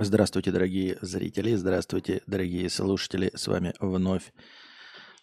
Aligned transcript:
Здравствуйте, 0.00 0.52
дорогие 0.52 0.96
зрители, 1.00 1.56
здравствуйте, 1.56 2.22
дорогие 2.28 2.70
слушатели. 2.70 3.32
С 3.34 3.48
вами 3.48 3.74
вновь 3.80 4.32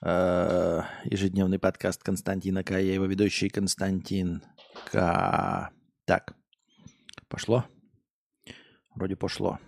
э, 0.01 0.81
ежедневный 1.05 1.59
подкаст 1.59 2.03
Константина 2.03 2.61
К. 2.61 2.71
Я 2.71 2.93
его 2.93 3.05
ведущий 3.05 3.47
Константин 3.47 4.43
К. 4.91 5.71
Так, 6.03 6.35
пошло? 7.29 7.63
Вроде 8.95 9.15
пошло. 9.15 9.59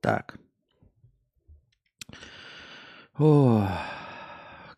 Так. 0.00 0.38
О, 3.18 3.66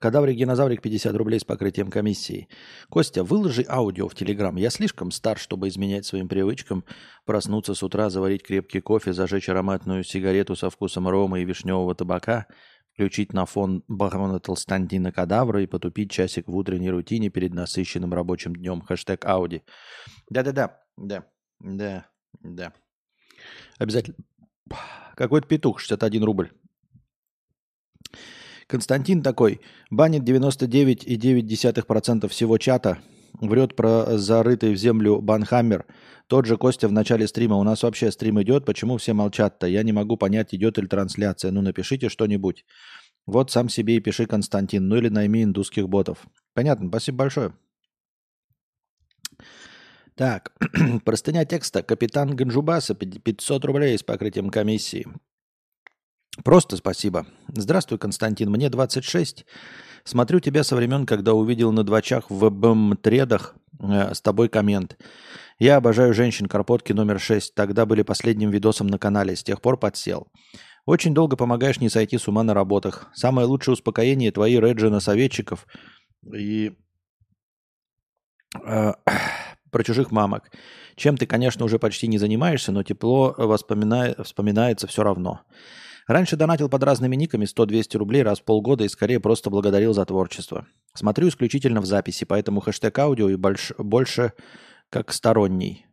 Кадаврик 0.01 0.39
Динозаврик 0.39 0.80
50 0.80 1.14
рублей 1.14 1.41
с 1.41 1.45
покрытием 1.45 1.91
комиссии. 1.91 2.49
Костя, 2.89 3.23
выложи 3.23 3.67
аудио 3.69 4.09
в 4.09 4.14
Телеграм. 4.14 4.57
Я 4.57 4.71
слишком 4.71 5.11
стар, 5.11 5.39
чтобы 5.39 5.69
изменять 5.69 6.07
своим 6.07 6.27
привычкам. 6.27 6.85
Проснуться 7.27 7.75
с 7.75 7.82
утра, 7.82 8.08
заварить 8.08 8.43
крепкий 8.43 8.81
кофе, 8.81 9.13
зажечь 9.13 9.50
ароматную 9.50 10.03
сигарету 10.03 10.57
со 10.57 10.71
вкусом 10.71 11.07
рома 11.07 11.41
и 11.41 11.44
вишневого 11.44 11.94
табака, 11.94 12.46
включить 12.94 13.35
на 13.35 13.44
фон 13.44 13.85
барона 13.89 14.41
Толстантина 14.41 15.13
Кадавра 15.13 15.63
и 15.63 15.67
потупить 15.67 16.11
часик 16.11 16.49
в 16.49 16.57
утренней 16.57 16.91
рутине 16.91 17.29
перед 17.29 17.53
насыщенным 17.53 18.14
рабочим 18.14 18.57
днем. 18.57 18.80
Хэштег 18.80 19.27
Ауди. 19.27 19.63
Да-да-да, 20.30 20.80
да, 20.96 21.27
да, 21.61 22.07
да. 22.41 22.72
Обязательно. 23.79 24.17
Какой-то 25.14 25.46
петух, 25.46 25.79
61 25.79 26.25
рубль. 26.25 26.50
Константин 28.70 29.22
такой, 29.22 29.60
банит 29.90 30.22
99,9% 30.22 32.28
всего 32.28 32.56
чата, 32.56 32.98
врет 33.41 33.74
про 33.74 34.16
зарытый 34.16 34.72
в 34.72 34.77
землю 34.77 35.20
банхаммер. 35.20 35.84
Тот 36.28 36.46
же 36.46 36.56
Костя 36.56 36.86
в 36.86 36.92
начале 36.92 37.27
стрима. 37.27 37.56
У 37.56 37.64
нас 37.64 37.83
вообще 37.83 38.12
стрим 38.12 38.41
идет, 38.41 38.64
почему 38.64 38.96
все 38.96 39.12
молчат-то? 39.12 39.66
Я 39.66 39.82
не 39.82 39.90
могу 39.90 40.16
понять, 40.16 40.54
идет 40.54 40.78
ли 40.78 40.86
трансляция. 40.86 41.50
Ну, 41.50 41.62
напишите 41.62 42.08
что-нибудь. 42.08 42.64
Вот 43.27 43.50
сам 43.50 43.68
себе 43.68 43.96
и 43.96 44.00
пиши, 44.00 44.27
Константин. 44.27 44.86
Ну 44.86 44.98
или 44.98 45.08
найми 45.08 45.42
индусских 45.42 45.88
ботов. 45.88 46.24
Понятно, 46.55 46.88
спасибо 46.88 47.18
большое. 47.18 47.52
Так, 50.14 50.52
простыня 51.05 51.44
текста. 51.44 51.82
Капитан 51.82 52.36
Ганджубаса, 52.36 52.94
500 52.94 53.64
рублей 53.64 53.98
с 53.98 54.05
покрытием 54.05 54.50
комиссии. 54.50 55.08
Просто 56.44 56.77
спасибо. 56.77 57.27
Здравствуй, 57.48 57.98
Константин. 57.98 58.50
Мне 58.50 58.70
26. 58.70 59.44
Смотрю 60.05 60.41
тебя 60.41 60.64
со 60.64 60.77
времен, 60.77 61.06
когда 61.06 61.34
увидел 61.34 61.72
на 61.72 61.84
двачах 61.84 62.30
в 62.30 62.48
БМ-тредах 62.48 63.55
э, 63.78 64.14
с 64.14 64.20
тобой 64.20 64.48
коммент. 64.48 64.96
Я 65.58 65.77
обожаю 65.77 66.14
женщин 66.14 66.46
Карпотки 66.46 66.92
номер 66.92 67.20
6. 67.20 67.55
Тогда 67.55 67.84
были 67.84 68.02
последним 68.02 68.50
видосом 68.50 68.86
на 68.86 68.98
канале. 68.98 69.36
С 69.36 69.42
тех 69.42 69.61
пор 69.61 69.77
подсел. 69.77 70.28
Очень 70.86 71.12
долго 71.12 71.36
помогаешь 71.36 71.80
не 71.80 71.91
сойти 71.91 72.16
с 72.16 72.28
ума 72.28 72.42
на 72.42 72.55
работах. 72.55 73.11
Самое 73.14 73.46
лучшее 73.46 73.74
успокоение 73.74 74.33
твои 74.33 74.58
реджи 74.58 74.98
советчиков 75.00 75.66
и 76.34 76.72
э, 78.66 78.92
про 79.70 79.84
чужих 79.84 80.11
мамок. 80.11 80.50
Чем 80.96 81.16
ты, 81.16 81.27
конечно, 81.27 81.64
уже 81.64 81.78
почти 81.78 82.08
не 82.08 82.18
занимаешься, 82.18 82.72
но 82.72 82.83
тепло 82.83 83.34
воспомина... 83.36 84.14
вспоминается 84.22 84.86
все 84.86 85.02
равно. 85.02 85.42
Раньше 86.11 86.34
донатил 86.34 86.69
под 86.69 86.83
разными 86.83 87.14
никами 87.14 87.44
100-200 87.44 87.97
рублей 87.97 88.25
раз 88.25 88.41
в 88.41 88.44
полгода 88.44 88.83
и 88.83 88.89
скорее 88.89 89.20
просто 89.20 89.48
благодарил 89.48 89.94
за 89.94 90.05
творчество. 90.05 90.67
Смотрю 90.92 91.28
исключительно 91.28 91.80
в 91.80 91.86
записи, 91.86 92.25
поэтому 92.25 92.61
хэштег 92.61 92.98
аудио 92.98 93.28
и 93.28 93.36
больш, 93.36 93.70
больше 93.78 94.33
как 94.89 95.12
сторонний. 95.12 95.86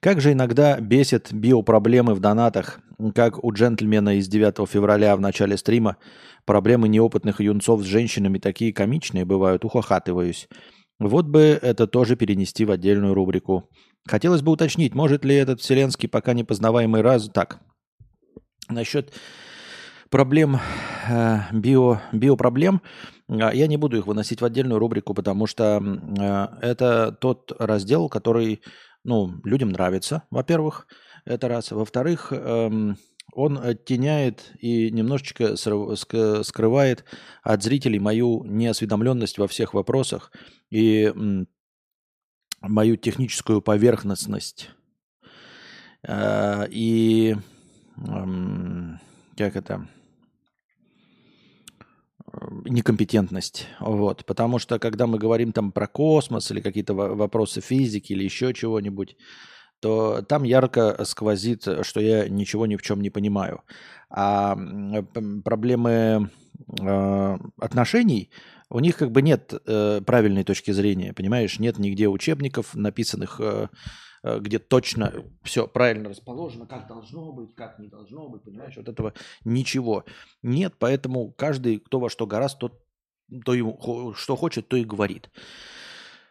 Как 0.00 0.22
же 0.22 0.32
иногда 0.32 0.80
бесит 0.80 1.34
биопроблемы 1.34 2.14
в 2.14 2.20
донатах, 2.20 2.80
как 3.14 3.44
у 3.44 3.52
джентльмена 3.52 4.16
из 4.16 4.26
9 4.26 4.66
февраля 4.66 5.14
в 5.16 5.20
начале 5.20 5.58
стрима. 5.58 5.98
Проблемы 6.46 6.88
неопытных 6.88 7.42
юнцов 7.42 7.82
с 7.82 7.84
женщинами 7.84 8.38
такие 8.38 8.72
комичные 8.72 9.26
бывают, 9.26 9.66
ухахатываюсь. 9.66 10.48
Вот 10.98 11.26
бы 11.26 11.58
это 11.60 11.86
тоже 11.86 12.16
перенести 12.16 12.64
в 12.64 12.70
отдельную 12.70 13.12
рубрику. 13.12 13.68
Хотелось 14.08 14.40
бы 14.40 14.52
уточнить, 14.52 14.94
может 14.94 15.26
ли 15.26 15.34
этот 15.34 15.60
вселенский 15.60 16.08
пока 16.08 16.32
непознаваемый 16.32 17.02
раз... 17.02 17.28
Так, 17.28 17.60
Насчет 18.68 19.12
проблем, 20.10 20.58
э, 21.08 21.40
био, 21.52 22.00
биопроблем, 22.12 22.82
э, 23.28 23.50
я 23.52 23.66
не 23.66 23.76
буду 23.76 23.98
их 23.98 24.06
выносить 24.06 24.40
в 24.40 24.44
отдельную 24.44 24.78
рубрику, 24.78 25.12
потому 25.12 25.46
что 25.46 25.82
э, 25.82 26.46
это 26.64 27.12
тот 27.12 27.52
раздел, 27.58 28.08
который 28.08 28.62
ну, 29.02 29.40
людям 29.44 29.70
нравится, 29.70 30.22
во-первых, 30.30 30.86
это 31.24 31.48
раз. 31.48 31.72
Во-вторых, 31.72 32.32
эм, 32.32 32.96
он 33.34 33.58
оттеняет 33.58 34.52
и 34.60 34.90
немножечко 34.90 35.56
скрывает 35.56 37.04
от 37.42 37.62
зрителей 37.62 37.98
мою 37.98 38.44
неосведомленность 38.44 39.38
во 39.38 39.48
всех 39.48 39.74
вопросах 39.74 40.30
и 40.70 41.12
мою 42.60 42.96
техническую 42.96 43.62
поверхностность. 43.62 44.70
И 46.06 47.36
как 49.36 49.56
это, 49.56 49.86
некомпетентность. 52.64 53.68
Вот. 53.80 54.24
Потому 54.24 54.58
что, 54.58 54.78
когда 54.78 55.06
мы 55.06 55.18
говорим 55.18 55.52
там 55.52 55.72
про 55.72 55.86
космос 55.86 56.50
или 56.50 56.60
какие-то 56.60 56.94
вопросы 56.94 57.60
физики 57.60 58.12
или 58.12 58.24
еще 58.24 58.52
чего-нибудь, 58.52 59.16
то 59.80 60.22
там 60.22 60.44
ярко 60.44 61.04
сквозит, 61.04 61.66
что 61.82 62.00
я 62.00 62.28
ничего 62.28 62.66
ни 62.66 62.76
в 62.76 62.82
чем 62.82 63.02
не 63.02 63.10
понимаю. 63.10 63.62
А 64.08 64.56
проблемы 65.44 66.30
э, 66.80 67.38
отношений, 67.58 68.30
у 68.70 68.80
них 68.80 68.96
как 68.96 69.10
бы 69.10 69.20
нет 69.20 69.52
э, 69.66 70.00
правильной 70.06 70.44
точки 70.44 70.70
зрения, 70.70 71.12
понимаешь? 71.12 71.58
Нет 71.58 71.78
нигде 71.78 72.08
учебников, 72.08 72.74
написанных 72.74 73.40
э, 73.40 73.68
Э, 73.68 73.68
где 74.24 74.58
точно 74.58 75.12
все 75.42 75.68
правильно 75.68 76.08
расположено, 76.08 76.66
как 76.66 76.86
должно 76.88 77.32
быть, 77.32 77.54
как 77.54 77.78
не 77.78 77.88
должно 77.88 78.28
быть, 78.28 78.42
понимаешь, 78.42 78.76
вот 78.76 78.88
этого 78.88 79.12
ничего 79.44 80.04
нет, 80.42 80.74
поэтому 80.78 81.30
каждый, 81.32 81.78
кто 81.78 82.00
во 82.00 82.08
что 82.08 82.26
гораст, 82.26 82.58
тот, 82.58 82.82
то 83.44 83.54
ему, 83.54 84.14
что 84.16 84.36
хочет, 84.36 84.68
то 84.68 84.76
и 84.76 84.84
говорит. 84.84 85.30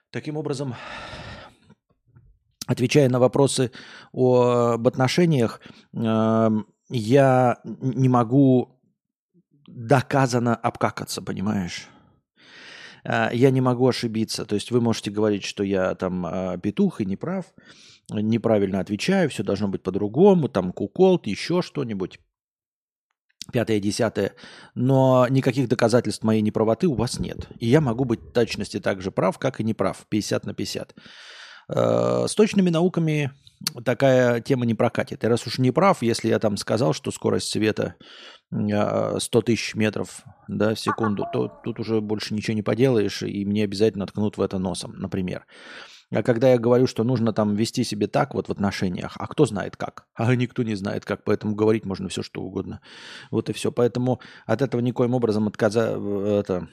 Таким 0.09 0.38
образом, 0.38 0.76
отвечая 2.66 3.09
на 3.09 3.20
вопросы 3.20 3.72
об 4.12 4.88
отношениях, 4.88 5.62
эм, 5.94 6.68
я 6.90 7.59
не 7.64 8.09
могу 8.09 8.80
доказанно 9.68 10.56
обкакаться, 10.56 11.22
понимаешь? 11.22 11.88
А, 13.06 13.30
я 13.34 13.52
не 13.52 13.62
могу 13.62 13.88
ошибиться. 13.88 14.46
То 14.46 14.56
есть 14.56 14.72
вы 14.72 14.81
можете 14.81 15.12
говорить, 15.12 15.44
что 15.44 15.64
я 15.64 15.96
там 15.96 16.25
а, 16.25 16.58
петух 16.58 17.02
и 17.02 17.06
не 17.06 17.16
прав, 17.16 17.46
неправильно 18.09 18.80
отвечаю, 18.80 19.30
все 19.30 19.44
должно 19.44 19.68
быть 19.68 19.84
по-другому, 19.84 20.50
там 20.50 20.72
куколт, 20.72 21.28
еще 21.28 21.62
что-нибудь. 21.62 22.19
Пятое, 23.52 23.80
десятое. 23.80 24.36
Но 24.74 25.28
никаких 25.30 25.68
доказательств 25.68 26.24
моей 26.24 26.41
неправоты 26.41 26.88
у 26.88 26.94
вас 26.94 27.19
нет. 27.19 27.50
И 27.59 27.68
я 27.68 27.81
могу 27.81 28.06
быть 28.06 28.22
в 28.22 28.31
точности 28.31 28.80
так 28.80 29.02
же 29.02 29.12
прав, 29.12 29.38
как 29.38 29.59
и 29.59 29.64
не 29.64 29.74
прав. 29.74 30.06
50 30.09 30.46
на 30.46 30.53
50. 30.53 30.96
А, 31.68 32.25
с 32.28 32.35
точными 32.35 32.70
науками 32.70 33.31
такая 33.84 34.41
тема 34.41 34.66
не 34.66 34.74
прокатит. 34.74 35.24
И 35.24 35.28
раз 35.28 35.47
уж 35.47 35.57
не 35.57 35.72
прав, 35.72 36.01
если 36.01 36.29
я 36.29 36.40
там 36.40 36.57
сказал, 36.57 36.94
что 36.94 37.12
скорость 37.12 37.50
света 37.50 37.96
100 38.51 39.19
тысяч 39.41 39.75
метров 39.75 40.24
да, 40.47 40.75
в 40.75 40.79
секунду, 40.79 41.25
то 41.31 41.47
тут 41.63 41.79
уже 41.79 42.02
больше 42.02 42.34
ничего 42.34 42.56
не 42.56 42.62
поделаешь, 42.62 43.23
и 43.23 43.46
мне 43.46 43.63
обязательно 43.63 44.06
ткнут 44.06 44.38
в 44.38 44.41
это 44.41 44.59
носом, 44.59 44.94
например. 44.97 45.46
А 46.12 46.22
когда 46.22 46.52
я 46.52 46.59
говорю, 46.59 46.85
что 46.85 47.03
нужно 47.03 47.34
там 47.34 47.56
вести 47.56 47.84
себе 47.84 48.05
так 48.05 48.35
вот 48.35 48.47
в 48.47 48.52
отношениях, 48.52 49.14
а 49.17 49.26
кто 49.26 49.46
знает 49.46 49.76
как? 49.78 50.05
А 50.14 50.35
никто 50.35 50.61
не 50.61 50.76
знает 50.76 51.05
как, 51.05 51.23
поэтому 51.23 51.55
говорить 51.55 51.85
можно 51.85 52.08
все 52.09 52.22
что 52.22 52.41
угодно. 52.41 52.82
Вот 53.32 53.49
и 53.49 53.53
все. 53.53 53.72
Поэтому 53.72 54.22
от 54.46 54.61
этого 54.61 54.82
никоим 54.82 55.16
образом 55.16 55.47
отказа, 55.47 55.99
это, 56.40 56.67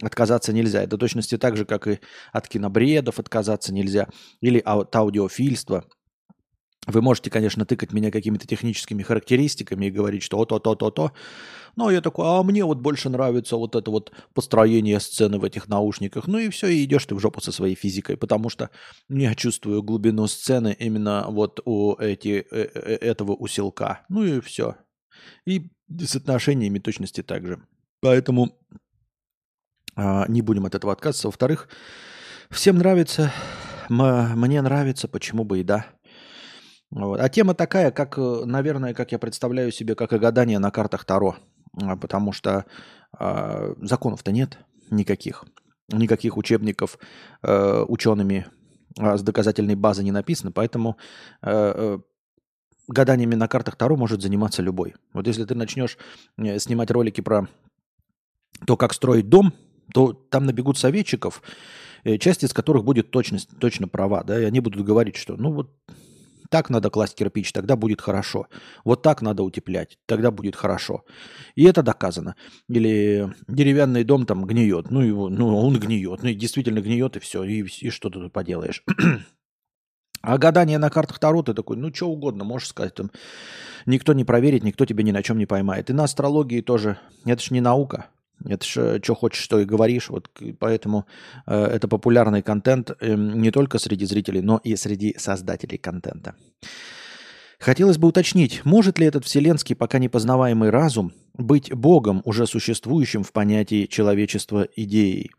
отказаться 0.00 0.54
нельзя. 0.54 0.82
Это 0.82 0.96
точности 0.96 1.36
так 1.36 1.58
же, 1.58 1.66
как 1.66 1.88
и 1.88 2.00
от 2.32 2.48
кинобредов 2.48 3.18
отказаться 3.18 3.74
нельзя. 3.74 4.08
Или 4.40 4.62
от 4.64 4.96
аудиофильства– 4.96 5.84
вы 6.86 7.02
можете, 7.02 7.30
конечно, 7.30 7.66
тыкать 7.66 7.92
меня 7.92 8.10
какими-то 8.10 8.46
техническими 8.46 9.02
характеристиками 9.02 9.86
и 9.86 9.90
говорить, 9.90 10.22
что 10.22 10.44
то-то-то-то. 10.44 11.12
Но 11.76 11.90
я 11.90 12.00
такой, 12.00 12.26
а 12.26 12.42
мне 12.42 12.64
вот 12.64 12.78
больше 12.78 13.08
нравится 13.10 13.56
вот 13.56 13.76
это 13.76 13.90
вот 13.90 14.12
построение 14.34 14.98
сцены 14.98 15.38
в 15.38 15.44
этих 15.44 15.68
наушниках. 15.68 16.26
Ну 16.26 16.38
и 16.38 16.48
все, 16.48 16.68
и 16.68 16.84
идешь 16.84 17.06
ты 17.06 17.14
в 17.14 17.20
жопу 17.20 17.40
со 17.40 17.52
своей 17.52 17.74
физикой, 17.74 18.16
потому 18.16 18.48
что 18.48 18.70
я 19.08 19.34
чувствую 19.34 19.82
глубину 19.82 20.26
сцены 20.26 20.74
именно 20.78 21.26
вот 21.28 21.60
у 21.64 21.96
эти, 21.96 22.46
э, 22.50 22.68
э, 22.74 22.96
этого 22.96 23.32
усилка. 23.32 24.00
Ну 24.08 24.24
и 24.24 24.40
все. 24.40 24.76
И 25.46 25.70
с 25.88 26.16
отношениями 26.16 26.78
точности 26.78 27.22
так 27.22 27.46
же. 27.46 27.62
Поэтому 28.00 28.58
а, 29.94 30.24
не 30.28 30.42
будем 30.42 30.66
от 30.66 30.74
этого 30.74 30.92
отказываться. 30.92 31.28
Во-вторых, 31.28 31.68
всем 32.50 32.78
нравится, 32.78 33.32
мне 33.88 34.62
нравится, 34.62 35.08
почему 35.08 35.44
бы 35.44 35.60
и 35.60 35.64
да. 35.64 35.86
Вот. 36.90 37.20
А 37.20 37.28
тема 37.28 37.54
такая, 37.54 37.90
как, 37.90 38.18
э, 38.18 38.42
наверное, 38.44 38.94
как 38.94 39.12
я 39.12 39.18
представляю 39.18 39.70
себе, 39.70 39.94
как 39.94 40.12
и 40.12 40.18
гадание 40.18 40.58
на 40.58 40.70
картах 40.70 41.04
Таро. 41.04 41.36
А, 41.80 41.96
потому 41.96 42.32
что 42.32 42.66
э, 43.18 43.74
законов-то 43.80 44.32
нет 44.32 44.58
никаких. 44.90 45.44
Никаких 45.92 46.36
учебников 46.36 46.98
э, 47.42 47.84
учеными 47.86 48.46
э, 48.98 49.16
с 49.16 49.22
доказательной 49.22 49.76
базы 49.76 50.02
не 50.02 50.12
написано. 50.12 50.50
Поэтому 50.50 50.96
э, 51.42 51.50
э, 51.50 51.98
гаданиями 52.88 53.36
на 53.36 53.46
картах 53.46 53.76
Таро 53.76 53.96
может 53.96 54.20
заниматься 54.20 54.62
любой. 54.62 54.94
Вот 55.12 55.26
если 55.28 55.44
ты 55.44 55.54
начнешь 55.54 55.96
э, 56.38 56.58
снимать 56.58 56.90
ролики 56.90 57.20
про 57.20 57.46
то, 58.66 58.76
как 58.76 58.94
строить 58.94 59.28
дом, 59.28 59.52
то 59.94 60.12
там 60.12 60.44
набегут 60.44 60.76
советчиков, 60.78 61.42
часть 62.20 62.44
из 62.44 62.52
которых 62.52 62.84
будет 62.84 63.10
точность, 63.10 63.48
точно 63.58 63.88
права, 63.88 64.22
да, 64.22 64.40
и 64.40 64.44
они 64.44 64.60
будут 64.60 64.84
говорить, 64.84 65.16
что 65.16 65.36
ну 65.36 65.52
вот 65.52 65.76
так 66.50 66.68
надо 66.68 66.90
класть 66.90 67.14
кирпич, 67.14 67.52
тогда 67.52 67.76
будет 67.76 68.00
хорошо. 68.00 68.48
Вот 68.84 69.02
так 69.02 69.22
надо 69.22 69.42
утеплять, 69.42 69.98
тогда 70.06 70.30
будет 70.30 70.56
хорошо. 70.56 71.04
И 71.54 71.64
это 71.64 71.82
доказано. 71.82 72.34
Или 72.68 73.32
деревянный 73.48 74.04
дом 74.04 74.26
там 74.26 74.44
гниет, 74.44 74.90
ну 74.90 75.00
его, 75.00 75.28
ну 75.28 75.56
он 75.56 75.78
гниет, 75.78 76.22
ну 76.22 76.28
и 76.28 76.34
действительно 76.34 76.80
гниет 76.80 77.16
и 77.16 77.20
все, 77.20 77.44
и, 77.44 77.62
и 77.62 77.90
что 77.90 78.10
ты 78.10 78.18
тут 78.18 78.32
поделаешь. 78.32 78.84
А 80.22 80.36
гадание 80.36 80.76
на 80.76 80.90
картах 80.90 81.18
Таро 81.18 81.42
ты 81.42 81.54
такой, 81.54 81.78
ну 81.78 81.94
что 81.94 82.10
угодно, 82.10 82.44
можешь 82.44 82.68
сказать, 82.68 82.94
там 82.94 83.10
никто 83.86 84.12
не 84.12 84.26
проверит, 84.26 84.62
никто 84.62 84.84
тебя 84.84 85.02
ни 85.02 85.12
на 85.12 85.22
чем 85.22 85.38
не 85.38 85.46
поймает. 85.46 85.88
И 85.88 85.94
на 85.94 86.04
астрологии 86.04 86.60
тоже, 86.60 86.98
это 87.24 87.42
же 87.42 87.54
не 87.54 87.62
наука, 87.62 88.10
это 88.44 88.66
же 88.66 89.00
что 89.02 89.14
хочешь, 89.14 89.42
что 89.42 89.60
и 89.60 89.64
говоришь. 89.64 90.08
Вот 90.08 90.30
поэтому 90.58 91.06
э, 91.46 91.64
это 91.64 91.88
популярный 91.88 92.42
контент 92.42 92.90
э, 93.00 93.14
не 93.14 93.50
только 93.50 93.78
среди 93.78 94.04
зрителей, 94.06 94.40
но 94.40 94.60
и 94.62 94.76
среди 94.76 95.16
создателей 95.18 95.78
контента. 95.78 96.34
Хотелось 97.60 97.98
бы 97.98 98.08
уточнить, 98.08 98.64
может 98.64 98.98
ли 98.98 99.06
этот 99.06 99.26
вселенский 99.26 99.76
пока 99.76 99.98
непознаваемый 99.98 100.70
разум 100.70 101.12
быть 101.34 101.70
Богом, 101.72 102.22
уже 102.24 102.46
существующим 102.46 103.22
в 103.22 103.32
понятии 103.32 103.84
человечества 103.84 104.66
идеей? 104.76 105.30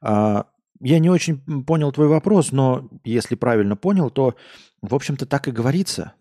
А, 0.00 0.46
я 0.80 0.98
не 0.98 1.10
очень 1.10 1.64
понял 1.64 1.92
твой 1.92 2.08
вопрос, 2.08 2.50
но 2.50 2.88
если 3.04 3.34
правильно 3.34 3.76
понял, 3.76 4.08
то, 4.08 4.36
в 4.80 4.94
общем-то, 4.94 5.26
так 5.26 5.48
и 5.48 5.52
говорится. 5.52 6.14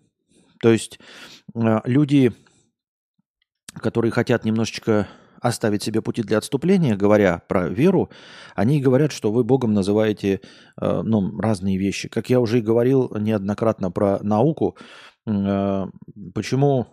То 0.59 0.73
есть 0.73 0.99
э, 1.53 1.79
люди, 1.85 2.33
которые 3.75 4.11
хотят 4.11 4.43
немножечко 4.43 5.07
оставить 5.45 5.83
себе 5.83 6.01
пути 6.01 6.23
для 6.23 6.37
отступления, 6.39 6.95
говоря 6.95 7.41
про 7.47 7.69
веру, 7.69 8.09
они 8.55 8.81
говорят, 8.81 9.11
что 9.11 9.31
вы 9.31 9.43
Богом 9.43 9.73
называете 9.73 10.41
э, 10.81 11.01
ну, 11.03 11.39
разные 11.39 11.77
вещи. 11.77 12.09
Как 12.09 12.29
я 12.29 12.39
уже 12.39 12.59
и 12.59 12.61
говорил 12.61 13.11
неоднократно 13.15 13.91
про 13.91 14.19
науку, 14.23 14.75
э, 15.27 15.85
почему 16.33 16.87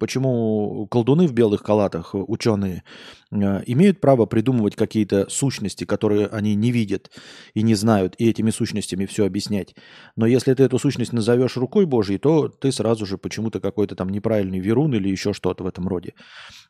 Почему 0.00 0.86
колдуны 0.90 1.26
в 1.26 1.34
белых 1.34 1.62
халатах, 1.62 2.14
ученые, 2.14 2.84
э, 3.30 3.62
имеют 3.66 4.00
право 4.00 4.24
придумывать 4.24 4.74
какие-то 4.74 5.28
сущности, 5.28 5.84
которые 5.84 6.26
они 6.26 6.54
не 6.54 6.72
видят 6.72 7.10
и 7.52 7.62
не 7.62 7.74
знают, 7.74 8.14
и 8.16 8.30
этими 8.30 8.50
сущностями 8.50 9.04
все 9.04 9.26
объяснять. 9.26 9.74
Но 10.16 10.24
если 10.24 10.54
ты 10.54 10.62
эту 10.62 10.78
сущность 10.78 11.12
назовешь 11.12 11.58
рукой 11.58 11.84
Божьей, 11.84 12.16
то 12.16 12.48
ты 12.48 12.72
сразу 12.72 13.04
же 13.04 13.18
почему-то 13.18 13.60
какой-то 13.60 13.94
там 13.94 14.08
неправильный 14.08 14.58
верун 14.58 14.94
или 14.94 15.10
еще 15.10 15.34
что-то 15.34 15.64
в 15.64 15.66
этом 15.66 15.86
роде. 15.86 16.14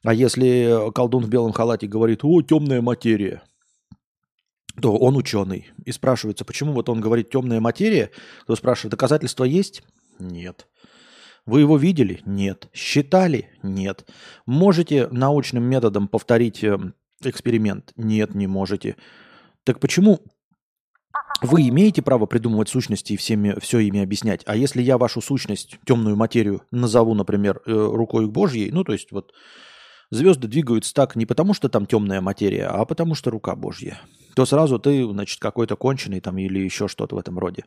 А 0.03 0.13
если 0.13 0.91
колдун 0.93 1.23
в 1.23 1.29
белом 1.29 1.53
халате 1.53 1.87
говорит, 1.87 2.25
о, 2.25 2.43
темная 2.43 2.83
материя, 2.83 3.43
то 4.83 4.97
он 4.97 5.17
ученый. 5.17 5.71
И 5.85 5.93
спрашивается, 5.93 6.45
почему 6.45 6.73
вот 6.73 6.89
он 6.89 7.01
говорит 7.01 7.31
темная 7.31 7.61
материя, 7.61 8.11
то 8.49 8.57
спрашивает, 8.57 8.91
доказательства 8.91 9.45
есть? 9.45 9.85
Нет. 10.19 10.67
Вы 11.47 11.61
его 11.61 11.77
видели? 11.77 12.21
Нет. 12.25 12.69
Считали? 12.73 13.49
Нет. 13.63 14.09
Можете 14.47 15.09
научным 15.09 15.65
методом 15.65 16.09
повторить 16.09 16.63
э, 16.63 16.79
эксперимент? 17.23 17.93
Нет, 17.97 18.35
не 18.35 18.47
можете. 18.47 18.97
Так 19.65 19.81
почему 19.81 20.21
вы 21.43 21.69
имеете 21.69 22.03
право 22.03 22.27
придумывать 22.27 22.69
сущности 22.69 23.15
и 23.15 23.17
всеми, 23.17 23.59
все 23.61 23.79
ими 23.79 24.03
объяснять? 24.03 24.43
А 24.47 24.57
если 24.57 24.83
я 24.83 24.99
вашу 24.99 25.21
сущность, 25.21 25.79
темную 25.87 26.17
материю, 26.17 26.63
назову, 26.71 27.15
например, 27.15 27.63
э, 27.67 27.73
рукой 27.73 28.27
Божьей, 28.27 28.71
ну, 28.71 28.85
то 28.85 28.93
есть 28.93 29.11
вот 29.11 29.33
звезды 30.11 30.49
двигаются 30.49 30.93
так 30.95 31.17
не 31.17 31.27
потому, 31.27 31.55
что 31.55 31.69
там 31.69 31.87
темная 31.87 32.21
материя, 32.21 32.67
а 32.67 32.85
потому, 32.85 33.15
что 33.15 33.31
рука 33.31 33.57
Божья, 33.57 34.01
то 34.35 34.45
сразу 34.45 34.79
ты, 34.79 35.05
значит, 35.05 35.41
какой-то 35.41 35.77
конченый 35.77 36.21
там 36.21 36.39
или 36.39 36.59
еще 36.59 36.89
что-то 36.89 37.17
в 37.17 37.19
этом 37.19 37.39
роде. 37.39 37.65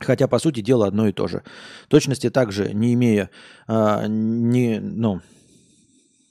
Хотя, 0.00 0.28
по 0.28 0.38
сути 0.38 0.60
дела, 0.60 0.86
одно 0.86 1.08
и 1.08 1.12
то 1.12 1.28
же. 1.28 1.42
Точности 1.88 2.30
также, 2.30 2.72
не 2.72 2.94
имея, 2.94 3.30
э, 3.66 4.06
не, 4.08 4.78
ну, 4.80 5.20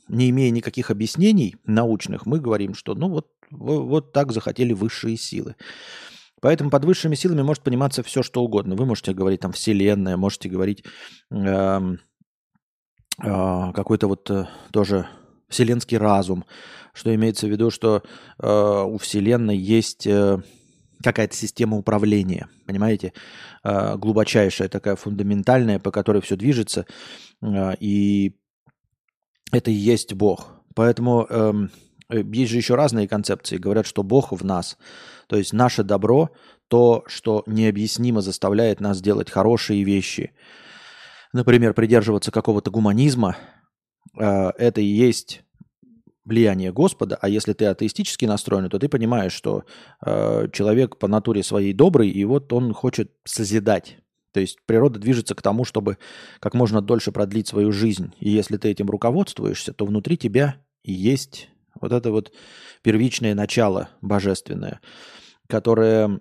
не 0.07 0.29
имея 0.29 0.51
никаких 0.51 0.91
объяснений 0.91 1.55
научных, 1.65 2.25
мы 2.25 2.39
говорим, 2.39 2.73
что 2.73 2.95
ну 2.95 3.09
вот, 3.09 3.27
вот 3.51 4.13
так 4.13 4.31
захотели 4.31 4.73
высшие 4.73 5.17
силы. 5.17 5.55
Поэтому 6.39 6.69
под 6.69 6.85
высшими 6.85 7.15
силами 7.15 7.41
может 7.41 7.63
пониматься 7.63 8.03
все, 8.03 8.21
что 8.21 8.43
угодно. 8.43 8.75
Вы 8.75 8.85
можете 8.85 9.13
говорить 9.13 9.41
там 9.41 9.51
Вселенная, 9.51 10.17
можете 10.17 10.49
говорить 10.49 10.83
э, 11.31 11.79
э, 13.23 13.71
какой-то 13.73 14.07
вот 14.07 14.29
э, 14.29 14.47
тоже 14.71 15.07
вселенский 15.49 15.97
разум, 15.97 16.45
что 16.93 17.13
имеется 17.15 17.47
в 17.47 17.49
виду, 17.49 17.71
что 17.71 18.03
э, 18.39 18.83
у 18.85 18.97
Вселенной 18.97 19.57
есть... 19.57 20.05
Э, 20.05 20.41
какая-то 21.07 21.37
система 21.37 21.77
управления, 21.77 22.49
понимаете, 22.65 23.13
а, 23.63 23.95
глубочайшая 23.95 24.67
такая 24.67 24.97
фундаментальная, 24.97 25.79
по 25.79 25.89
которой 25.89 26.21
все 26.21 26.35
движется, 26.35 26.85
а, 27.41 27.75
и 27.79 28.35
это 29.53 29.71
и 29.71 29.73
есть 29.73 30.13
Бог. 30.13 30.51
Поэтому 30.75 31.25
эм, 31.29 31.71
э, 32.09 32.21
есть 32.33 32.51
же 32.51 32.57
еще 32.57 32.75
разные 32.75 33.07
концепции. 33.07 33.57
Говорят, 33.57 33.85
что 33.87 34.03
Бог 34.03 34.33
в 34.33 34.43
нас, 34.43 34.77
то 35.27 35.37
есть 35.37 35.53
наше 35.53 35.83
добро, 35.83 36.29
то, 36.67 37.05
что 37.07 37.43
необъяснимо 37.47 38.19
заставляет 38.19 38.81
нас 38.81 39.01
делать 39.01 39.31
хорошие 39.31 39.85
вещи. 39.85 40.33
Например, 41.31 41.73
придерживаться 41.73 42.31
какого-то 42.31 42.69
гуманизма, 42.69 43.37
э, 44.19 44.49
это 44.57 44.81
и 44.81 44.85
есть 44.85 45.43
влияние 46.27 46.73
Господа, 46.73 47.17
а 47.21 47.29
если 47.29 47.53
ты 47.53 47.65
атеистически 47.65 48.25
настроен, 48.25 48.69
то 48.69 48.77
ты 48.77 48.89
понимаешь, 48.89 49.31
что 49.31 49.63
э, 50.05 50.49
человек 50.51 50.97
по 50.97 51.07
натуре 51.07 51.41
своей 51.41 51.73
добрый, 51.73 52.09
и 52.09 52.25
вот 52.25 52.51
он 52.51 52.73
хочет 52.73 53.11
созидать. 53.23 53.97
То 54.33 54.41
есть 54.41 54.59
природа 54.65 54.99
движется 54.99 55.35
к 55.35 55.41
тому, 55.41 55.63
чтобы 55.63 55.97
как 56.39 56.53
можно 56.53 56.81
дольше 56.81 57.11
продлить 57.11 57.47
свою 57.47 57.71
жизнь. 57.71 58.13
И 58.19 58.29
если 58.29 58.57
ты 58.57 58.69
этим 58.69 58.89
руководствуешься, 58.89 59.73
то 59.73 59.85
внутри 59.85 60.17
тебя 60.17 60.57
есть 60.83 61.49
вот 61.79 61.93
это 61.93 62.11
вот 62.11 62.33
первичное 62.81 63.33
начало 63.33 63.89
божественное, 64.01 64.81
которое 65.47 66.19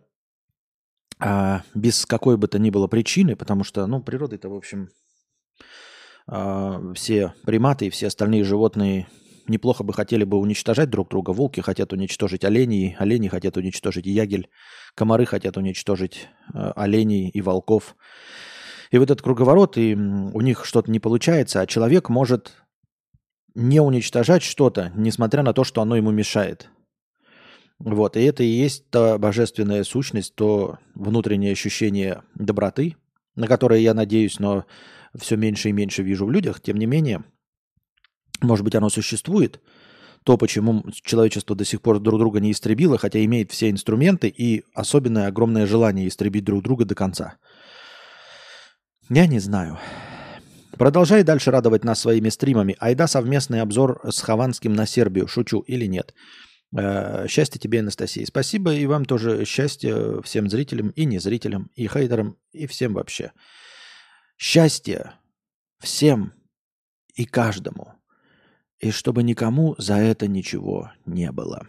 э, 1.18 1.58
без 1.74 2.06
какой 2.06 2.36
бы 2.36 2.46
то 2.46 2.60
ни 2.60 2.70
было 2.70 2.86
причины, 2.86 3.34
потому 3.34 3.64
что, 3.64 3.84
ну, 3.86 4.00
природа 4.00 4.36
это, 4.36 4.48
в 4.48 4.54
общем, 4.54 4.88
э, 6.30 6.92
все 6.94 7.34
приматы 7.44 7.86
и 7.86 7.90
все 7.90 8.06
остальные 8.06 8.44
животные 8.44 9.08
неплохо 9.48 9.84
бы 9.84 9.92
хотели 9.92 10.24
бы 10.24 10.38
уничтожать 10.38 10.90
друг 10.90 11.08
друга. 11.08 11.30
Волки 11.30 11.60
хотят 11.60 11.92
уничтожить 11.92 12.44
оленей, 12.44 12.96
олени 12.98 13.28
хотят 13.28 13.56
уничтожить 13.56 14.06
ягель, 14.06 14.48
комары 14.94 15.26
хотят 15.26 15.56
уничтожить 15.56 16.28
э, 16.52 16.72
оленей 16.76 17.28
и 17.28 17.40
волков. 17.40 17.96
И 18.90 18.98
вот 18.98 19.10
этот 19.10 19.22
круговорот, 19.22 19.76
и 19.78 19.94
у 19.94 20.40
них 20.40 20.64
что-то 20.64 20.90
не 20.90 21.00
получается, 21.00 21.60
а 21.60 21.66
человек 21.66 22.08
может 22.08 22.54
не 23.54 23.80
уничтожать 23.80 24.42
что-то, 24.42 24.92
несмотря 24.94 25.42
на 25.42 25.52
то, 25.52 25.64
что 25.64 25.82
оно 25.82 25.96
ему 25.96 26.10
мешает. 26.10 26.68
Вот, 27.78 28.16
и 28.16 28.22
это 28.22 28.42
и 28.42 28.46
есть 28.46 28.88
та 28.90 29.18
божественная 29.18 29.84
сущность, 29.84 30.34
то 30.34 30.78
внутреннее 30.94 31.52
ощущение 31.52 32.22
доброты, 32.34 32.96
на 33.34 33.46
которое 33.46 33.80
я 33.80 33.92
надеюсь, 33.92 34.38
но 34.38 34.64
все 35.14 35.36
меньше 35.36 35.68
и 35.68 35.72
меньше 35.72 36.02
вижу 36.02 36.26
в 36.26 36.30
людях, 36.30 36.60
тем 36.60 36.78
не 36.78 36.86
менее– 36.86 37.24
может 38.42 38.64
быть, 38.64 38.74
оно 38.74 38.88
существует, 38.88 39.60
то, 40.24 40.36
почему 40.36 40.84
человечество 41.02 41.54
до 41.54 41.64
сих 41.64 41.80
пор 41.80 42.00
друг 42.00 42.18
друга 42.18 42.40
не 42.40 42.50
истребило, 42.50 42.98
хотя 42.98 43.24
имеет 43.24 43.52
все 43.52 43.70
инструменты 43.70 44.28
и 44.28 44.64
особенное 44.74 45.28
огромное 45.28 45.66
желание 45.66 46.08
истребить 46.08 46.44
друг 46.44 46.62
друга 46.62 46.84
до 46.84 46.94
конца. 46.94 47.36
Я 49.08 49.26
не 49.26 49.38
знаю. 49.38 49.78
Продолжай 50.72 51.22
дальше 51.22 51.52
радовать 51.52 51.84
нас 51.84 52.00
своими 52.00 52.28
стримами. 52.28 52.76
Айда 52.80 53.06
совместный 53.06 53.60
обзор 53.60 54.00
с 54.04 54.20
Хованским 54.20 54.74
на 54.74 54.84
Сербию. 54.84 55.28
Шучу 55.28 55.60
или 55.60 55.86
нет? 55.86 56.12
Э, 56.76 57.26
счастья 57.28 57.58
тебе, 57.60 57.80
Анастасия. 57.80 58.26
Спасибо 58.26 58.74
и 58.74 58.84
вам 58.86 59.04
тоже 59.04 59.44
счастья 59.44 60.20
всем 60.22 60.50
зрителям 60.50 60.88
и 60.88 61.04
незрителям, 61.04 61.70
и 61.76 61.86
хейтерам, 61.86 62.36
и 62.52 62.66
всем 62.66 62.94
вообще. 62.94 63.32
Счастье 64.36 65.12
всем 65.78 66.32
и 67.14 67.24
каждому 67.24 67.95
и 68.80 68.90
чтобы 68.90 69.22
никому 69.22 69.74
за 69.78 69.94
это 69.96 70.28
ничего 70.28 70.90
не 71.04 71.32
было. 71.32 71.66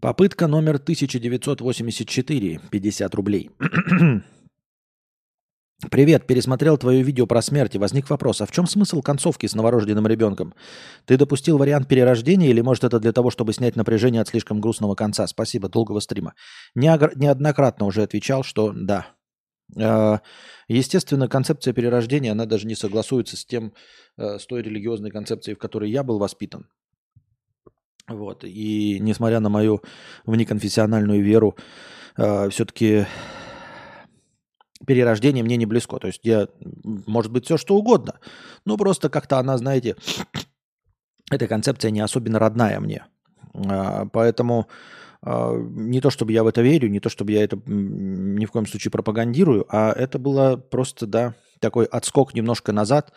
Попытка 0.00 0.48
номер 0.48 0.76
1984, 0.76 2.60
50 2.70 3.14
рублей. 3.14 3.50
Привет, 5.90 6.26
пересмотрел 6.26 6.78
твое 6.78 7.02
видео 7.02 7.26
про 7.26 7.42
смерть 7.42 7.74
и 7.74 7.78
возник 7.78 8.08
вопрос, 8.10 8.40
а 8.40 8.46
в 8.46 8.52
чем 8.52 8.66
смысл 8.66 9.02
концовки 9.02 9.46
с 9.46 9.54
новорожденным 9.54 10.06
ребенком? 10.06 10.54
Ты 11.06 11.16
допустил 11.16 11.58
вариант 11.58 11.88
перерождения 11.88 12.48
или 12.48 12.60
может 12.60 12.84
это 12.84 13.00
для 13.00 13.12
того, 13.12 13.30
чтобы 13.30 13.52
снять 13.52 13.74
напряжение 13.74 14.22
от 14.22 14.28
слишком 14.28 14.60
грустного 14.60 14.94
конца? 14.94 15.26
Спасибо, 15.26 15.68
долгого 15.68 16.00
стрима. 16.00 16.34
Неоднократно 16.74 17.86
уже 17.86 18.02
отвечал, 18.02 18.44
что 18.44 18.72
да. 18.72 19.08
А, 19.80 20.20
естественно, 20.68 21.28
концепция 21.28 21.72
перерождения, 21.72 22.32
она 22.32 22.46
даже 22.46 22.66
не 22.66 22.74
согласуется 22.74 23.36
с 23.36 23.44
тем, 23.44 23.72
э, 24.18 24.38
с 24.38 24.46
той 24.46 24.62
религиозной 24.62 25.10
концепцией, 25.10 25.54
в 25.54 25.58
которой 25.58 25.90
я 25.90 26.02
был 26.02 26.18
воспитан. 26.18 26.68
Вот. 28.08 28.44
И 28.44 28.98
несмотря 29.00 29.40
на 29.40 29.48
мою 29.48 29.82
внеконфессиональную 30.26 31.22
веру, 31.22 31.56
э, 32.16 32.50
все-таки 32.50 33.06
перерождение 34.86 35.44
мне 35.44 35.56
не 35.56 35.66
близко. 35.66 35.98
То 35.98 36.08
есть 36.08 36.20
я, 36.24 36.48
может 36.84 37.32
быть, 37.32 37.44
все 37.44 37.56
что 37.56 37.76
угодно. 37.76 38.18
Но 38.64 38.76
просто 38.76 39.08
как-то 39.08 39.38
она, 39.38 39.56
знаете, 39.56 39.96
эта 41.30 41.46
концепция 41.46 41.90
не 41.90 42.00
особенно 42.00 42.38
родная 42.38 42.80
мне. 42.80 43.06
А, 43.54 44.06
поэтому 44.06 44.68
а, 44.68 44.72
не 45.24 46.00
то, 46.00 46.10
чтобы 46.10 46.32
я 46.32 46.42
в 46.42 46.48
это 46.48 46.62
верю, 46.62 46.88
не 46.88 47.00
то, 47.00 47.08
чтобы 47.08 47.32
я 47.32 47.44
это 47.44 47.60
ни 47.66 48.44
в 48.44 48.50
коем 48.50 48.66
случае 48.66 48.90
пропагандирую, 48.90 49.66
а 49.68 49.92
это 49.92 50.18
было 50.18 50.56
просто, 50.56 51.06
да, 51.06 51.34
такой 51.60 51.84
отскок 51.84 52.34
немножко 52.34 52.72
назад, 52.72 53.12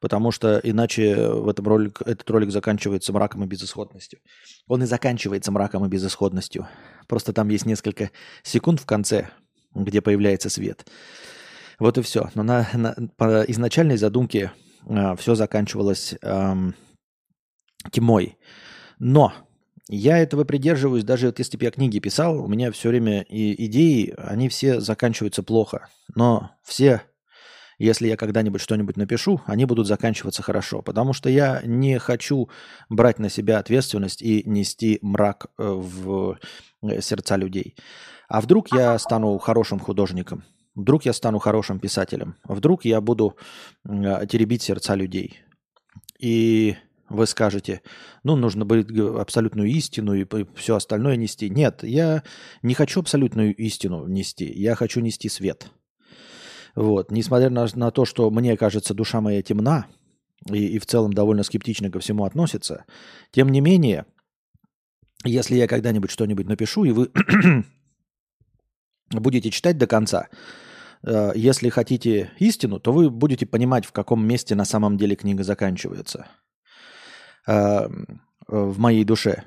потому 0.00 0.30
что 0.30 0.60
иначе 0.62 1.16
в 1.30 1.48
этом 1.48 1.66
ролик, 1.66 2.02
этот 2.02 2.28
ролик 2.30 2.50
заканчивается 2.50 3.12
мраком 3.12 3.42
и 3.44 3.46
безысходностью. 3.46 4.20
Он 4.68 4.82
и 4.82 4.86
заканчивается 4.86 5.50
мраком 5.50 5.86
и 5.86 5.88
безысходностью. 5.88 6.68
Просто 7.08 7.32
там 7.32 7.48
есть 7.48 7.64
несколько 7.64 8.10
секунд 8.42 8.80
в 8.80 8.86
конце, 8.86 9.30
где 9.74 10.02
появляется 10.02 10.50
свет. 10.50 10.86
Вот 11.78 11.96
и 11.98 12.02
все. 12.02 12.30
Но 12.34 12.42
на, 12.42 12.68
на, 12.74 12.94
по 13.16 13.42
изначальной 13.42 13.96
задумке 13.96 14.52
э, 14.86 15.16
все 15.16 15.34
заканчивалось 15.34 16.14
э, 16.20 16.54
тьмой. 17.90 18.36
Но 18.98 19.32
я 19.88 20.18
этого 20.18 20.44
придерживаюсь, 20.44 21.04
даже 21.04 21.26
вот 21.26 21.38
если 21.38 21.56
бы 21.56 21.64
я 21.64 21.70
книги 21.70 21.98
писал, 22.00 22.42
у 22.42 22.48
меня 22.48 22.72
все 22.72 22.88
время 22.88 23.22
и 23.22 23.66
идеи, 23.66 24.14
они 24.18 24.48
все 24.48 24.80
заканчиваются 24.80 25.42
плохо. 25.44 25.88
Но 26.14 26.50
все, 26.64 27.02
если 27.78 28.08
я 28.08 28.16
когда-нибудь 28.16 28.60
что-нибудь 28.60 28.96
напишу, 28.96 29.40
они 29.46 29.64
будут 29.64 29.86
заканчиваться 29.86 30.42
хорошо. 30.42 30.82
Потому 30.82 31.12
что 31.12 31.28
я 31.28 31.60
не 31.64 31.98
хочу 31.98 32.48
брать 32.88 33.20
на 33.20 33.28
себя 33.28 33.58
ответственность 33.58 34.22
и 34.22 34.42
нести 34.48 34.98
мрак 35.02 35.46
э, 35.56 35.62
в 35.64 36.38
э, 36.82 37.00
сердца 37.00 37.36
людей. 37.36 37.76
А 38.28 38.40
вдруг 38.40 38.72
я 38.72 38.98
стану 38.98 39.38
хорошим 39.38 39.78
художником? 39.78 40.44
Вдруг 40.74 41.04
я 41.04 41.12
стану 41.12 41.38
хорошим 41.38 41.78
писателем? 41.78 42.36
Вдруг 42.44 42.84
я 42.84 43.00
буду 43.00 43.36
теребить 43.84 44.62
сердца 44.62 44.94
людей? 44.94 45.40
И 46.18 46.76
вы 47.08 47.26
скажете, 47.26 47.82
ну, 48.24 48.36
нужно 48.36 48.64
будет 48.64 48.90
абсолютную 48.90 49.68
истину 49.68 50.14
и 50.14 50.26
все 50.56 50.76
остальное 50.76 51.16
нести. 51.16 51.48
Нет, 51.48 51.82
я 51.84 52.22
не 52.62 52.74
хочу 52.74 53.00
абсолютную 53.00 53.54
истину 53.54 54.06
нести. 54.06 54.50
Я 54.52 54.74
хочу 54.74 55.00
нести 55.00 55.28
свет. 55.28 55.70
Вот. 56.74 57.10
Несмотря 57.10 57.48
на, 57.50 57.66
на 57.74 57.90
то, 57.90 58.04
что 58.04 58.30
мне 58.30 58.56
кажется, 58.56 58.92
душа 58.92 59.20
моя 59.20 59.42
темна 59.42 59.86
и, 60.50 60.66
и 60.66 60.78
в 60.78 60.86
целом 60.86 61.12
довольно 61.12 61.42
скептично 61.42 61.90
ко 61.90 62.00
всему 62.00 62.24
относится, 62.24 62.84
тем 63.30 63.50
не 63.50 63.60
менее, 63.60 64.04
если 65.24 65.54
я 65.56 65.68
когда-нибудь 65.68 66.10
что-нибудь 66.10 66.46
напишу, 66.46 66.84
и 66.84 66.90
вы 66.90 67.10
будете 69.10 69.50
читать 69.50 69.78
до 69.78 69.86
конца, 69.86 70.28
э, 71.02 71.32
если 71.36 71.68
хотите 71.68 72.32
истину, 72.38 72.80
то 72.80 72.92
вы 72.92 73.10
будете 73.10 73.46
понимать, 73.46 73.86
в 73.86 73.92
каком 73.92 74.26
месте 74.26 74.54
на 74.56 74.64
самом 74.64 74.98
деле 74.98 75.14
книга 75.14 75.44
заканчивается 75.44 76.26
э, 77.46 77.88
в 78.48 78.78
моей 78.78 79.04
душе. 79.04 79.44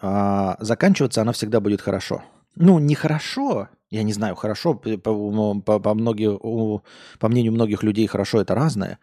А 0.00 0.56
заканчиваться 0.60 1.22
она 1.22 1.32
всегда 1.32 1.60
будет 1.60 1.80
хорошо. 1.80 2.22
Ну, 2.56 2.78
не 2.78 2.94
хорошо, 2.94 3.68
я 3.90 4.02
не 4.02 4.12
знаю, 4.12 4.34
хорошо, 4.34 4.74
по, 4.74 4.96
по, 4.96 5.80
по, 5.80 5.94
многих, 5.94 6.38
по 7.18 7.28
мнению 7.28 7.52
многих 7.52 7.82
людей 7.82 8.06
хорошо 8.06 8.40
это 8.40 8.54
разное, 8.54 8.98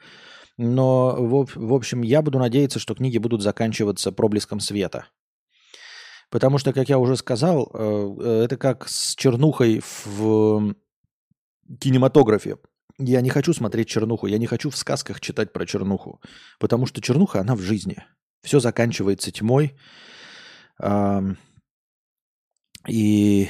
но 0.57 1.15
в, 1.15 1.48
в 1.55 1.74
общем 1.74 2.01
я 2.01 2.21
буду 2.21 2.38
надеяться, 2.38 2.79
что 2.79 2.95
книги 2.95 3.17
будут 3.17 3.41
заканчиваться 3.41 4.12
проблеском 4.12 4.59
света. 4.59 5.05
Потому 6.29 6.59
что, 6.59 6.74
как 6.74 6.89
я 6.89 7.00
уже 7.00 7.15
сказал, 7.15 7.71
э, 7.74 8.15
э, 8.19 8.43
это 8.43 8.57
как 8.57 8.88
с 8.88 9.15
чернухой 9.15 9.81
в 10.05 10.75
кинематографе. 11.79 12.57
Я 12.99 13.21
не 13.21 13.29
хочу 13.29 13.53
смотреть 13.53 13.87
чернуху, 13.87 14.27
я 14.27 14.37
не 14.37 14.45
хочу 14.45 14.69
в 14.69 14.77
сказках 14.77 15.21
читать 15.21 15.53
про 15.53 15.65
чернуху, 15.65 16.21
потому 16.59 16.85
что 16.85 17.01
чернуха, 17.01 17.39
она 17.39 17.55
в 17.55 17.61
жизни. 17.61 18.03
Все 18.43 18.59
заканчивается 18.59 19.31
тьмой. 19.31 19.77
И 22.87 23.49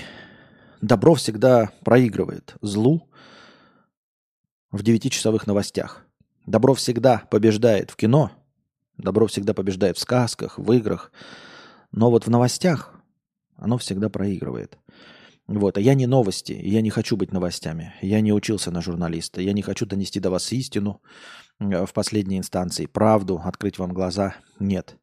добро 0.81 1.15
всегда 1.15 1.71
проигрывает 1.83 2.55
злу 2.61 3.09
в 4.71 4.83
девятичасовых 4.83 5.47
новостях. 5.47 6.05
Добро 6.45 6.73
всегда 6.73 7.23
побеждает 7.29 7.91
в 7.91 7.95
кино, 7.95 8.31
добро 8.97 9.27
всегда 9.27 9.53
побеждает 9.53 9.97
в 9.97 9.99
сказках, 9.99 10.57
в 10.57 10.71
играх– 10.71 11.11
но 11.91 12.11
вот 12.11 12.25
в 12.25 12.29
новостях 12.29 12.93
оно 13.55 13.77
всегда 13.77 14.09
проигрывает. 14.09 14.77
Вот, 15.51 15.79
а 15.79 15.81
я 15.81 15.95
не 15.95 16.05
новости, 16.05 16.51
я 16.51 16.81
не 16.81 16.91
хочу 16.91 17.17
быть 17.17 17.31
новостями. 17.31 17.95
Я 18.03 18.21
не 18.21 18.31
учился 18.31 18.69
на 18.69 18.81
журналиста, 18.81 19.41
я 19.41 19.51
не 19.51 19.63
хочу 19.63 19.87
донести 19.87 20.19
до 20.19 20.29
вас 20.29 20.51
истину 20.53 21.01
э, 21.59 21.87
в 21.87 21.91
последней 21.91 22.37
инстанции, 22.37 22.85
правду, 22.85 23.41
открыть 23.43 23.79
вам 23.79 23.91
глаза. 23.91 24.35
Нет. 24.59 24.97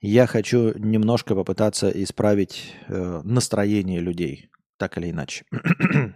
Я 0.00 0.26
хочу 0.26 0.76
немножко 0.76 1.36
попытаться 1.36 1.90
исправить 1.90 2.74
э, 2.88 3.20
настроение 3.22 4.00
людей, 4.00 4.50
так 4.78 4.98
или 4.98 5.12
иначе. 5.12 5.44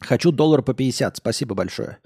хочу 0.00 0.30
доллар 0.30 0.62
по 0.62 0.72
50, 0.72 1.16
спасибо 1.16 1.56
большое. 1.56 1.98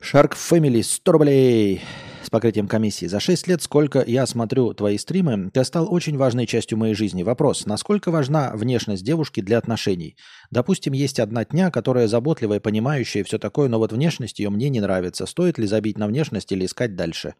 Shark 0.00 0.32
Family 0.36 0.82
100 0.82 1.12
рублей 1.12 1.82
с 2.22 2.30
покрытием 2.30 2.68
комиссии. 2.68 3.06
За 3.06 3.20
6 3.20 3.48
лет, 3.48 3.62
сколько 3.62 4.02
я 4.06 4.26
смотрю 4.26 4.72
твои 4.74 4.98
стримы, 4.98 5.50
ты 5.50 5.64
стал 5.64 5.92
очень 5.92 6.16
важной 6.16 6.46
частью 6.46 6.78
моей 6.78 6.94
жизни. 6.94 7.22
Вопрос, 7.22 7.66
насколько 7.66 8.10
важна 8.10 8.52
внешность 8.54 9.04
девушки 9.04 9.40
для 9.40 9.58
отношений? 9.58 10.16
Допустим, 10.50 10.92
есть 10.92 11.20
одна 11.20 11.44
дня, 11.44 11.70
которая 11.70 12.08
заботливая, 12.08 12.60
понимающая, 12.60 13.24
все 13.24 13.38
такое, 13.38 13.68
но 13.68 13.78
вот 13.78 13.92
внешность 13.92 14.38
ее 14.38 14.50
мне 14.50 14.68
не 14.68 14.80
нравится. 14.80 15.26
Стоит 15.26 15.58
ли 15.58 15.66
забить 15.66 15.98
на 15.98 16.06
внешность 16.06 16.52
или 16.52 16.64
искать 16.64 16.96
дальше? 16.96 17.34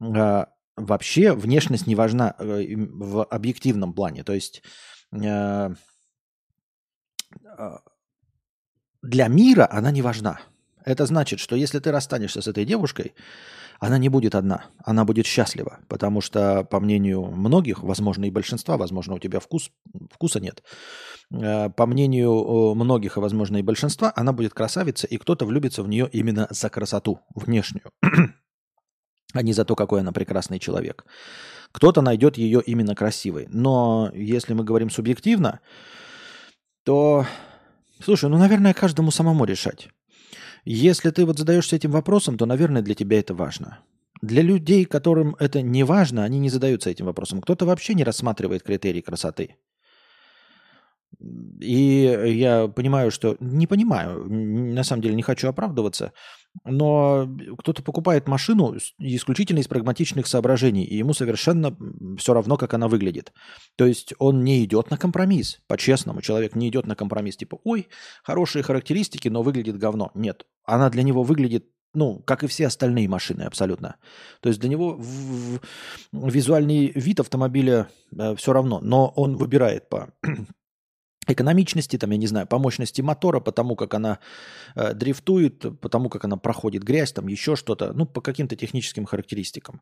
А, 0.00 0.48
вообще 0.76 1.32
внешность 1.32 1.86
не 1.86 1.94
важна 1.94 2.34
э, 2.38 2.74
в 2.76 3.24
объективном 3.24 3.92
плане. 3.92 4.24
То 4.24 4.32
есть 4.32 4.62
э, 5.12 5.18
а, 5.18 5.74
для 9.02 9.28
мира 9.28 9.68
она 9.70 9.90
не 9.90 10.02
важна. 10.02 10.40
Это 10.84 11.06
значит, 11.06 11.40
что 11.40 11.56
если 11.56 11.78
ты 11.78 11.92
расстанешься 11.92 12.40
с 12.40 12.48
этой 12.48 12.64
девушкой, 12.64 13.14
она 13.80 13.96
не 13.96 14.10
будет 14.10 14.34
одна, 14.34 14.66
она 14.84 15.06
будет 15.06 15.26
счастлива, 15.26 15.80
потому 15.88 16.20
что, 16.20 16.64
по 16.64 16.80
мнению 16.80 17.24
многих, 17.24 17.82
возможно, 17.82 18.26
и 18.26 18.30
большинства, 18.30 18.76
возможно, 18.76 19.14
у 19.14 19.18
тебя 19.18 19.40
вкус, 19.40 19.70
вкуса 20.12 20.38
нет, 20.38 20.62
э, 21.32 21.70
по 21.70 21.86
мнению 21.86 22.74
многих, 22.74 23.16
и, 23.16 23.20
возможно, 23.20 23.56
и 23.56 23.62
большинства, 23.62 24.12
она 24.14 24.34
будет 24.34 24.52
красавица, 24.52 25.06
и 25.06 25.16
кто-то 25.16 25.46
влюбится 25.46 25.82
в 25.82 25.88
нее 25.88 26.08
именно 26.12 26.46
за 26.50 26.68
красоту 26.68 27.20
внешнюю, 27.34 27.90
а 29.32 29.42
не 29.42 29.54
за 29.54 29.64
то, 29.64 29.74
какой 29.74 30.00
она 30.00 30.12
прекрасный 30.12 30.58
человек. 30.58 31.06
Кто-то 31.72 32.02
найдет 32.02 32.36
ее 32.36 32.60
именно 32.60 32.94
красивой. 32.94 33.46
Но 33.48 34.10
если 34.12 34.54
мы 34.54 34.64
говорим 34.64 34.90
субъективно, 34.90 35.60
то, 36.84 37.24
слушай, 38.02 38.28
ну, 38.28 38.36
наверное, 38.36 38.74
каждому 38.74 39.10
самому 39.10 39.44
решать. 39.44 39.88
Если 40.64 41.10
ты 41.10 41.24
вот 41.24 41.38
задаешься 41.38 41.76
этим 41.76 41.90
вопросом, 41.90 42.36
то, 42.36 42.46
наверное, 42.46 42.82
для 42.82 42.94
тебя 42.94 43.18
это 43.18 43.34
важно. 43.34 43.80
Для 44.22 44.42
людей, 44.42 44.84
которым 44.84 45.34
это 45.38 45.62
не 45.62 45.82
важно, 45.82 46.24
они 46.24 46.38
не 46.38 46.50
задаются 46.50 46.90
этим 46.90 47.06
вопросом. 47.06 47.40
Кто-то 47.40 47.64
вообще 47.64 47.94
не 47.94 48.04
рассматривает 48.04 48.62
критерии 48.62 49.00
красоты. 49.00 49.56
И 51.60 52.02
я 52.36 52.68
понимаю, 52.68 53.10
что... 53.10 53.36
Не 53.40 53.66
понимаю, 53.66 54.24
на 54.28 54.84
самом 54.84 55.02
деле 55.02 55.14
не 55.14 55.22
хочу 55.22 55.48
оправдываться, 55.48 56.12
но 56.64 57.28
кто-то 57.58 57.82
покупает 57.82 58.28
машину 58.28 58.76
исключительно 58.98 59.58
из 59.58 59.68
прагматичных 59.68 60.26
соображений, 60.26 60.84
и 60.84 60.96
ему 60.96 61.12
совершенно 61.12 61.76
все 62.18 62.32
равно, 62.32 62.56
как 62.56 62.74
она 62.74 62.88
выглядит. 62.88 63.32
То 63.76 63.86
есть 63.86 64.14
он 64.18 64.44
не 64.44 64.64
идет 64.64 64.90
на 64.90 64.96
компромисс, 64.96 65.60
по-честному. 65.66 66.22
Человек 66.22 66.54
не 66.54 66.68
идет 66.68 66.86
на 66.86 66.96
компромисс, 66.96 67.36
типа, 67.36 67.58
ой, 67.64 67.88
хорошие 68.22 68.62
характеристики, 68.62 69.28
но 69.28 69.42
выглядит 69.42 69.78
говно. 69.78 70.10
Нет, 70.14 70.46
она 70.64 70.90
для 70.90 71.02
него 71.02 71.22
выглядит 71.22 71.66
ну, 71.92 72.20
как 72.20 72.44
и 72.44 72.46
все 72.46 72.68
остальные 72.68 73.08
машины 73.08 73.42
абсолютно. 73.42 73.96
То 74.40 74.48
есть 74.48 74.60
для 74.60 74.68
него 74.68 74.94
в, 74.94 75.58
в, 76.12 76.30
визуальный 76.30 76.92
вид 76.94 77.18
автомобиля 77.18 77.88
э, 78.16 78.36
все 78.36 78.52
равно, 78.52 78.78
но 78.80 79.08
он 79.16 79.36
выбирает 79.36 79.88
по 79.88 80.14
экономичности, 81.32 81.96
там, 81.98 82.10
я 82.10 82.16
не 82.16 82.26
знаю, 82.26 82.46
по 82.46 82.58
мощности 82.58 83.00
мотора, 83.00 83.40
по 83.40 83.52
тому, 83.52 83.76
как 83.76 83.94
она 83.94 84.18
э, 84.74 84.94
дрифтует, 84.94 85.80
по 85.80 85.88
тому, 85.88 86.08
как 86.08 86.24
она 86.24 86.36
проходит 86.36 86.82
грязь, 86.82 87.12
там 87.12 87.28
еще 87.28 87.56
что-то, 87.56 87.92
ну, 87.92 88.06
по 88.06 88.20
каким-то 88.20 88.56
техническим 88.56 89.04
характеристикам. 89.04 89.80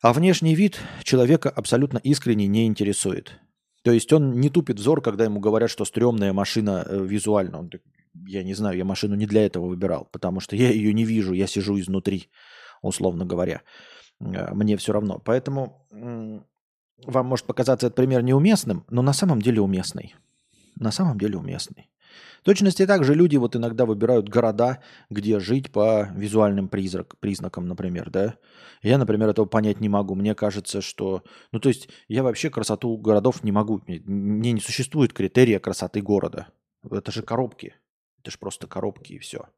А 0.00 0.12
внешний 0.12 0.54
вид 0.54 0.80
человека 1.02 1.50
абсолютно 1.50 1.98
искренне 1.98 2.46
не 2.46 2.66
интересует. 2.66 3.40
То 3.82 3.92
есть 3.92 4.12
он 4.12 4.40
не 4.40 4.50
тупит 4.50 4.78
взор, 4.78 5.00
когда 5.00 5.24
ему 5.24 5.40
говорят, 5.40 5.70
что 5.70 5.84
стрёмная 5.84 6.32
машина 6.32 6.84
э, 6.86 7.04
визуально. 7.04 7.60
Он, 7.60 7.70
я 8.26 8.42
не 8.42 8.54
знаю, 8.54 8.76
я 8.76 8.84
машину 8.84 9.14
не 9.14 9.26
для 9.26 9.46
этого 9.46 9.66
выбирал, 9.66 10.08
потому 10.12 10.40
что 10.40 10.56
я 10.56 10.70
ее 10.70 10.92
не 10.92 11.04
вижу, 11.04 11.32
я 11.32 11.46
сижу 11.46 11.78
изнутри, 11.78 12.28
условно 12.82 13.24
говоря. 13.24 13.62
Э, 14.20 14.52
мне 14.54 14.76
все 14.76 14.92
равно. 14.92 15.20
Поэтому 15.24 15.86
э, 15.90 16.40
вам 17.06 17.26
может 17.26 17.46
показаться 17.46 17.86
этот 17.86 17.96
пример 17.96 18.22
неуместным, 18.22 18.84
но 18.90 19.02
на 19.02 19.12
самом 19.12 19.40
деле 19.40 19.60
уместный 19.60 20.14
на 20.78 20.90
самом 20.90 21.18
деле 21.18 21.38
уместный. 21.38 21.90
В 22.40 22.44
точности 22.44 22.86
также 22.86 23.14
люди 23.14 23.36
вот 23.36 23.56
иногда 23.56 23.84
выбирают 23.84 24.28
города, 24.28 24.82
где 25.10 25.40
жить 25.40 25.70
по 25.70 26.08
визуальным 26.14 26.68
призрак, 26.68 27.18
признакам, 27.18 27.66
например, 27.66 28.10
да. 28.10 28.36
Я, 28.82 28.96
например, 28.96 29.28
этого 29.28 29.46
понять 29.46 29.80
не 29.80 29.88
могу. 29.88 30.14
Мне 30.14 30.34
кажется, 30.34 30.80
что... 30.80 31.22
Ну, 31.52 31.60
то 31.60 31.68
есть 31.68 31.88
я 32.06 32.22
вообще 32.22 32.48
красоту 32.48 32.96
городов 32.96 33.42
не 33.42 33.52
могу. 33.52 33.82
Мне 33.86 34.52
не 34.52 34.60
существует 34.60 35.12
критерия 35.12 35.58
красоты 35.58 36.00
города. 36.00 36.48
Это 36.88 37.10
же 37.12 37.22
коробки. 37.22 37.74
Это 38.20 38.30
же 38.30 38.38
просто 38.38 38.66
коробки 38.66 39.14
и 39.14 39.18
все. 39.18 39.48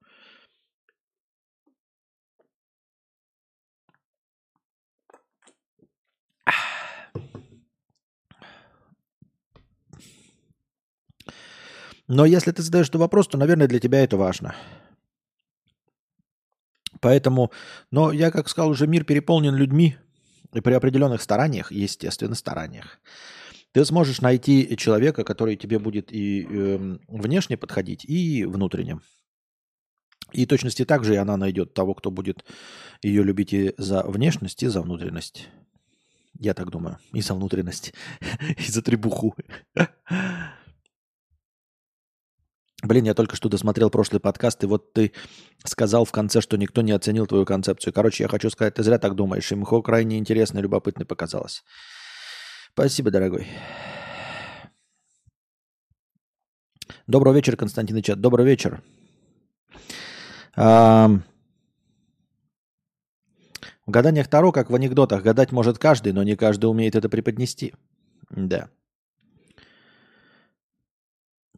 Но 12.11 12.25
если 12.25 12.51
ты 12.51 12.61
задаешь 12.61 12.89
этот 12.89 13.01
вопрос, 13.01 13.29
то, 13.29 13.39
наверное, 13.39 13.69
для 13.69 13.79
тебя 13.79 14.03
это 14.03 14.17
важно. 14.17 14.57
Поэтому, 17.01 17.53
но 17.93 18.11
я, 18.11 18.33
как 18.33 18.49
сказал, 18.49 18.71
уже 18.71 18.89
мир 18.89 19.05
переполнен 19.05 19.55
людьми, 19.55 19.97
и 20.53 20.61
при 20.61 20.73
определенных 20.73 21.23
стараниях, 21.23 21.71
естественно, 21.71 22.35
стараниях, 22.35 22.99
ты 23.71 23.85
сможешь 23.85 24.21
найти 24.21 24.77
человека, 24.77 25.23
который 25.23 25.55
тебе 25.55 25.79
будет 25.79 26.13
и 26.13 26.49
э, 26.51 26.99
внешне 27.07 27.57
подходить, 27.57 28.05
и 28.05 28.45
внутренне. 28.45 28.99
И 30.33 30.47
точности 30.47 30.85
также 30.85 31.15
и 31.15 31.19
она 31.19 31.37
найдет 31.37 31.75
того, 31.75 31.95
кто 31.95 32.11
будет 32.11 32.45
ее 33.03 33.23
любить 33.23 33.53
и 33.53 33.73
за 33.79 34.03
внешность, 34.03 34.65
и 34.65 34.67
за 34.67 34.83
внутренность. 34.83 35.49
Я 36.37 36.55
так 36.55 36.71
думаю. 36.71 36.99
И 37.13 37.21
за 37.21 37.35
внутренность, 37.35 37.95
и 38.59 38.69
за 38.69 38.83
требуху. 38.83 39.37
Блин, 42.83 43.05
я 43.05 43.15
только 43.15 43.37
что 43.37 43.49
досмотрел 43.49 43.91
прошлый 43.91 44.21
подкаст, 44.21 44.65
и 44.65 44.67
вот 44.67 44.93
ты 44.95 45.13
сказал 45.65 46.05
в 46.07 46.13
конце, 46.13 46.41
что 46.41 46.57
никто 46.57 46.81
не 46.81 46.93
оценил 46.93 47.27
твою 47.27 47.45
концепцию. 47.45 47.93
Короче, 47.93 48.25
я 48.25 48.29
хочу 48.29 48.49
сказать, 48.49 48.75
ты 48.75 48.83
зря 48.83 48.99
так 48.99 49.15
думаешь. 49.15 49.53
Имхо 49.53 49.83
крайне 49.83 50.19
интересно 50.19 50.59
и 50.59 50.63
любопытно 50.63 51.05
показалось. 51.05 51.63
Спасибо, 52.73 53.11
дорогой. 53.11 53.47
Добрый 57.07 57.35
вечер, 57.35 57.57
Константин 57.57 58.01
Чат. 58.03 58.21
Добрый 58.21 58.47
вечер. 58.47 58.83
А... 60.57 61.11
В 63.87 63.91
гаданиях 63.91 64.29
Таро, 64.29 64.53
как 64.53 64.71
в 64.71 64.75
анекдотах, 64.75 65.23
гадать 65.23 65.53
может 65.53 65.79
каждый, 65.79 66.13
но 66.13 66.23
не 66.23 66.37
каждый 66.37 66.67
умеет 66.67 66.95
это 66.95 67.09
преподнести. 67.09 67.75
Да. 68.31 68.71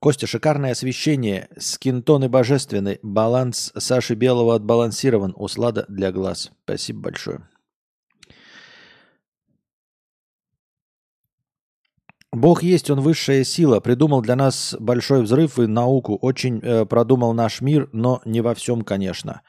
Костя, 0.03 0.27
шикарное 0.27 0.73
освещение, 0.73 1.49
скинтоны 1.57 2.29
божественный, 2.29 2.99
баланс 3.05 3.71
Саши 3.77 4.17
Белого 4.17 4.57
отбалансирован, 4.57 5.33
услада 5.37 5.85
для 5.87 6.11
глаз. 6.11 6.51
Спасибо 6.65 7.03
большое. 7.03 7.49
Бог 12.33 12.65
есть, 12.65 12.91
он 12.91 13.01
высшая 13.01 13.45
сила, 13.45 13.79
придумал 13.79 14.23
для 14.23 14.35
нас 14.35 14.75
большой 14.81 15.23
взрыв 15.23 15.61
и 15.61 15.69
науку, 15.69 16.19
очень 16.21 16.59
э, 16.59 16.85
продумал 16.85 17.33
наш 17.33 17.61
мир, 17.61 17.89
но 17.93 18.21
не 18.25 18.41
во 18.41 18.57
всем, 18.57 18.83
конечно. 18.83 19.43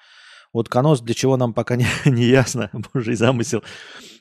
Утконос, 0.51 1.01
для 1.01 1.15
чего 1.15 1.35
нам 1.35 1.55
пока 1.55 1.75
не, 1.77 1.87
не 2.05 2.25
ясно, 2.25 2.69
божий 2.93 3.15
замысел. 3.15 3.63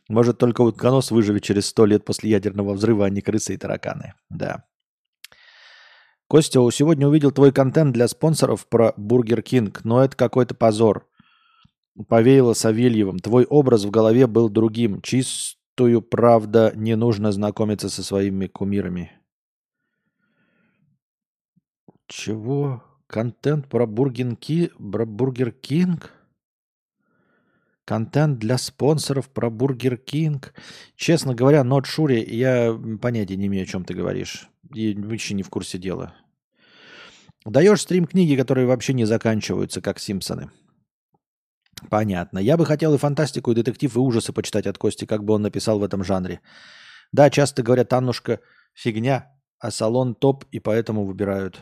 Может, 0.08 0.38
только 0.38 0.62
утконос 0.62 1.10
выживет 1.10 1.42
через 1.42 1.66
сто 1.66 1.84
лет 1.84 2.06
после 2.06 2.30
ядерного 2.30 2.72
взрыва, 2.72 3.04
а 3.04 3.10
не 3.10 3.20
крысы 3.20 3.52
и 3.52 3.58
тараканы. 3.58 4.14
Да. 4.30 4.64
Костя, 6.32 6.66
сегодня 6.70 7.06
увидел 7.06 7.30
твой 7.30 7.52
контент 7.52 7.92
для 7.92 8.08
спонсоров 8.08 8.66
про 8.66 8.94
Бургер 8.96 9.42
Кинг, 9.42 9.84
но 9.84 10.02
это 10.02 10.16
какой-то 10.16 10.54
позор. 10.54 11.06
Повеяло 12.08 12.54
Савельевым. 12.54 13.18
Твой 13.18 13.44
образ 13.44 13.84
в 13.84 13.90
голове 13.90 14.26
был 14.26 14.48
другим. 14.48 15.02
Чистую, 15.02 16.00
правда, 16.00 16.72
не 16.74 16.96
нужно 16.96 17.32
знакомиться 17.32 17.90
со 17.90 18.02
своими 18.02 18.46
кумирами. 18.46 19.12
Чего? 22.06 22.82
Контент 23.06 23.68
про 23.68 23.86
Бургер, 23.86 24.34
Ки... 24.36 24.68
про 24.68 25.04
Бургер 25.04 25.52
Кинг? 25.52 26.12
Контент 27.84 28.38
для 28.38 28.56
спонсоров 28.56 29.28
про 29.28 29.50
Бургер 29.50 29.98
Кинг. 29.98 30.54
Честно 30.96 31.34
говоря, 31.34 31.60
not 31.60 31.82
sure, 31.82 32.24
я 32.24 32.74
понятия 33.02 33.36
не 33.36 33.48
имею, 33.48 33.64
о 33.64 33.66
чем 33.66 33.84
ты 33.84 33.92
говоришь. 33.92 34.48
И 34.74 34.94
вообще 34.94 35.34
не 35.34 35.42
в 35.42 35.50
курсе 35.50 35.76
дела. 35.76 36.14
Даешь 37.44 37.80
стрим 37.80 38.06
книги, 38.06 38.36
которые 38.36 38.66
вообще 38.66 38.92
не 38.92 39.04
заканчиваются, 39.04 39.80
как 39.80 39.98
Симпсоны. 39.98 40.50
Понятно. 41.90 42.38
Я 42.38 42.56
бы 42.56 42.64
хотел 42.64 42.94
и 42.94 42.98
фантастику, 42.98 43.50
и 43.50 43.54
детектив, 43.54 43.96
и 43.96 43.98
ужасы 43.98 44.32
почитать 44.32 44.66
от 44.66 44.78
Кости, 44.78 45.04
как 45.04 45.24
бы 45.24 45.34
он 45.34 45.42
написал 45.42 45.78
в 45.78 45.84
этом 45.84 46.04
жанре. 46.04 46.40
Да, 47.10 47.30
часто 47.30 47.62
говорят, 47.62 47.92
Аннушка 47.92 48.40
фигня, 48.74 49.32
а 49.58 49.70
салон 49.70 50.14
топ, 50.14 50.44
и 50.52 50.60
поэтому 50.60 51.04
выбирают. 51.04 51.60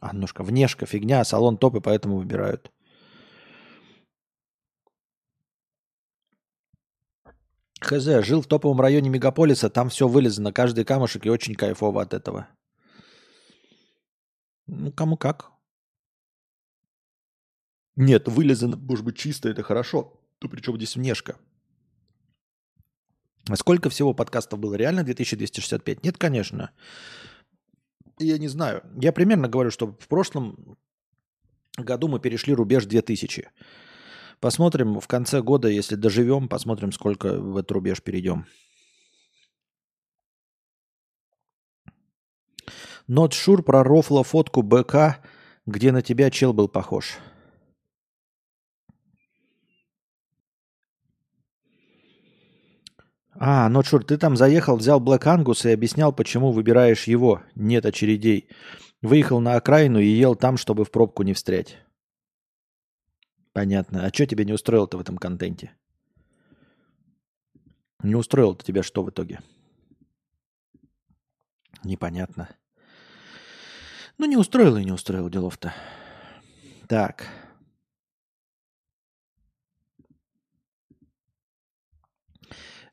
Аннушка, 0.00 0.42
внешка 0.42 0.86
фигня, 0.86 1.20
а 1.20 1.24
салон 1.24 1.58
топ, 1.58 1.76
и 1.76 1.80
поэтому 1.80 2.16
выбирают. 2.16 2.72
Хз, 7.80 8.24
жил 8.24 8.42
в 8.42 8.46
топовом 8.46 8.80
районе 8.80 9.10
мегаполиса, 9.10 9.68
там 9.68 9.90
все 9.90 10.08
вылезано, 10.08 10.52
каждый 10.52 10.84
камушек, 10.84 11.26
и 11.26 11.30
очень 11.30 11.54
кайфово 11.54 12.02
от 12.02 12.14
этого. 12.14 12.48
Ну, 14.70 14.92
кому 14.92 15.16
как. 15.16 15.50
Нет, 17.96 18.28
вылезано, 18.28 18.76
может 18.76 19.04
быть, 19.04 19.16
чисто, 19.18 19.48
это 19.48 19.62
хорошо. 19.62 20.20
То 20.38 20.48
причем 20.48 20.76
здесь 20.76 20.94
внешка. 20.94 21.36
А 23.48 23.56
сколько 23.56 23.90
всего 23.90 24.14
подкастов 24.14 24.60
было? 24.60 24.74
Реально 24.74 25.02
2265? 25.02 26.04
Нет, 26.04 26.16
конечно. 26.18 26.70
Я 28.18 28.38
не 28.38 28.48
знаю. 28.48 28.82
Я 29.00 29.12
примерно 29.12 29.48
говорю, 29.48 29.72
что 29.72 29.88
в 29.88 30.06
прошлом 30.06 30.78
году 31.76 32.06
мы 32.06 32.20
перешли 32.20 32.54
рубеж 32.54 32.86
2000. 32.86 33.50
Посмотрим 34.38 35.00
в 35.00 35.08
конце 35.08 35.42
года, 35.42 35.68
если 35.68 35.96
доживем, 35.96 36.48
посмотрим, 36.48 36.92
сколько 36.92 37.40
в 37.40 37.56
этот 37.56 37.72
рубеж 37.72 38.02
перейдем. 38.02 38.46
Not 43.10 43.30
sure 43.30 43.62
про 43.62 43.82
рофла 43.82 44.22
фотку 44.22 44.62
БК, 44.62 45.18
где 45.66 45.90
на 45.90 46.00
тебя 46.00 46.30
чел 46.30 46.52
был 46.52 46.68
похож. 46.68 47.18
А, 53.32 53.68
Not 53.68 53.82
sure, 53.82 54.04
ты 54.04 54.16
там 54.16 54.36
заехал, 54.36 54.76
взял 54.76 55.00
Black 55.00 55.24
Angus 55.24 55.68
и 55.68 55.72
объяснял, 55.72 56.12
почему 56.12 56.52
выбираешь 56.52 57.08
его. 57.08 57.42
Нет 57.56 57.84
очередей. 57.84 58.48
Выехал 59.02 59.40
на 59.40 59.56
окраину 59.56 59.98
и 59.98 60.06
ел 60.06 60.36
там, 60.36 60.56
чтобы 60.56 60.84
в 60.84 60.92
пробку 60.92 61.24
не 61.24 61.32
встрять. 61.32 61.78
Понятно. 63.52 64.06
А 64.06 64.12
что 64.12 64.26
тебя 64.26 64.44
не 64.44 64.52
устроило-то 64.52 64.98
в 64.98 65.00
этом 65.00 65.18
контенте? 65.18 65.72
Не 68.04 68.14
устроило-то 68.14 68.64
тебя 68.64 68.84
что 68.84 69.02
в 69.02 69.10
итоге? 69.10 69.40
Непонятно. 71.82 72.48
Ну, 74.20 74.26
не 74.26 74.36
устроил 74.36 74.76
и 74.76 74.84
не 74.84 74.92
устроил 74.92 75.30
делов-то. 75.30 75.72
Так. 76.88 77.26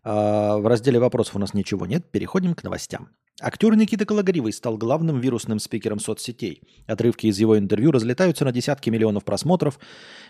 А, 0.05 0.57
в 0.57 0.65
разделе 0.65 1.01
вопросов 1.01 1.35
у 1.35 1.39
нас 1.39 1.53
ничего 1.53 1.85
нет. 1.85 2.09
Переходим 2.13 2.53
к 2.55 2.63
новостям. 2.63 3.09
Актер 3.41 3.75
Никита 3.75 4.05
Кологривый 4.05 4.53
стал 4.53 4.77
главным 4.77 5.19
вирусным 5.19 5.59
спикером 5.59 5.99
соцсетей. 5.99 6.61
Отрывки 6.87 7.27
из 7.27 7.37
его 7.39 7.59
интервью 7.59 7.91
разлетаются 7.91 8.45
на 8.45 8.53
десятки 8.53 8.89
миллионов 8.89 9.25
просмотров. 9.25 9.79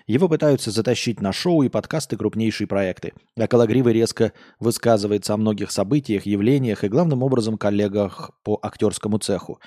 Его 0.08 0.28
пытаются 0.28 0.72
затащить 0.72 1.22
на 1.22 1.32
шоу 1.32 1.62
и 1.62 1.70
подкасты 1.70 2.18
крупнейшие 2.18 2.66
проекты. 2.66 3.14
А 3.40 3.48
Кологривый 3.48 3.94
резко 3.94 4.34
высказывается 4.60 5.36
о 5.36 5.38
многих 5.38 5.70
событиях, 5.70 6.26
явлениях 6.26 6.84
и 6.84 6.90
главным 6.90 7.22
образом 7.22 7.60
коллегах 7.60 8.32
по 8.44 8.58
актерскому 8.64 9.20
цеху. 9.20 9.60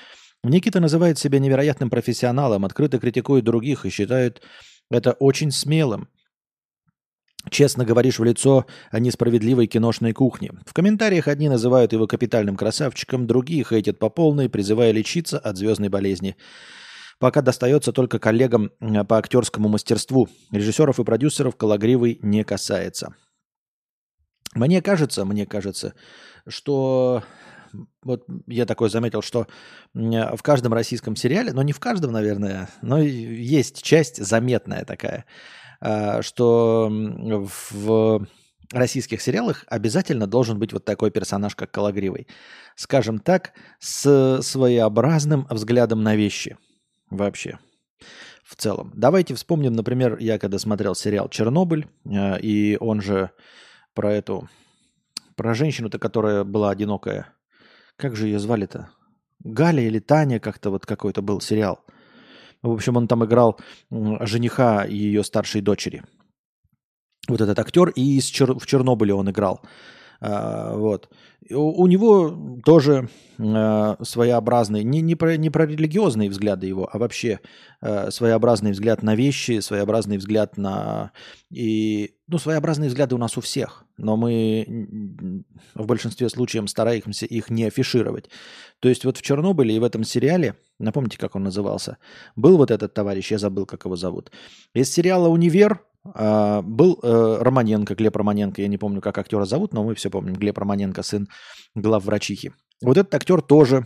Никита 0.43 0.81
называет 0.81 1.19
себя 1.19 1.39
невероятным 1.39 1.91
профессионалом, 1.91 2.65
открыто 2.65 2.99
критикует 2.99 3.45
других 3.45 3.85
и 3.85 3.91
считает 3.91 4.43
это 4.91 5.13
очень 5.13 5.51
смелым. 5.51 6.09
Честно 7.49 7.85
говоришь 7.85 8.19
в 8.19 8.25
лицо 8.25 8.67
о 8.91 9.01
несправедливой 9.01 9.67
киношной 9.67 10.13
кухне. 10.13 10.53
В 10.67 10.75
комментариях 10.75 11.27
одни 11.27 11.49
называют 11.49 11.93
его 11.93 12.07
капитальным 12.07 12.57
красавчиком, 12.57 13.27
другие 13.27 13.65
хейтят 13.65 13.99
по 13.99 14.11
полной, 14.11 14.51
призывая 14.51 14.93
лечиться 14.93 15.39
от 15.39 15.57
звездной 15.57 15.89
болезни. 15.89 16.37
Пока 17.19 17.41
достается 17.43 17.93
только 17.93 18.19
коллегам 18.19 18.71
по 19.09 19.19
актерскому 19.19 19.69
мастерству. 19.69 20.29
Режиссеров 20.53 21.01
и 21.01 21.05
продюсеров 21.05 21.57
Калагривый 21.57 22.19
не 22.23 22.45
касается. 22.45 23.15
Мне 24.55 24.83
кажется, 24.83 25.25
мне 25.25 25.47
кажется, 25.47 25.95
что 26.47 27.23
вот 28.03 28.25
я 28.47 28.67
такой 28.67 28.91
заметил, 28.91 29.23
что 29.23 29.47
в 29.95 30.43
каждом 30.43 30.73
российском 30.75 31.17
сериале, 31.17 31.53
но 31.53 31.63
не 31.63 31.73
в 31.73 31.81
каждом, 31.81 32.13
наверное, 32.13 32.69
но 32.83 32.99
есть 33.01 33.83
часть 33.83 34.25
заметная 34.25 34.85
такая– 34.85 35.25
а, 35.81 36.23
что 36.23 36.89
в 36.91 38.27
российских 38.73 39.23
сериалах 39.23 39.65
обязательно 39.67 40.27
должен 40.27 40.59
быть 40.59 40.73
вот 40.73 40.85
такой 40.85 41.11
персонаж, 41.11 41.57
как 41.57 41.71
Калагривый. 41.71 42.29
Скажем 42.77 43.19
так, 43.19 43.53
с 43.79 44.41
своеобразным 44.43 45.47
взглядом 45.51 46.03
на 46.03 46.15
вещи 46.15 46.57
вообще 47.09 47.59
в 48.45 48.57
целом. 48.57 48.93
Давайте 48.95 49.35
вспомним, 49.35 49.73
например, 49.73 50.19
я 50.19 50.39
когда 50.39 50.59
смотрел 50.59 50.95
сериал 50.95 51.29
«Чернобыль», 51.29 51.89
а, 52.07 52.37
и 52.37 52.77
он 52.77 53.01
же 53.01 53.31
про 53.95 54.13
эту, 54.13 54.49
про 55.35 55.55
женщину-то, 55.55 55.99
которая 55.99 56.45
была 56.45 56.71
одинокая. 56.71 57.33
Как 58.01 58.17
же 58.17 58.27
ее 58.27 58.39
звали-то? 58.39 58.91
Галя 59.45 59.83
или 59.83 59.99
Таня 59.99 60.41
как-то 60.41 60.71
вот 60.71 60.87
какой-то 60.87 61.23
был 61.23 61.41
сериал– 61.41 61.85
в 62.63 62.73
общем, 62.73 62.97
он 62.97 63.09
там 63.09 63.25
играл 63.25 63.59
жениха 63.91 64.85
ее 64.85 65.25
старшей 65.25 65.63
дочери. 65.63 66.03
Вот 67.29 67.41
этот 67.41 67.59
актер. 67.59 67.89
И 67.91 68.19
из 68.19 68.27
Чер... 68.27 68.59
в 68.59 68.67
Чернобыле 68.67 69.15
он 69.15 69.31
играл. 69.31 69.63
А, 70.21 70.77
вот. 70.77 71.09
У, 71.51 71.83
у 71.83 71.87
него 71.87 72.61
тоже 72.65 73.09
а, 73.39 73.97
своеобразный, 74.03 74.85
не, 74.85 75.01
не, 75.01 75.15
про, 75.15 75.37
не 75.37 75.51
про 75.51 75.67
религиозные 75.67 76.29
взгляды 76.29 76.67
его, 76.67 76.89
а 76.93 76.99
вообще 76.99 77.41
а, 77.81 78.11
своеобразный 78.11 78.73
взгляд 78.73 79.03
на 79.03 79.15
вещи, 79.15 79.61
своеобразный 79.61 80.19
взгляд 80.19 80.57
на... 80.59 81.13
И, 81.51 82.15
ну, 82.29 82.39
своеобразные 82.39 82.89
взгляды 82.89 83.15
у 83.15 83.19
нас 83.19 83.37
у 83.39 83.41
всех, 83.41 83.85
но 83.97 84.17
мы 84.17 85.45
в 85.75 85.87
большинстве 85.87 86.29
случаев 86.29 86.69
стараемся 86.69 87.27
их 87.27 87.51
не 87.51 87.65
афишировать. 87.65 88.29
То 88.81 88.89
есть 88.89 89.05
вот 89.05 89.17
в 89.17 89.23
Чернобыле 89.23 89.75
и 89.75 89.79
в 89.79 89.85
этом 89.85 90.05
сериале, 90.05 90.57
напомните, 90.79 91.19
как 91.19 91.35
он 91.35 91.45
назывался, 91.45 91.97
был 92.37 92.59
вот 92.59 92.71
этот 92.71 92.93
товарищ, 92.93 93.31
я 93.33 93.39
забыл, 93.39 93.67
как 93.67 93.87
его 93.87 93.97
зовут. 93.97 94.31
Из 94.75 94.93
сериала 94.93 95.29
«Универ» 95.29 95.81
А, 96.05 96.63
был 96.63 96.99
э, 97.03 97.39
Романенко, 97.41 97.95
Глеб 97.95 98.17
Романенко, 98.17 98.63
я 98.63 98.69
не 98.69 98.79
помню, 98.79 99.01
как 99.01 99.19
актера 99.19 99.45
зовут, 99.45 99.75
но 99.75 99.85
мы 99.85 99.95
все 99.95 100.11
помним, 100.11 100.35
Глеб 100.35 100.57
Романенко, 100.59 101.03
сын 101.03 101.29
главврачихи. 101.75 102.53
Вот 102.83 102.97
этот 102.97 103.15
актер 103.15 103.43
тоже 103.43 103.85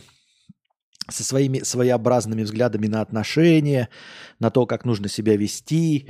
со 1.09 1.23
своими 1.23 1.59
своеобразными 1.59 2.43
взглядами 2.43 2.87
на 2.87 3.01
отношения, 3.01 3.89
на 4.39 4.49
то, 4.49 4.65
как 4.65 4.85
нужно 4.85 5.07
себя 5.07 5.35
вести, 5.35 6.09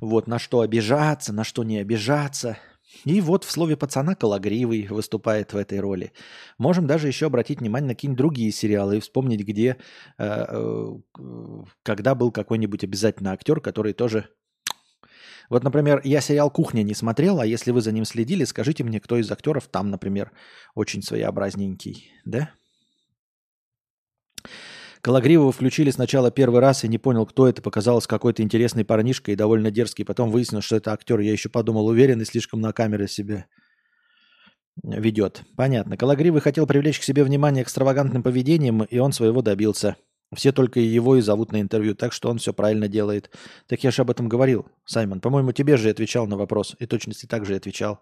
вот, 0.00 0.26
на 0.28 0.38
что 0.38 0.60
обижаться, 0.60 1.32
на 1.32 1.42
что 1.42 1.64
не 1.64 1.78
обижаться. 1.78 2.58
И 3.04 3.20
вот 3.20 3.44
в 3.44 3.50
слове 3.50 3.76
пацана 3.76 4.14
Калагривый 4.14 4.86
выступает 4.88 5.52
в 5.52 5.56
этой 5.56 5.80
роли. 5.80 6.12
Можем 6.58 6.86
даже 6.86 7.08
еще 7.08 7.26
обратить 7.26 7.60
внимание 7.60 7.88
на 7.88 7.94
какие-нибудь 7.94 8.18
другие 8.18 8.52
сериалы 8.52 8.98
и 8.98 9.00
вспомнить, 9.00 9.40
где, 9.40 9.76
э, 10.18 10.44
э, 10.48 10.92
когда 11.82 12.14
был 12.14 12.30
какой-нибудь 12.30 12.84
обязательно 12.84 13.32
актер, 13.32 13.60
который 13.60 13.92
тоже 13.92 14.28
вот, 15.48 15.64
например, 15.64 16.00
я 16.04 16.20
сериал 16.20 16.50
«Кухня» 16.50 16.82
не 16.82 16.94
смотрел, 16.94 17.40
а 17.40 17.46
если 17.46 17.70
вы 17.70 17.80
за 17.80 17.92
ним 17.92 18.04
следили, 18.04 18.44
скажите 18.44 18.84
мне, 18.84 19.00
кто 19.00 19.16
из 19.16 19.30
актеров 19.30 19.68
там, 19.68 19.90
например, 19.90 20.32
очень 20.74 21.02
своеобразненький, 21.02 22.10
да? 22.24 22.50
Калагривого 25.06 25.52
включили 25.52 25.90
сначала 25.90 26.32
первый 26.32 26.60
раз 26.60 26.82
и 26.82 26.88
не 26.88 26.98
понял, 26.98 27.26
кто 27.26 27.46
это. 27.46 27.62
Показалось 27.62 28.08
какой-то 28.08 28.42
интересный 28.42 28.84
парнишка 28.84 29.30
и 29.30 29.36
довольно 29.36 29.70
дерзкий. 29.70 30.04
Потом 30.04 30.32
выяснилось, 30.32 30.64
что 30.64 30.74
это 30.74 30.92
актер. 30.92 31.20
Я 31.20 31.30
еще 31.30 31.48
подумал, 31.48 31.86
уверенный 31.86 32.24
слишком 32.24 32.60
на 32.60 32.72
камеры 32.72 33.06
себе 33.06 33.46
ведет. 34.82 35.42
Понятно. 35.56 35.96
Калагривый 35.96 36.40
хотел 36.40 36.66
привлечь 36.66 36.98
к 36.98 37.04
себе 37.04 37.22
внимание 37.22 37.62
экстравагантным 37.62 38.24
поведением, 38.24 38.82
и 38.82 38.98
он 38.98 39.12
своего 39.12 39.42
добился. 39.42 39.94
Все 40.34 40.50
только 40.52 40.80
его 40.80 41.16
и 41.16 41.20
зовут 41.20 41.52
на 41.52 41.60
интервью, 41.60 41.94
так 41.94 42.12
что 42.12 42.28
он 42.28 42.38
все 42.38 42.52
правильно 42.52 42.88
делает. 42.88 43.30
Так 43.68 43.84
я 43.84 43.90
же 43.90 44.02
об 44.02 44.10
этом 44.10 44.28
говорил, 44.28 44.66
Саймон. 44.84 45.20
По-моему, 45.20 45.52
тебе 45.52 45.76
же 45.76 45.88
отвечал 45.88 46.26
на 46.26 46.36
вопрос. 46.36 46.74
И 46.78 46.86
точности 46.86 47.26
так 47.26 47.46
же 47.46 47.54
отвечал. 47.54 48.00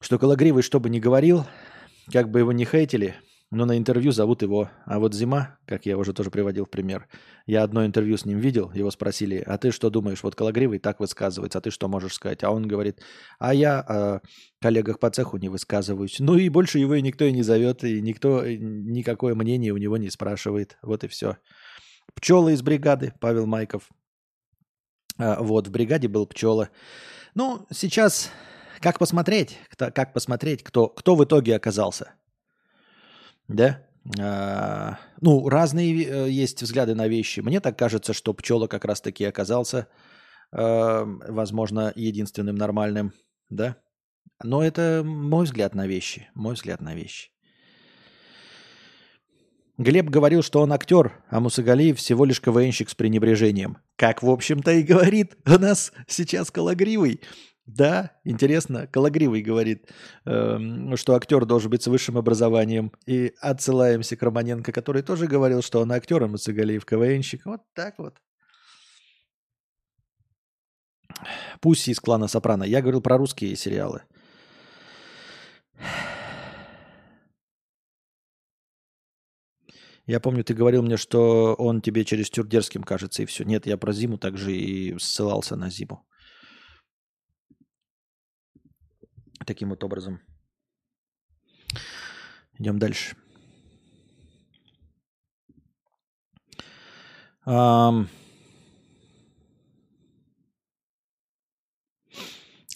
Что 0.00 0.18
Калагривый 0.18 0.62
что 0.62 0.80
бы 0.80 0.90
ни 0.90 0.98
говорил, 0.98 1.46
как 2.12 2.30
бы 2.30 2.40
его 2.40 2.52
не 2.52 2.64
хейтили, 2.64 3.14
но 3.50 3.64
на 3.64 3.76
интервью 3.76 4.12
зовут 4.12 4.42
его. 4.42 4.70
А 4.86 5.00
вот 5.00 5.12
Зима, 5.12 5.58
как 5.66 5.84
я 5.84 5.98
уже 5.98 6.12
тоже 6.12 6.30
приводил 6.30 6.66
в 6.66 6.70
пример, 6.70 7.08
я 7.46 7.64
одно 7.64 7.84
интервью 7.84 8.16
с 8.16 8.24
ним 8.24 8.38
видел, 8.38 8.70
его 8.72 8.90
спросили, 8.90 9.42
а 9.44 9.58
ты 9.58 9.72
что 9.72 9.90
думаешь, 9.90 10.22
вот 10.22 10.36
Калагривый 10.36 10.78
так 10.78 11.00
высказывается, 11.00 11.58
а 11.58 11.60
ты 11.60 11.70
что 11.70 11.88
можешь 11.88 12.14
сказать? 12.14 12.44
А 12.44 12.50
он 12.50 12.68
говорит, 12.68 13.00
а 13.38 13.52
я 13.52 13.80
о 13.80 14.20
коллегах 14.60 15.00
по 15.00 15.10
цеху 15.10 15.36
не 15.38 15.48
высказываюсь. 15.48 16.20
Ну 16.20 16.36
и 16.36 16.48
больше 16.48 16.78
его 16.78 16.94
и 16.94 17.02
никто 17.02 17.24
и 17.24 17.32
не 17.32 17.42
зовет, 17.42 17.82
и 17.82 18.00
никто 18.00 18.46
никакое 18.46 19.34
мнение 19.34 19.72
у 19.72 19.78
него 19.78 19.96
не 19.96 20.10
спрашивает. 20.10 20.78
Вот 20.82 21.02
и 21.02 21.08
все. 21.08 21.38
Пчелы 22.14 22.52
из 22.52 22.62
бригады, 22.62 23.14
Павел 23.20 23.46
Майков. 23.46 23.88
А, 25.18 25.42
вот, 25.42 25.66
в 25.66 25.70
бригаде 25.72 26.06
был 26.06 26.26
пчела. 26.26 26.70
Ну, 27.34 27.66
сейчас 27.72 28.30
как 28.80 28.98
посмотреть, 28.98 29.58
как 29.76 30.12
посмотреть, 30.12 30.62
кто, 30.62 30.88
кто 30.88 31.16
в 31.16 31.24
итоге 31.24 31.56
оказался– 31.56 32.14
да? 33.54 33.82
А, 34.18 34.98
ну, 35.20 35.48
разные 35.48 36.04
э, 36.04 36.30
есть 36.30 36.62
взгляды 36.62 36.94
на 36.94 37.08
вещи. 37.08 37.40
Мне 37.40 37.60
так 37.60 37.78
кажется, 37.78 38.12
что 38.12 38.32
пчела 38.32 38.66
как 38.66 38.84
раз-таки 38.84 39.24
оказался, 39.24 39.88
э, 40.52 41.04
возможно, 41.28 41.92
единственным 41.94 42.56
нормальным, 42.56 43.12
да? 43.50 43.76
Но 44.42 44.64
это 44.64 45.02
мой 45.04 45.44
взгляд 45.44 45.74
на 45.74 45.86
вещи. 45.86 46.28
Мой 46.34 46.54
взгляд 46.54 46.80
на 46.80 46.94
вещи. 46.94 47.30
Глеб 49.76 50.10
говорил, 50.10 50.42
что 50.42 50.60
он 50.60 50.72
актер, 50.72 51.22
а 51.30 51.40
Мусагалиев 51.40 51.98
всего 51.98 52.24
лишь 52.24 52.40
КВНщик 52.40 52.90
с 52.90 52.94
пренебрежением. 52.94 53.78
Как, 53.96 54.22
в 54.22 54.30
общем-то, 54.30 54.72
и 54.72 54.82
говорит 54.82 55.36
у 55.46 55.58
нас 55.58 55.92
сейчас 56.06 56.50
Калагривый. 56.50 57.20
Да, 57.76 58.10
интересно. 58.24 58.86
Калагривый 58.86 59.42
говорит, 59.42 59.92
э, 60.24 60.96
что 60.96 61.14
актер 61.14 61.44
должен 61.44 61.70
быть 61.70 61.82
с 61.82 61.86
высшим 61.86 62.16
образованием. 62.16 62.90
И 63.06 63.32
отсылаемся 63.40 64.16
к 64.16 64.22
Романенко, 64.22 64.72
который 64.72 65.02
тоже 65.02 65.26
говорил, 65.26 65.62
что 65.62 65.80
он 65.80 65.92
актер, 65.92 66.22
а 66.22 66.28
Мацагалиев 66.28 66.84
КВНщик. 66.84 67.46
Вот 67.46 67.60
так 67.74 67.98
вот. 67.98 68.20
Пусси 71.60 71.92
из 71.92 72.00
клана 72.00 72.28
Сопрано. 72.28 72.64
Я 72.64 72.80
говорил 72.80 73.02
про 73.02 73.18
русские 73.18 73.56
сериалы. 73.56 74.02
Я 80.06 80.18
помню, 80.18 80.42
ты 80.42 80.54
говорил 80.54 80.82
мне, 80.82 80.96
что 80.96 81.54
он 81.54 81.80
тебе 81.80 82.04
через 82.04 82.30
Тюрдерским 82.30 82.82
кажется, 82.82 83.22
и 83.22 83.26
все. 83.26 83.44
Нет, 83.44 83.66
я 83.66 83.76
про 83.76 83.92
зиму 83.92 84.18
также 84.18 84.52
и 84.52 84.98
ссылался 84.98 85.54
на 85.54 85.70
зиму. 85.70 86.04
Таким 89.46 89.70
вот 89.70 89.82
образом. 89.84 90.20
Идем 92.58 92.78
дальше. 92.78 93.16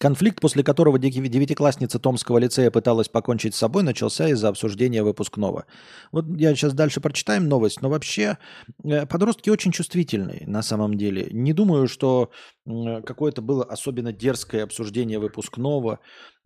Конфликт, 0.05 0.39
после 0.39 0.63
которого 0.63 0.99
девятиклассница 0.99 1.99
Томского 1.99 2.37
лицея 2.37 2.71
пыталась 2.71 3.09
покончить 3.09 3.55
с 3.55 3.59
собой, 3.59 3.83
начался 3.83 4.29
из-за 4.29 4.49
обсуждения 4.51 5.03
выпускного. 5.03 5.65
Вот 6.13 6.27
я 6.37 6.55
сейчас 6.55 6.75
дальше 6.75 7.01
прочитаем 7.01 7.49
новость, 7.49 7.81
но 7.81 7.89
вообще 7.89 8.37
э, 8.85 9.07
подростки 9.07 9.49
очень 9.49 9.73
чувствительные 9.73 10.45
на 10.47 10.61
самом 10.61 10.99
деле. 10.99 11.29
Не 11.31 11.55
думаю, 11.55 11.89
что 11.89 12.31
какое-то 12.67 13.41
было 13.41 13.65
особенно 13.65 14.13
дерзкое 14.13 14.65
обсуждение 14.65 15.19
выпускного. 15.19 16.01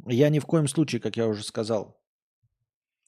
Я 0.06 0.28
ни 0.28 0.38
в 0.38 0.46
коем 0.46 0.68
случае, 0.68 1.00
как 1.00 1.16
я 1.16 1.26
уже 1.26 1.42
сказал, 1.42 2.00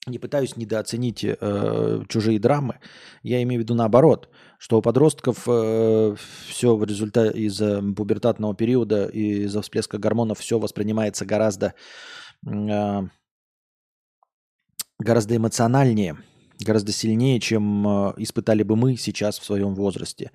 не 0.06 0.18
пытаюсь 0.18 0.56
недооценить 0.56 1.24
э, 1.24 2.02
чужие 2.08 2.38
драмы. 2.38 2.80
Я 3.22 3.42
имею 3.42 3.60
в 3.60 3.64
виду 3.64 3.74
наоборот, 3.74 4.30
что 4.58 4.78
у 4.78 4.82
подростков 4.82 5.44
э, 5.46 6.14
все 6.48 6.76
в 6.76 6.84
результате 6.84 7.38
из-за 7.38 7.82
пубертатного 7.94 8.54
периода 8.54 9.06
и 9.06 9.44
из-за 9.44 9.60
всплеска 9.62 9.98
гормонов 9.98 10.38
все 10.38 10.58
воспринимается 10.58 11.26
гораздо, 11.26 11.74
э, 12.46 13.00
гораздо 14.98 15.36
эмоциональнее, 15.36 16.16
гораздо 16.64 16.92
сильнее, 16.92 17.38
чем 17.38 17.86
э, 17.86 18.14
испытали 18.18 18.62
бы 18.62 18.76
мы 18.76 18.96
сейчас 18.96 19.38
в 19.38 19.44
своем 19.44 19.74
возрасте. 19.74 20.30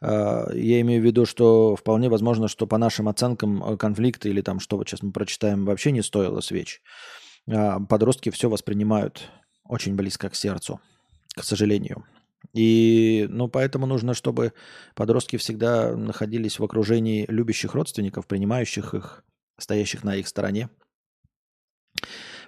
Э, 0.00 0.46
я 0.54 0.80
имею 0.80 1.02
в 1.02 1.04
виду, 1.04 1.26
что 1.26 1.76
вполне 1.76 2.08
возможно, 2.08 2.48
что 2.48 2.66
по 2.66 2.78
нашим 2.78 3.08
оценкам 3.08 3.62
э, 3.62 3.76
конфликта 3.76 4.28
или 4.28 4.40
там, 4.40 4.58
что 4.58 4.78
вот 4.78 4.88
сейчас 4.88 5.02
мы 5.02 5.12
прочитаем, 5.12 5.64
вообще 5.66 5.92
не 5.92 6.02
стоило 6.02 6.40
свеч. 6.40 6.80
Подростки 7.46 8.30
все 8.30 8.48
воспринимают 8.48 9.30
очень 9.64 9.94
близко 9.94 10.28
к 10.28 10.34
сердцу, 10.34 10.80
к 11.34 11.44
сожалению. 11.44 12.04
И 12.52 13.26
ну, 13.28 13.48
поэтому 13.48 13.86
нужно, 13.86 14.14
чтобы 14.14 14.52
подростки 14.94 15.36
всегда 15.36 15.94
находились 15.96 16.58
в 16.58 16.64
окружении 16.64 17.26
любящих 17.28 17.74
родственников, 17.74 18.26
принимающих 18.26 18.94
их, 18.94 19.24
стоящих 19.58 20.04
на 20.04 20.16
их 20.16 20.28
стороне. 20.28 20.68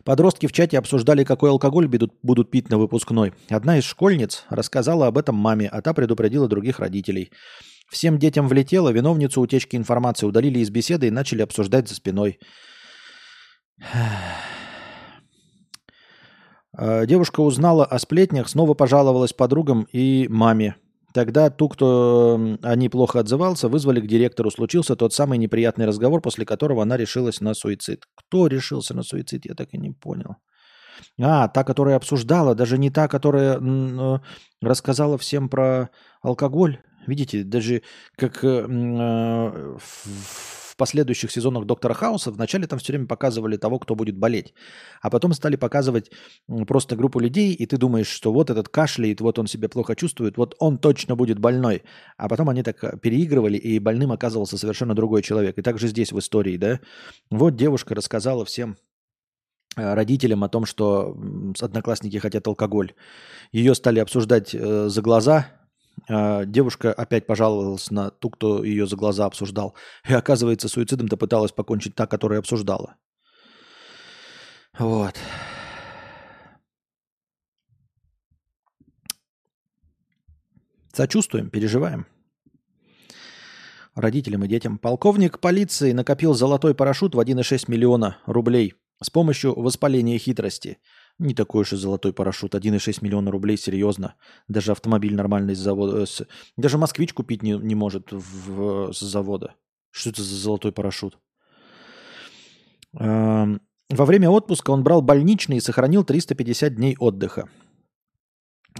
Подростки 0.05 0.47
в 0.47 0.53
чате 0.53 0.79
обсуждали, 0.79 1.25
какой 1.25 1.51
алкоголь 1.51 1.89
будут, 1.89 2.15
будут 2.23 2.51
пить 2.51 2.71
на 2.71 2.79
выпускной. 2.79 3.35
Одна 3.51 3.79
из 3.79 3.85
школьниц 3.85 4.45
рассказала 4.49 5.07
об 5.07 5.19
этом 5.19 5.35
маме, 5.35 5.69
а 5.69 5.83
та 5.83 5.93
предупредила 5.93 6.49
других 6.49 6.79
родителей. 6.79 7.31
Всем 7.91 8.19
детям 8.19 8.49
влетело, 8.49 8.91
виновницу 8.91 9.41
утечки 9.41 9.77
информации 9.77 10.27
удалили 10.27 10.61
из 10.61 10.71
беседы 10.71 11.09
и 11.09 11.11
начали 11.11 11.43
обсуждать 11.43 11.89
за 11.89 11.95
спиной. 11.95 12.39
Э, 16.79 17.07
девушка 17.07 17.41
узнала 17.41 17.85
о 17.85 17.99
сплетнях, 17.99 18.49
снова 18.49 18.75
пожаловалась 18.75 19.33
подругам 19.33 19.87
и 19.93 20.29
маме. 20.31 20.77
Тогда 21.13 21.51
ту, 21.51 21.69
кто 21.69 22.39
о 22.63 22.77
ней 22.77 22.89
плохо 22.89 23.19
отзывался, 23.21 23.69
вызвали 23.69 24.01
к 24.01 24.07
директору. 24.07 24.51
Случился 24.51 24.95
тот 24.95 25.13
самый 25.13 25.39
неприятный 25.39 25.87
разговор, 25.87 26.21
после 26.21 26.45
которого 26.45 26.83
она 26.83 26.97
решилась 26.97 27.41
на 27.41 27.55
суицид. 27.55 28.05
Кто 28.15 28.47
решился 28.47 28.95
на 28.95 29.03
суицид, 29.03 29.47
я 29.47 29.55
так 29.55 29.71
и 29.73 29.79
не 29.79 29.91
понял. 29.91 30.37
А, 31.21 31.49
та, 31.49 31.65
которая 31.65 31.97
обсуждала, 31.97 32.55
даже 32.55 32.79
не 32.79 32.91
та, 32.91 33.09
которая 33.09 33.59
э, 33.61 34.19
рассказала 34.61 35.19
всем 35.19 35.49
про 35.49 35.91
алкоголь. 36.23 36.79
Видите, 37.07 37.43
даже 37.43 37.83
как 38.17 38.45
э, 38.45 38.67
в 38.67 40.58
последующих 40.79 41.31
сезонах 41.31 41.67
Доктора 41.67 41.93
Хауса 41.93 42.31
вначале 42.31 42.67
там 42.67 42.79
все 42.79 42.93
время 42.93 43.07
показывали 43.07 43.59
того, 43.59 43.79
кто 43.79 43.95
будет 43.95 44.17
болеть. 44.17 44.55
А 45.03 45.11
потом 45.11 45.35
стали 45.35 45.57
показывать 45.57 46.11
просто 46.67 46.97
группу 46.97 47.21
людей, 47.21 47.53
и 47.53 47.67
ты 47.67 47.77
думаешь, 47.77 48.09
что 48.09 48.33
вот 48.33 48.49
этот 48.49 48.69
кашляет, 48.71 49.21
вот 49.21 49.39
он 49.39 49.47
себя 49.47 49.69
плохо 49.69 49.95
чувствует, 49.95 50.39
вот 50.39 50.55
он 50.59 50.79
точно 50.79 51.17
будет 51.17 51.39
больной. 51.39 51.83
А 52.17 52.29
потом 52.29 52.49
они 52.49 52.63
так 52.63 52.83
э, 52.83 52.97
переигрывали, 52.97 53.59
и 53.59 53.79
больным 53.79 54.13
оказывался 54.13 54.57
совершенно 54.57 54.95
другой 54.95 55.23
человек. 55.23 55.59
И 55.59 55.63
также 55.63 55.89
здесь 55.89 56.13
в 56.13 56.19
истории, 56.19 56.57
да. 56.57 56.81
Вот 57.31 57.57
девушка 57.57 57.95
рассказала 57.95 58.45
всем 58.45 58.77
э, 59.77 59.95
родителям 59.95 60.45
о 60.45 60.49
том, 60.49 60.65
что 60.65 61.17
одноклассники 61.61 62.19
хотят 62.19 62.47
алкоголь. 62.47 62.93
Ее 63.53 63.75
стали 63.75 63.99
обсуждать 63.99 64.55
э, 64.55 64.89
за 64.89 65.03
глаза, 65.03 65.58
девушка 66.09 66.93
опять 66.93 67.27
пожаловалась 67.27 67.91
на 67.91 68.11
ту, 68.11 68.31
кто 68.31 68.65
ее 68.65 68.87
за 68.87 68.97
глаза 68.97 69.27
обсуждал. 69.27 69.75
И 70.09 70.13
оказывается, 70.13 70.69
суицидом-то 70.69 71.17
пыталась 71.17 71.53
покончить 71.53 71.95
та, 71.95 72.07
которая 72.07 72.39
обсуждала. 72.39 72.97
Вот. 74.79 75.15
Сочувствуем, 80.93 81.51
переживаем. 81.51 82.07
Родителям 83.95 84.45
и 84.45 84.49
детям. 84.49 84.79
Полковник 84.79 85.41
полиции 85.41 85.93
накопил 85.93 86.35
золотой 86.35 86.75
парашют 86.75 87.15
в 87.15 87.21
1,6 87.21 87.65
миллиона 87.69 88.19
рублей 88.27 88.75
с 89.03 89.11
помощью 89.11 89.59
воспаления 89.59 90.19
хитрости– 90.19 90.79
не 91.19 91.35
такой 91.35 91.63
уж 91.63 91.73
и 91.73 91.77
золотой 91.77 92.13
парашют. 92.13 92.55
1,6 92.55 92.99
миллиона 93.03 93.31
рублей, 93.31 93.57
серьезно. 93.57 94.15
Даже 94.47 94.73
автомобиль 94.73 95.15
нормальный 95.15 95.55
с 95.55 95.59
завода. 95.59 96.07
С... 96.07 96.27
Даже 96.57 96.79
москвич 96.79 97.13
купить 97.13 97.43
не, 97.43 97.53
не 97.53 97.75
может 97.75 98.09
в, 98.13 98.93
с 98.93 99.01
завода. 99.01 99.55
Что 99.91 100.11
это 100.11 100.23
за 100.23 100.37
золотой 100.37 100.73
парашют? 100.73 101.19
Эм, 102.99 103.61
во 103.91 104.05
время 104.05 104.31
отпуска 104.31 104.71
он 104.71 104.85
брал 104.85 105.03
больничный 105.03 105.57
и 105.57 105.61
сохранил 105.61 106.05
350 106.05 106.75
дней 106.75 106.97
отдыха. 106.99 107.49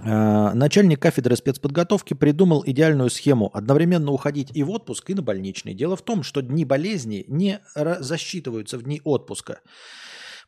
Э, 0.01 0.53
начальник 0.53 1.01
кафедры 1.01 1.35
спецподготовки 1.35 2.13
придумал 2.13 2.63
идеальную 2.65 3.09
схему 3.09 3.51
одновременно 3.53 4.11
уходить 4.11 4.51
и 4.53 4.63
в 4.63 4.69
отпуск, 4.69 5.09
и 5.09 5.13
на 5.13 5.21
больничный. 5.21 5.73
Дело 5.73 5.97
в 5.97 6.03
том, 6.03 6.23
что 6.23 6.41
дни 6.41 6.63
болезни 6.63 7.25
не 7.27 7.59
засчитываются 7.75 8.77
в 8.77 8.83
дни 8.83 9.01
отпуска. 9.03 9.59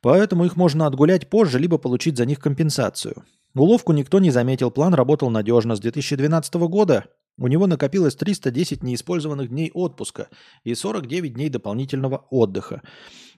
Поэтому 0.02 0.46
их 0.46 0.56
можно 0.56 0.88
отгулять 0.88 1.30
позже, 1.30 1.60
либо 1.60 1.78
получить 1.78 2.18
за 2.18 2.26
них 2.26 2.40
компенсацию. 2.40 3.24
Уловку 3.54 3.94
никто 3.94 4.20
не 4.20 4.32
заметил, 4.32 4.72
план 4.72 4.94
работал 4.94 5.30
надежно. 5.30 5.76
С 5.76 5.80
2012 5.80 6.54
года 6.56 7.06
у 7.38 7.48
него 7.48 7.68
накопилось 7.68 8.16
310 8.16 8.84
неиспользованных 8.84 9.50
дней 9.50 9.72
отпуска 9.74 10.30
и 10.64 10.74
49 10.74 11.34
дней 11.34 11.50
дополнительного 11.50 12.26
отдыха. 12.30 12.82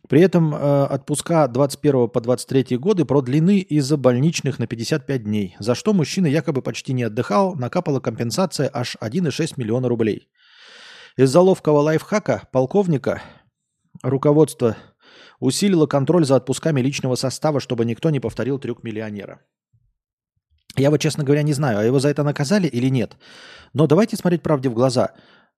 При 0.10 0.22
этом 0.22 0.54
э, 0.54 0.86
отпуска 0.86 1.48
21 1.48 2.10
по 2.10 2.20
23 2.20 2.78
годы 2.78 3.06
продлены 3.06 3.60
из-за 3.60 3.96
больничных 3.96 4.60
на 4.60 4.68
55 4.68 5.24
дней, 5.24 5.56
за 5.60 5.76
что 5.76 5.94
мужчина 5.94 6.28
якобы 6.28 6.62
почти 6.62 6.94
не 6.94 7.04
отдыхал, 7.04 7.56
накапала 7.56 8.00
компенсация 8.02 8.70
аж 8.74 8.98
1,6 9.00 9.54
миллиона 9.58 9.88
рублей. 9.88 10.28
Из-за 11.16 11.40
ловкого 11.40 11.80
лайфхака 11.80 12.48
полковника 12.52 13.22
руководство 14.02 14.76
усилила 15.44 15.88
контроль 15.88 16.26
за 16.26 16.38
отпусками 16.38 16.82
личного 16.82 17.16
состава, 17.16 17.60
чтобы 17.60 17.86
никто 17.86 18.10
не 18.10 18.20
повторил 18.20 18.60
трюк 18.60 18.84
миллионера. 18.84 19.42
Я 20.78 20.90
вот, 20.90 21.02
честно 21.02 21.24
говоря, 21.24 21.44
не 21.44 21.54
знаю, 21.54 21.80
а 21.80 21.84
его 21.84 22.00
за 22.00 22.10
это 22.10 22.24
наказали 22.24 22.68
или 22.68 22.90
нет. 22.90 23.18
Но 23.74 23.86
давайте 23.86 24.16
смотреть 24.16 24.42
правде 24.42 24.70
в 24.70 24.74
глаза. 24.74 25.12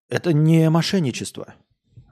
Это 0.09 0.33
не 0.33 0.69
мошенничество. 0.69 1.53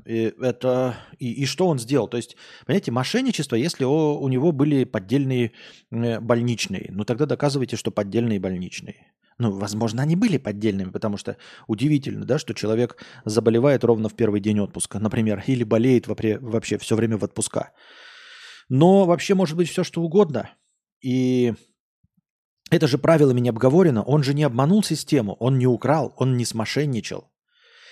И 0.06 0.34
это 0.40 0.96
и, 1.18 1.32
и 1.32 1.46
что 1.46 1.68
он 1.68 1.80
сделал? 1.80 2.08
То 2.08 2.18
есть, 2.18 2.36
понимаете, 2.66 2.92
мошенничество, 2.92 3.56
если 3.56 3.86
у, 3.86 4.20
у 4.20 4.28
него 4.30 4.52
были 4.52 4.84
поддельные 4.84 5.52
э, 5.92 6.20
больничные, 6.20 6.90
ну 6.92 7.06
тогда 7.06 7.26
доказывайте, 7.26 7.76
что 7.76 7.92
поддельные 7.92 8.40
больничные. 8.40 9.13
Ну, 9.44 9.52
возможно, 9.52 10.02
они 10.02 10.16
были 10.16 10.38
поддельными, 10.38 10.90
потому 10.90 11.18
что 11.18 11.36
удивительно, 11.68 12.24
да, 12.24 12.40
что 12.40 12.54
человек 12.54 13.04
заболевает 13.26 13.84
ровно 13.84 14.08
в 14.08 14.14
первый 14.14 14.40
день 14.40 14.62
отпуска, 14.62 15.00
например, 15.00 15.44
или 15.46 15.66
болеет 15.66 16.08
вообще, 16.08 16.78
все 16.78 16.96
время 16.96 17.18
в 17.18 17.26
отпуска. 17.26 17.74
Но 18.70 19.04
вообще 19.04 19.36
может 19.36 19.58
быть 19.58 19.70
все, 19.70 19.84
что 19.84 20.02
угодно. 20.02 20.50
И 21.04 21.56
это 22.72 22.88
же 22.88 22.98
правилами 22.98 23.42
не 23.42 23.50
обговорено. 23.50 24.02
Он 24.04 24.24
же 24.24 24.34
не 24.34 24.44
обманул 24.44 24.82
систему, 24.82 25.36
он 25.42 25.58
не 25.58 25.68
украл, 25.68 26.14
он 26.16 26.38
не 26.38 26.46
смошенничал. 26.46 27.30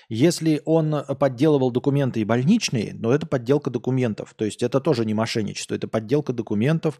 Если 0.07 0.61
он 0.63 1.03
подделывал 1.19 1.69
документы 1.69 2.21
и 2.21 2.25
больничные, 2.25 2.93
но 2.93 3.13
это 3.13 3.27
подделка 3.27 3.69
документов. 3.69 4.33
То 4.37 4.45
есть 4.45 4.63
это 4.63 4.79
тоже 4.79 5.03
не 5.03 5.13
мошенничество, 5.13 5.75
это 5.75 5.89
подделка 5.89 6.31
документов, 6.31 6.97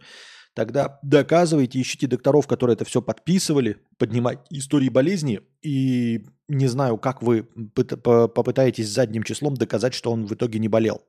Тогда 0.53 0.99
доказывайте, 1.01 1.79
ищите 1.79 2.07
докторов, 2.07 2.45
которые 2.45 2.75
это 2.75 2.83
все 2.83 3.01
подписывали, 3.01 3.77
поднимать 3.97 4.39
истории 4.49 4.89
болезни, 4.89 5.41
и 5.61 6.25
не 6.49 6.67
знаю, 6.67 6.97
как 6.97 7.21
вы 7.21 7.43
попытаетесь 7.43 8.89
задним 8.89 9.23
числом 9.23 9.55
доказать, 9.55 9.93
что 9.93 10.11
он 10.11 10.25
в 10.25 10.33
итоге 10.33 10.59
не 10.59 10.67
болел. 10.67 11.05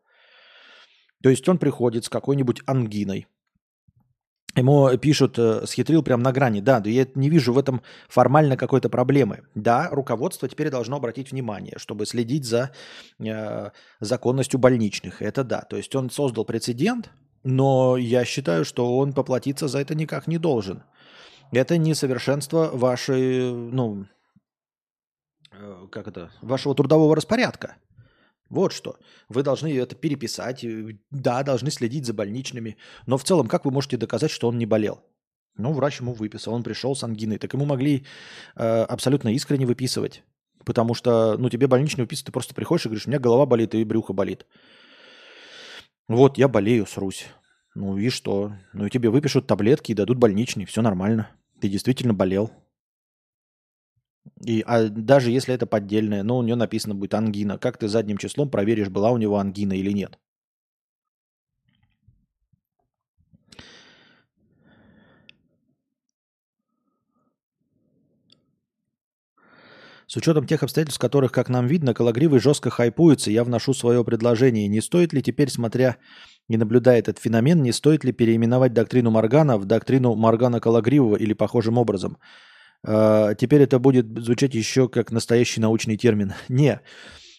То 1.22 1.30
есть 1.30 1.48
он 1.48 1.58
приходит 1.58 2.04
с 2.04 2.08
какой-нибудь 2.08 2.62
ангиной, 2.66 3.26
Ему 4.54 4.94
пишут, 4.98 5.38
э, 5.38 5.66
схитрил 5.66 6.02
прям 6.02 6.22
на 6.22 6.30
грани. 6.30 6.60
Да, 6.60 6.80
да 6.80 6.90
я 6.90 7.06
не 7.14 7.30
вижу 7.30 7.54
в 7.54 7.58
этом 7.58 7.80
формально 8.08 8.58
какой-то 8.58 8.90
проблемы. 8.90 9.44
Да, 9.54 9.88
руководство 9.90 10.46
теперь 10.46 10.68
должно 10.68 10.96
обратить 10.96 11.32
внимание, 11.32 11.74
чтобы 11.78 12.04
следить 12.04 12.44
за 12.44 12.70
э, 13.18 13.70
законностью 14.00 14.60
больничных. 14.60 15.22
Это 15.22 15.42
да. 15.42 15.62
То 15.62 15.78
есть 15.78 15.94
он 15.96 16.10
создал 16.10 16.44
прецедент, 16.44 17.10
но 17.44 17.96
я 17.96 18.24
считаю, 18.24 18.64
что 18.64 18.96
он 18.96 19.12
поплатиться 19.12 19.68
за 19.68 19.78
это 19.78 19.94
никак 19.94 20.26
не 20.26 20.38
должен. 20.38 20.82
Это 21.52 21.76
несовершенство 21.76 22.70
вашей, 22.72 23.52
ну, 23.52 24.06
э, 25.52 25.86
как 25.90 26.08
это, 26.08 26.30
вашего 26.40 26.74
трудового 26.74 27.14
распорядка. 27.14 27.76
Вот 28.48 28.72
что. 28.72 28.96
Вы 29.28 29.42
должны 29.42 29.74
это 29.78 29.96
переписать. 29.96 30.64
Да, 31.10 31.42
должны 31.42 31.70
следить 31.70 32.04
за 32.04 32.12
больничными. 32.12 32.76
Но 33.06 33.16
в 33.16 33.24
целом, 33.24 33.48
как 33.48 33.64
вы 33.64 33.70
можете 33.70 33.96
доказать, 33.96 34.30
что 34.30 34.48
он 34.48 34.58
не 34.58 34.66
болел? 34.66 35.00
Ну, 35.56 35.72
врач 35.72 36.00
ему 36.00 36.12
выписал, 36.12 36.54
он 36.54 36.62
пришел 36.62 36.94
с 36.94 37.02
ангиной. 37.02 37.38
Так 37.38 37.54
ему 37.54 37.64
могли 37.64 38.04
э, 38.56 38.82
абсолютно 38.82 39.30
искренне 39.30 39.66
выписывать. 39.66 40.22
Потому 40.64 40.94
что, 40.94 41.36
ну, 41.38 41.48
тебе 41.50 41.66
больничный 41.66 42.04
выписывают, 42.04 42.26
ты 42.26 42.32
просто 42.32 42.54
приходишь 42.54 42.86
и 42.86 42.88
говоришь, 42.88 43.06
у 43.06 43.10
меня 43.10 43.18
голова 43.18 43.46
болит 43.46 43.74
и 43.74 43.84
брюхо 43.84 44.12
болит. 44.12 44.46
Вот, 46.08 46.38
я 46.38 46.48
болею, 46.48 46.86
срусь. 46.86 47.26
Ну 47.74 47.96
и 47.96 48.08
что? 48.10 48.52
Ну 48.72 48.86
и 48.86 48.90
тебе 48.90 49.08
выпишут 49.10 49.46
таблетки 49.46 49.92
и 49.92 49.94
дадут 49.94 50.18
больничный, 50.18 50.64
все 50.64 50.82
нормально. 50.82 51.30
Ты 51.60 51.68
действительно 51.68 52.12
болел. 52.12 52.50
И, 54.40 54.62
а 54.66 54.88
даже 54.88 55.30
если 55.30 55.54
это 55.54 55.66
поддельное, 55.66 56.22
но 56.22 56.38
у 56.38 56.42
нее 56.42 56.54
написано 56.54 56.94
будет 56.94 57.14
ангина, 57.14 57.58
как 57.58 57.78
ты 57.78 57.88
задним 57.88 58.18
числом 58.18 58.50
проверишь, 58.50 58.88
была 58.88 59.10
у 59.10 59.16
него 59.16 59.38
ангина 59.38 59.72
или 59.72 59.90
нет? 59.90 60.18
С 70.12 70.16
учетом 70.18 70.46
тех 70.46 70.62
обстоятельств, 70.62 71.00
которых, 71.00 71.32
как 71.32 71.48
нам 71.48 71.66
видно, 71.66 71.94
Калагривый 71.94 72.38
жестко 72.38 72.68
хайпуется, 72.68 73.30
я 73.30 73.44
вношу 73.44 73.72
свое 73.72 74.04
предложение. 74.04 74.68
Не 74.68 74.82
стоит 74.82 75.14
ли 75.14 75.22
теперь, 75.22 75.48
смотря 75.48 75.96
и 76.50 76.58
наблюдая 76.58 76.98
этот 76.98 77.18
феномен, 77.18 77.62
не 77.62 77.72
стоит 77.72 78.04
ли 78.04 78.12
переименовать 78.12 78.74
доктрину 78.74 79.10
Маргана 79.10 79.56
в 79.56 79.64
доктрину 79.64 80.14
Маргана 80.14 80.60
Калагривого 80.60 81.16
или 81.16 81.32
похожим 81.32 81.78
образом? 81.78 82.18
Э, 82.86 83.34
теперь 83.38 83.62
это 83.62 83.78
будет 83.78 84.06
звучать 84.22 84.54
еще 84.54 84.86
как 84.86 85.12
настоящий 85.12 85.62
научный 85.62 85.96
термин. 85.96 86.34
Не, 86.50 86.82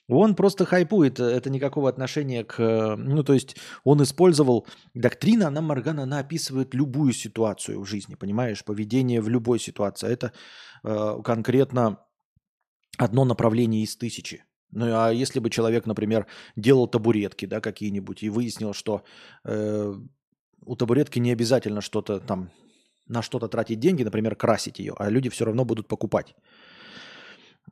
он 0.08 0.34
просто 0.34 0.66
хайпует, 0.66 1.20
это 1.20 1.52
никакого 1.52 1.88
отношения 1.88 2.44
к... 2.44 2.96
Ну, 2.98 3.24
то 3.24 3.34
есть 3.34 3.56
он 3.84 4.02
использовал... 4.02 4.66
Доктрина, 4.96 5.50
она, 5.50 5.62
Моргана, 5.62 6.04
она 6.04 6.18
описывает 6.18 6.74
любую 6.74 7.14
ситуацию 7.14 7.80
в 7.80 7.86
жизни, 7.86 8.16
понимаешь? 8.16 8.66
Поведение 8.66 9.22
в 9.22 9.30
любой 9.30 9.60
ситуации. 9.60 10.10
Это 10.10 10.34
э, 10.84 11.20
конкретно 11.24 12.00
одно 12.98 13.26
направление 13.26 13.84
из 13.84 13.96
тысячи. 13.96 14.44
Ну 14.72 14.86
а 14.92 15.12
если 15.12 15.40
бы 15.40 15.50
человек, 15.50 15.86
например, 15.86 16.26
делал 16.56 16.88
табуретки, 16.88 17.46
да, 17.46 17.62
какие-нибудь, 17.62 18.24
и 18.24 18.30
выяснил, 18.30 18.74
что 18.74 19.04
э, 19.46 19.94
у 20.66 20.76
табуретки 20.76 21.20
не 21.20 21.32
обязательно 21.32 21.82
что-то 21.82 22.20
там 22.20 22.50
на 23.08 23.22
что-то 23.22 23.48
тратить 23.48 23.80
деньги, 23.80 24.04
например, 24.04 24.36
красить 24.36 24.80
ее, 24.80 24.94
а 24.98 25.10
люди 25.10 25.30
все 25.30 25.46
равно 25.46 25.66
будут 25.66 25.88
покупать. 25.88 26.36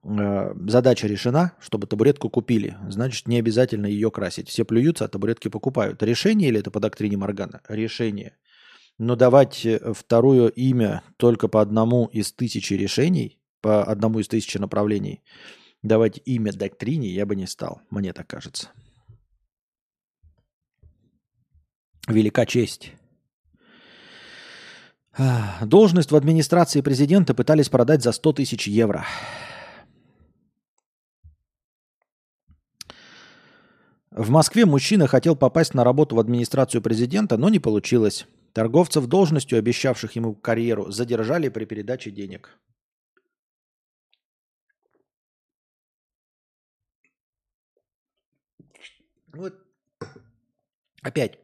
Э, 0.03 0.53
задача 0.67 1.07
решена, 1.07 1.53
чтобы 1.59 1.87
табуретку 1.87 2.29
купили. 2.29 2.77
Значит, 2.89 3.27
не 3.27 3.39
обязательно 3.39 3.87
ее 3.87 4.11
красить. 4.11 4.49
Все 4.49 4.63
плюются, 4.63 5.05
а 5.05 5.07
табуретки 5.07 5.47
покупают. 5.47 6.03
Решение 6.03 6.49
или 6.49 6.59
это 6.59 6.69
по 6.69 6.79
доктрине 6.79 7.17
Моргана? 7.17 7.61
Решение. 7.67 8.37
Но 8.99 9.15
давать 9.15 9.65
э, 9.65 9.93
второе 9.93 10.49
имя 10.49 11.01
только 11.17 11.47
по 11.47 11.61
одному 11.61 12.05
из 12.05 12.31
тысячи 12.31 12.73
решений– 12.73 13.39
по 13.61 13.83
одному 13.83 14.19
из 14.19 14.27
тысячи 14.27 14.57
направлений 14.57 15.21
давать 15.83 16.21
имя 16.25 16.53
доктрине 16.53 17.09
я 17.09 17.25
бы 17.25 17.35
не 17.35 17.47
стал, 17.47 17.81
мне 17.89 18.13
так 18.13 18.27
кажется. 18.27 18.69
Велика 22.07 22.45
честь. 22.45 22.93
Должность 25.61 26.11
в 26.11 26.15
администрации 26.15 26.81
президента 26.81 27.33
пытались 27.33 27.69
продать 27.69 28.01
за 28.01 28.11
100 28.11 28.33
тысяч 28.33 28.67
евро. 28.67 29.05
В 34.09 34.29
Москве 34.29 34.65
мужчина 34.65 35.07
хотел 35.07 35.35
попасть 35.35 35.73
на 35.73 35.83
работу 35.83 36.15
в 36.15 36.19
администрацию 36.19 36.81
президента, 36.81 37.37
но 37.37 37.49
не 37.49 37.59
получилось. 37.59 38.27
Торговцев 38.53 39.07
должностью, 39.07 39.57
обещавших 39.57 40.15
ему 40.15 40.35
карьеру, 40.35 40.91
задержали 40.91 41.47
при 41.49 41.65
передаче 41.65 42.11
денег. 42.11 42.57
Вот 49.33 49.55
опять. 51.01 51.39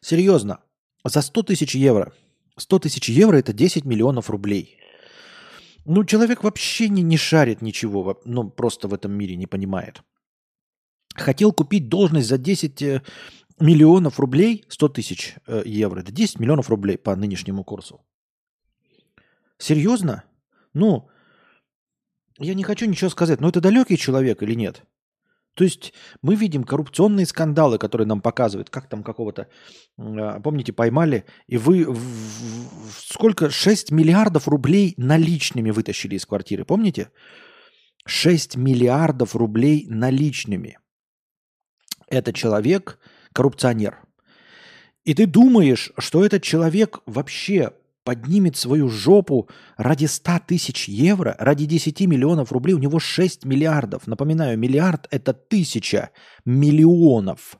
Серьезно, 0.00 0.60
за 1.04 1.22
100 1.22 1.42
тысяч 1.42 1.74
евро. 1.74 2.12
100 2.56 2.78
тысяч 2.80 3.08
евро 3.08 3.36
это 3.36 3.52
10 3.52 3.84
миллионов 3.84 4.30
рублей. 4.30 4.78
Ну, 5.84 6.04
человек 6.04 6.44
вообще 6.44 6.88
не, 6.88 7.02
не 7.02 7.16
шарит 7.16 7.62
ничего, 7.62 8.20
ну, 8.24 8.50
просто 8.50 8.88
в 8.88 8.94
этом 8.94 9.12
мире 9.12 9.36
не 9.36 9.46
понимает. 9.46 10.02
Хотел 11.14 11.52
купить 11.52 11.88
должность 11.88 12.28
за 12.28 12.36
10 12.36 12.82
э, 12.82 13.02
миллионов 13.58 14.20
рублей, 14.20 14.64
100 14.68 14.88
тысяч 14.88 15.34
э, 15.46 15.62
евро, 15.64 16.00
это 16.00 16.12
10 16.12 16.40
миллионов 16.40 16.68
рублей 16.68 16.98
по 16.98 17.16
нынешнему 17.16 17.64
курсу. 17.64 18.04
Серьезно? 19.56 20.24
Ну, 20.74 21.08
я 22.38 22.54
не 22.54 22.64
хочу 22.64 22.86
ничего 22.86 23.10
сказать, 23.10 23.40
но 23.40 23.48
это 23.48 23.60
далекий 23.60 23.96
человек 23.96 24.42
или 24.42 24.54
нет? 24.54 24.82
То 25.54 25.64
есть 25.64 25.92
мы 26.22 26.36
видим 26.36 26.62
коррупционные 26.62 27.26
скандалы, 27.26 27.78
которые 27.78 28.06
нам 28.06 28.20
показывают, 28.20 28.70
как 28.70 28.88
там 28.88 29.02
какого-то, 29.02 29.48
а, 29.98 30.38
помните, 30.40 30.72
поймали, 30.72 31.24
и 31.48 31.56
вы 31.56 31.84
в, 31.84 31.98
в, 31.98 33.00
сколько, 33.00 33.50
6 33.50 33.90
миллиардов 33.90 34.46
рублей 34.46 34.94
наличными 34.96 35.72
вытащили 35.72 36.14
из 36.14 36.26
квартиры, 36.26 36.64
помните? 36.64 37.10
6 38.06 38.56
миллиардов 38.56 39.34
рублей 39.34 39.84
наличными. 39.88 40.78
Это 42.06 42.32
человек 42.32 43.00
коррупционер. 43.32 43.98
И 45.04 45.12
ты 45.12 45.26
думаешь, 45.26 45.90
что 45.98 46.24
этот 46.24 46.44
человек 46.44 47.00
вообще 47.04 47.72
поднимет 48.08 48.56
свою 48.56 48.88
жопу 48.88 49.50
ради 49.76 50.06
100 50.06 50.40
тысяч 50.46 50.88
евро, 50.88 51.36
ради 51.38 51.66
10 51.66 52.00
миллионов 52.06 52.52
рублей, 52.52 52.72
у 52.72 52.78
него 52.78 52.98
6 52.98 53.44
миллиардов. 53.44 54.06
Напоминаю, 54.06 54.58
миллиард– 54.58 55.06
это 55.10 55.34
тысяча 55.34 56.08
миллионов. 56.46 57.58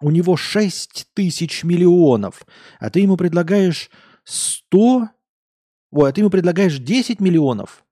У 0.00 0.10
него 0.10 0.38
6 0.38 1.08
тысяч 1.12 1.64
миллионов. 1.64 2.46
А 2.80 2.88
ты 2.88 3.00
ему 3.00 3.18
предлагаешь 3.18 3.90
100, 4.24 5.08
ой, 5.90 6.08
а 6.08 6.12
ты 6.14 6.22
ему 6.22 6.30
предлагаешь 6.30 6.78
10 6.78 7.20
миллионов. 7.20 7.84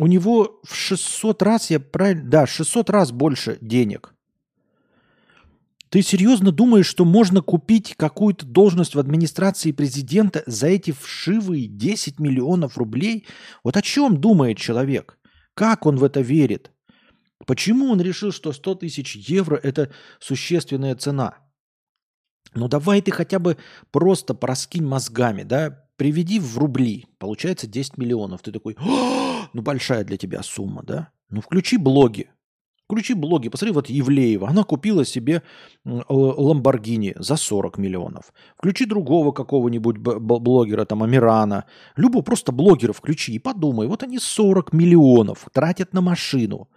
У 0.00 0.08
него 0.08 0.60
в 0.64 0.74
600 0.74 1.40
раз, 1.40 1.70
я 1.70 1.78
правильно, 1.78 2.28
да, 2.28 2.46
600 2.48 2.90
раз 2.90 3.12
больше 3.12 3.58
денег. 3.60 4.11
Ты 5.92 6.00
серьезно 6.00 6.52
думаешь, 6.52 6.86
что 6.86 7.04
можно 7.04 7.42
купить 7.42 7.96
какую-то 7.98 8.46
должность 8.46 8.94
в 8.94 8.98
администрации 8.98 9.72
президента 9.72 10.42
за 10.46 10.68
эти 10.68 10.90
вшивые 10.90 11.66
10 11.66 12.18
миллионов 12.18 12.78
рублей? 12.78 13.26
Вот 13.62 13.76
о 13.76 13.82
чем 13.82 14.18
думает 14.18 14.56
человек? 14.56 15.18
Как 15.52 15.84
он 15.84 15.98
в 15.98 16.04
это 16.04 16.22
верит? 16.22 16.72
Почему 17.46 17.90
он 17.90 18.00
решил, 18.00 18.32
что 18.32 18.52
100 18.52 18.76
тысяч 18.76 19.16
евро– 19.16 19.54
это 19.62 19.92
существенная 20.18 20.96
цена? 20.96 21.34
Ну 22.54 22.68
давай 22.68 23.02
ты 23.02 23.10
хотя 23.10 23.38
бы 23.38 23.58
просто 23.90 24.32
проскинь 24.32 24.86
мозгами, 24.86 25.42
да? 25.42 25.86
Приведи 25.96 26.40
в 26.40 26.56
рубли, 26.56 27.04
получается 27.18 27.66
10 27.66 27.98
миллионов. 27.98 28.40
Ты 28.40 28.50
такой, 28.50 28.78
ну 28.78 29.60
большая 29.60 30.04
для 30.04 30.16
тебя 30.16 30.42
сумма, 30.42 30.84
да? 30.84 31.12
Ну 31.28 31.42
включи 31.42 31.76
блоги, 31.76 32.30
Включи 32.92 33.14
блоги, 33.14 33.48
посмотри, 33.48 33.72
вот 33.72 33.88
Евлеева, 33.88 34.50
она 34.50 34.64
купила 34.64 35.06
себе 35.06 35.42
Ламборгини 35.86 37.14
за 37.16 37.36
40 37.36 37.78
миллионов. 37.78 38.34
Включи 38.58 38.84
другого 38.84 39.32
какого-нибудь 39.32 39.96
блогера, 39.96 40.84
там, 40.84 41.02
Амирана. 41.02 41.64
Любого 41.96 42.22
просто 42.22 42.52
блогера 42.52 42.92
включи 42.92 43.32
и 43.32 43.38
подумай, 43.38 43.86
вот 43.86 44.02
они 44.02 44.18
40 44.18 44.74
миллионов 44.74 45.48
тратят 45.54 45.94
на 45.94 46.02
машину. 46.02 46.68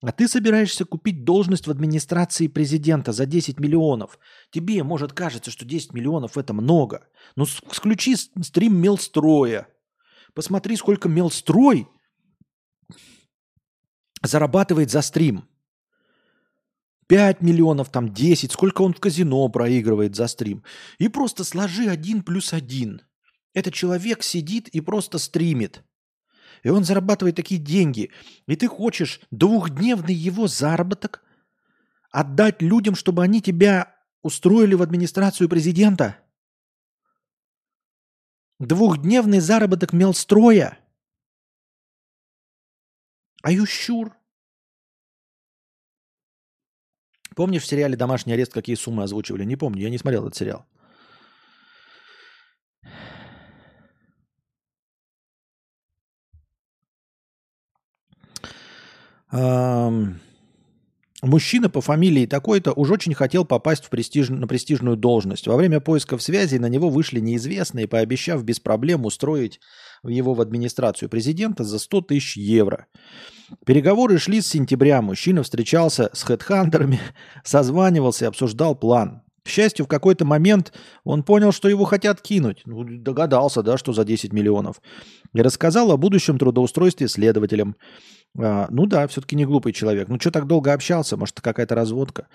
А 0.00 0.12
ты 0.12 0.28
собираешься 0.28 0.86
купить 0.86 1.24
должность 1.24 1.66
в 1.66 1.70
администрации 1.70 2.46
президента 2.46 3.12
за 3.12 3.26
10 3.26 3.60
миллионов. 3.60 4.18
Тебе, 4.50 4.82
может, 4.82 5.12
кажется, 5.12 5.50
что 5.50 5.66
10 5.66 5.92
миллионов 5.92 6.38
это 6.38 6.54
много. 6.54 7.06
Но 7.36 7.44
включи 7.44 8.16
стрим 8.16 8.80
Мелстроя. 8.80 9.68
Посмотри, 10.32 10.76
сколько 10.76 11.10
Мелстрой 11.10 11.86
зарабатывает 14.26 14.90
за 14.90 15.02
стрим. 15.02 15.48
5 17.06 17.42
миллионов, 17.42 17.90
там 17.90 18.12
10, 18.12 18.52
сколько 18.52 18.82
он 18.82 18.94
в 18.94 19.00
казино 19.00 19.46
проигрывает 19.48 20.16
за 20.16 20.26
стрим. 20.26 20.64
И 20.98 21.08
просто 21.08 21.44
сложи 21.44 21.88
один 21.88 22.22
плюс 22.22 22.52
один. 22.52 23.02
Этот 23.52 23.74
человек 23.74 24.22
сидит 24.22 24.68
и 24.68 24.80
просто 24.80 25.18
стримит. 25.18 25.84
И 26.62 26.70
он 26.70 26.84
зарабатывает 26.84 27.36
такие 27.36 27.60
деньги. 27.60 28.10
И 28.46 28.56
ты 28.56 28.68
хочешь 28.68 29.20
двухдневный 29.30 30.14
его 30.14 30.48
заработок 30.48 31.22
отдать 32.10 32.62
людям, 32.62 32.94
чтобы 32.94 33.22
они 33.22 33.42
тебя 33.42 33.94
устроили 34.22 34.74
в 34.74 34.82
администрацию 34.82 35.48
президента? 35.48 36.16
Двухдневный 38.58 39.40
заработок 39.40 39.92
мелстроя– 39.92 40.78
Are 43.44 43.52
you 43.52 43.66
sure? 43.66 44.12
Помнишь 47.36 47.62
в 47.62 47.66
сериале 47.66 47.96
«Домашний 47.96 48.32
арест» 48.32 48.52
какие 48.52 48.76
суммы 48.76 49.02
озвучивали? 49.02 49.44
Не 49.44 49.56
помню, 49.56 49.82
я 49.82 49.90
не 49.90 49.98
смотрел 49.98 50.26
этот 50.26 50.36
сериал. 50.36 50.66
Мужчина 61.22 61.68
по 61.68 61.80
фамилии 61.80 62.26
такой-то 62.26 62.72
уж 62.72 62.90
очень 62.90 63.14
хотел 63.14 63.44
попасть 63.44 63.84
в 63.84 63.90
престиж... 63.90 64.28
на 64.28 64.46
престижную 64.46 64.96
должность. 64.96 65.48
Во 65.48 65.56
время 65.56 65.80
поисков 65.80 66.22
связи 66.22 66.56
на 66.56 66.68
него 66.68 66.88
вышли 66.88 67.20
неизвестные, 67.20 67.88
пообещав 67.88 68.44
без 68.44 68.60
проблем 68.60 69.04
устроить 69.04 69.60
его 70.08 70.34
в 70.34 70.40
администрацию 70.40 71.08
президента 71.08 71.64
за 71.64 71.78
100 71.78 72.00
тысяч 72.02 72.36
евро. 72.36 72.86
Переговоры 73.66 74.18
шли 74.18 74.40
с 74.40 74.48
сентября. 74.48 75.02
Мужчина 75.02 75.42
встречался 75.42 76.10
с 76.12 76.22
хедхантерами, 76.22 77.00
созванивался 77.44 78.24
и 78.24 78.28
обсуждал 78.28 78.74
план. 78.74 79.22
К 79.44 79.48
счастью, 79.48 79.84
в 79.84 79.88
какой-то 79.88 80.24
момент 80.24 80.72
он 81.04 81.22
понял, 81.22 81.52
что 81.52 81.68
его 81.68 81.84
хотят 81.84 82.22
кинуть. 82.22 82.62
Ну, 82.64 82.84
догадался, 82.84 83.62
да, 83.62 83.76
что 83.76 83.92
за 83.92 84.04
10 84.04 84.32
миллионов. 84.32 84.80
И 85.34 85.42
рассказал 85.42 85.92
о 85.92 85.98
будущем 85.98 86.38
трудоустройстве 86.38 87.08
следователям. 87.08 87.76
А, 88.38 88.68
ну 88.70 88.86
да, 88.86 89.06
все-таки 89.06 89.36
не 89.36 89.44
глупый 89.44 89.74
человек. 89.74 90.08
Ну 90.08 90.18
что 90.18 90.30
так 90.30 90.46
долго 90.46 90.72
общался? 90.72 91.18
Может, 91.18 91.42
какая-то 91.42 91.74
разводка? 91.74 92.26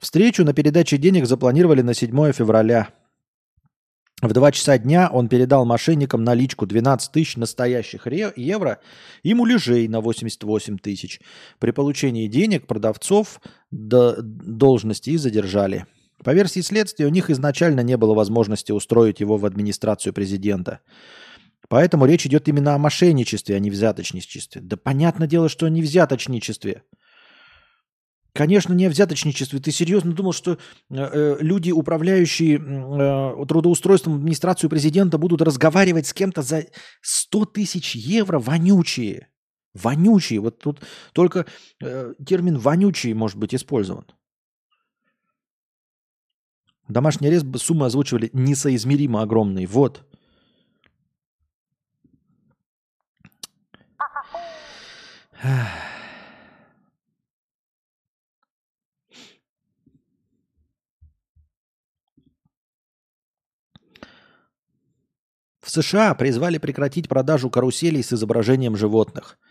Встречу 0.00 0.44
на 0.44 0.54
передаче 0.54 0.98
денег 0.98 1.26
запланировали 1.26 1.82
на 1.82 1.94
7 1.94 2.32
февраля. 2.32 2.90
В 4.22 4.32
2 4.32 4.52
часа 4.52 4.78
дня 4.78 5.10
он 5.12 5.28
передал 5.28 5.64
мошенникам 5.64 6.22
наличку 6.22 6.64
12 6.64 7.10
тысяч 7.10 7.36
настоящих 7.36 8.06
евро 8.36 8.78
и 9.24 9.34
муляжей 9.34 9.88
на 9.88 10.00
88 10.00 10.78
тысяч. 10.78 11.20
При 11.58 11.72
получении 11.72 12.28
денег 12.28 12.68
продавцов 12.68 13.40
до 13.72 14.14
должности 14.22 15.16
задержали. 15.16 15.86
По 16.22 16.32
версии 16.34 16.60
следствия, 16.60 17.06
у 17.06 17.08
них 17.08 17.30
изначально 17.30 17.80
не 17.80 17.96
было 17.96 18.14
возможности 18.14 18.70
устроить 18.70 19.18
его 19.18 19.38
в 19.38 19.44
администрацию 19.44 20.12
президента. 20.12 20.78
Поэтому 21.68 22.06
речь 22.06 22.24
идет 22.24 22.46
именно 22.46 22.76
о 22.76 22.78
мошенничестве, 22.78 23.56
а 23.56 23.58
не 23.58 23.70
взяточничестве. 23.70 24.60
Да 24.62 24.76
понятное 24.76 25.26
дело, 25.26 25.48
что 25.48 25.66
не 25.66 25.82
взяточничестве. 25.82 26.84
Конечно, 28.34 28.72
не 28.72 28.86
о 28.86 28.90
взяточничестве. 28.90 29.60
Ты 29.60 29.70
серьезно 29.72 30.12
думал, 30.12 30.32
что 30.32 30.52
э, 30.52 30.56
э 30.88 31.36
люди, 31.40 31.70
управляющие 31.70 32.56
э, 32.56 33.46
трудоустройством 33.46 34.16
администрацию 34.16 34.70
президента, 34.70 35.18
будут 35.18 35.42
разговаривать 35.42 36.06
с 36.06 36.14
кем-то 36.14 36.40
за 36.40 36.64
100 37.02 37.44
тысяч 37.46 37.94
евро 37.94 38.38
вонючие? 38.38 39.28
Вонючие. 39.74 40.40
Вот 40.40 40.58
тут 40.60 40.80
только 41.12 41.44
э, 41.82 42.14
термин 42.24 42.58
вонючий 42.58 43.12
может 43.12 43.36
быть 43.36 43.54
использован. 43.54 44.06
Домашний 46.88 47.28
арест 47.28 47.46
суммы 47.58 47.86
озвучивали 47.86 48.30
несоизмеримо 48.32 49.20
огромные. 49.20 49.66
Вот. 49.66 50.06
В 65.62 65.70
США 65.70 66.14
призвали 66.14 66.58
прекратить 66.58 67.08
продажу 67.08 67.48
каруселей 67.48 68.02
с 68.02 68.12
изображением 68.12 68.76
животных– 68.76 69.38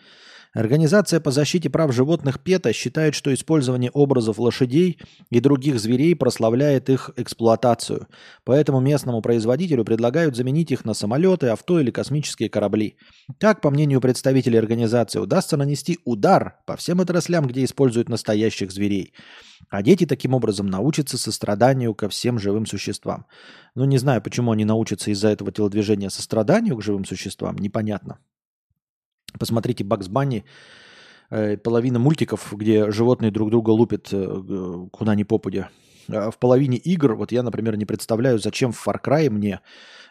Организация 0.54 1.22
по 1.22 1.32
защите 1.32 1.70
прав 1.70 1.94
животных 1.94 2.42
ПЕТА 2.42 2.74
считает, 2.74 3.16
что 3.16 3.34
использование 3.34 3.90
образов 3.92 4.38
лошадей 4.38 5.00
и 5.30 5.40
других 5.40 5.80
зверей 5.80 6.14
прославляет 6.14 6.90
их 6.90 7.12
эксплуатацию. 7.16 8.08
Поэтому 8.44 8.82
местному 8.82 9.22
производителю 9.22 9.86
предлагают 9.86 10.36
заменить 10.36 10.72
их 10.72 10.84
на 10.84 10.94
самолеты, 10.94 11.48
авто 11.48 11.80
или 11.80 11.90
космические 11.90 12.50
корабли. 12.50 12.98
Так, 13.38 13.62
по 13.62 13.70
мнению 13.72 14.02
представителей 14.02 14.58
организации, 14.58 15.20
удастся 15.20 15.56
нанести 15.56 16.00
удар 16.04 16.58
по 16.68 16.76
всем 16.76 17.00
отраслям, 17.00 17.48
где 17.48 17.64
используют 17.64 18.10
настоящих 18.10 18.72
зверей. 18.72 19.14
А 19.72 19.82
дети 19.82 20.06
таким 20.06 20.34
образом 20.34 20.68
научатся 20.68 21.18
состраданию 21.18 21.96
ко 21.96 22.10
всем 22.10 22.38
живым 22.38 22.66
существам. 22.66 23.26
Ну, 23.74 23.86
не 23.86 23.98
знаю, 23.98 24.22
почему 24.22 24.52
они 24.52 24.66
научатся 24.66 25.12
из-за 25.12 25.30
этого 25.30 25.52
телодвижения 25.54 26.10
состраданию 26.10 26.76
к 26.76 26.84
живым 26.84 27.06
существам, 27.06 27.56
непонятно. 27.58 28.20
Посмотрите 29.40 29.86
Бакс 29.86 30.10
Банни. 30.10 30.44
Э, 31.30 31.56
половина 31.56 32.00
мультиков, 32.00 32.52
где 32.52 32.92
животные 32.92 33.32
друг 33.32 33.50
друга 33.50 33.70
лупят 33.70 34.10
э, 34.12 34.88
куда 34.92 35.16
ни 35.16 35.24
попадя. 35.24 35.70
А 36.10 36.32
в 36.32 36.38
половине 36.38 36.76
игр, 36.76 37.16
вот 37.16 37.32
я, 37.32 37.42
например, 37.42 37.78
не 37.78 37.86
представляю, 37.86 38.40
зачем 38.40 38.74
в 38.74 38.88
Far 38.88 38.98
Cry 39.02 39.30
мне 39.30 39.62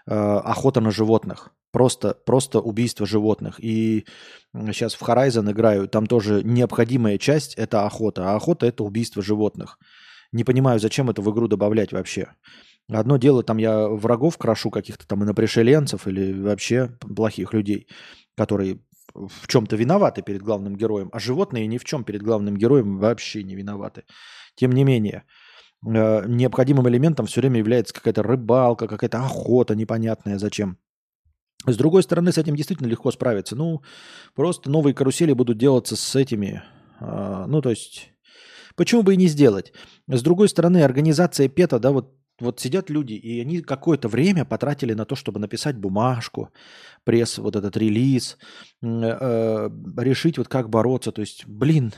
охота 0.06 0.80
на 0.80 0.90
животных. 0.90 1.50
Просто, 1.72 2.14
просто 2.26 2.60
убийство 2.60 3.06
животных. 3.06 3.62
И 3.62 4.04
сейчас 4.52 4.94
в 4.94 5.02
Horizon 5.02 5.52
играю, 5.52 5.88
там 5.88 6.06
тоже 6.06 6.42
необходимая 6.42 7.16
часть– 7.16 7.54
это 7.56 7.86
охота. 7.86 8.32
А 8.32 8.36
охота– 8.36 8.66
это 8.66 8.82
убийство 8.82 9.22
животных. 9.22 9.78
Не 10.32 10.44
понимаю, 10.44 10.80
зачем 10.80 11.10
это 11.10 11.22
в 11.22 11.30
игру 11.32 11.46
добавлять 11.46 11.92
вообще. 11.92 12.32
Одно 12.88 13.18
дело, 13.18 13.42
там 13.42 13.58
я 13.58 13.88
врагов 13.88 14.36
крошу 14.36 14.70
каких-то 14.70 15.06
там 15.06 15.22
инопришеленцев 15.22 16.08
или 16.08 16.32
вообще 16.40 16.88
плохих 17.00 17.52
людей, 17.52 17.86
которые 18.36 18.80
в 19.14 19.46
чем-то 19.46 19.76
виноваты 19.76 20.22
перед 20.22 20.42
главным 20.42 20.76
героем, 20.76 21.08
а 21.12 21.18
животные 21.18 21.66
ни 21.66 21.78
в 21.78 21.84
чем 21.84 22.04
перед 22.04 22.22
главным 22.22 22.56
героем 22.56 22.98
вообще 22.98 23.42
не 23.42 23.54
виноваты. 23.54 24.04
Тем 24.54 24.72
не 24.72 24.84
менее, 24.84 25.24
э, 25.24 25.39
необходимым 25.82 26.88
элементом 26.88 27.26
все 27.26 27.40
время 27.40 27.58
является 27.58 27.94
какая-то 27.94 28.22
рыбалка, 28.22 28.86
какая-то 28.86 29.24
охота 29.24 29.74
непонятная 29.74 30.38
зачем. 30.38 30.78
С 31.66 31.76
другой 31.76 32.02
стороны, 32.02 32.32
с 32.32 32.38
этим 32.38 32.56
действительно 32.56 32.88
легко 32.88 33.10
справиться. 33.10 33.54
Ну, 33.54 33.82
просто 34.34 34.70
новые 34.70 34.94
карусели 34.94 35.32
будут 35.34 35.58
делаться 35.58 35.94
с 35.96 36.16
этими. 36.16 36.62
Э, 37.00 37.44
ну, 37.46 37.60
то 37.60 37.70
есть, 37.70 38.12
почему 38.76 39.02
бы 39.02 39.14
и 39.14 39.18
не 39.18 39.26
сделать? 39.28 39.72
С 40.08 40.22
другой 40.22 40.48
стороны, 40.48 40.82
организация 40.82 41.48
ПЕТа, 41.48 41.78
да, 41.78 41.90
вот 41.90 42.14
вот 42.40 42.58
сидят 42.58 42.88
люди, 42.88 43.12
и 43.12 43.40
они 43.40 43.60
какое-то 43.60 44.08
время 44.08 44.46
потратили 44.46 44.94
на 44.94 45.04
то, 45.04 45.14
чтобы 45.14 45.40
написать 45.40 45.76
бумажку, 45.76 46.48
пресс, 47.04 47.36
вот 47.36 47.54
этот 47.54 47.76
релиз, 47.76 48.38
э, 48.82 49.70
решить 49.98 50.38
вот 50.38 50.48
как 50.48 50.70
бороться. 50.70 51.12
То 51.12 51.20
есть, 51.20 51.46
блин, 51.46 51.92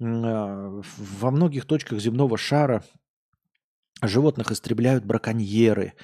э, 0.00 0.04
во 0.04 1.30
многих 1.32 1.64
точках 1.64 1.98
земного 1.98 2.38
шара 2.38 2.84
животных 4.08 4.50
истребляют 4.50 5.04
браконьеры, 5.04 5.94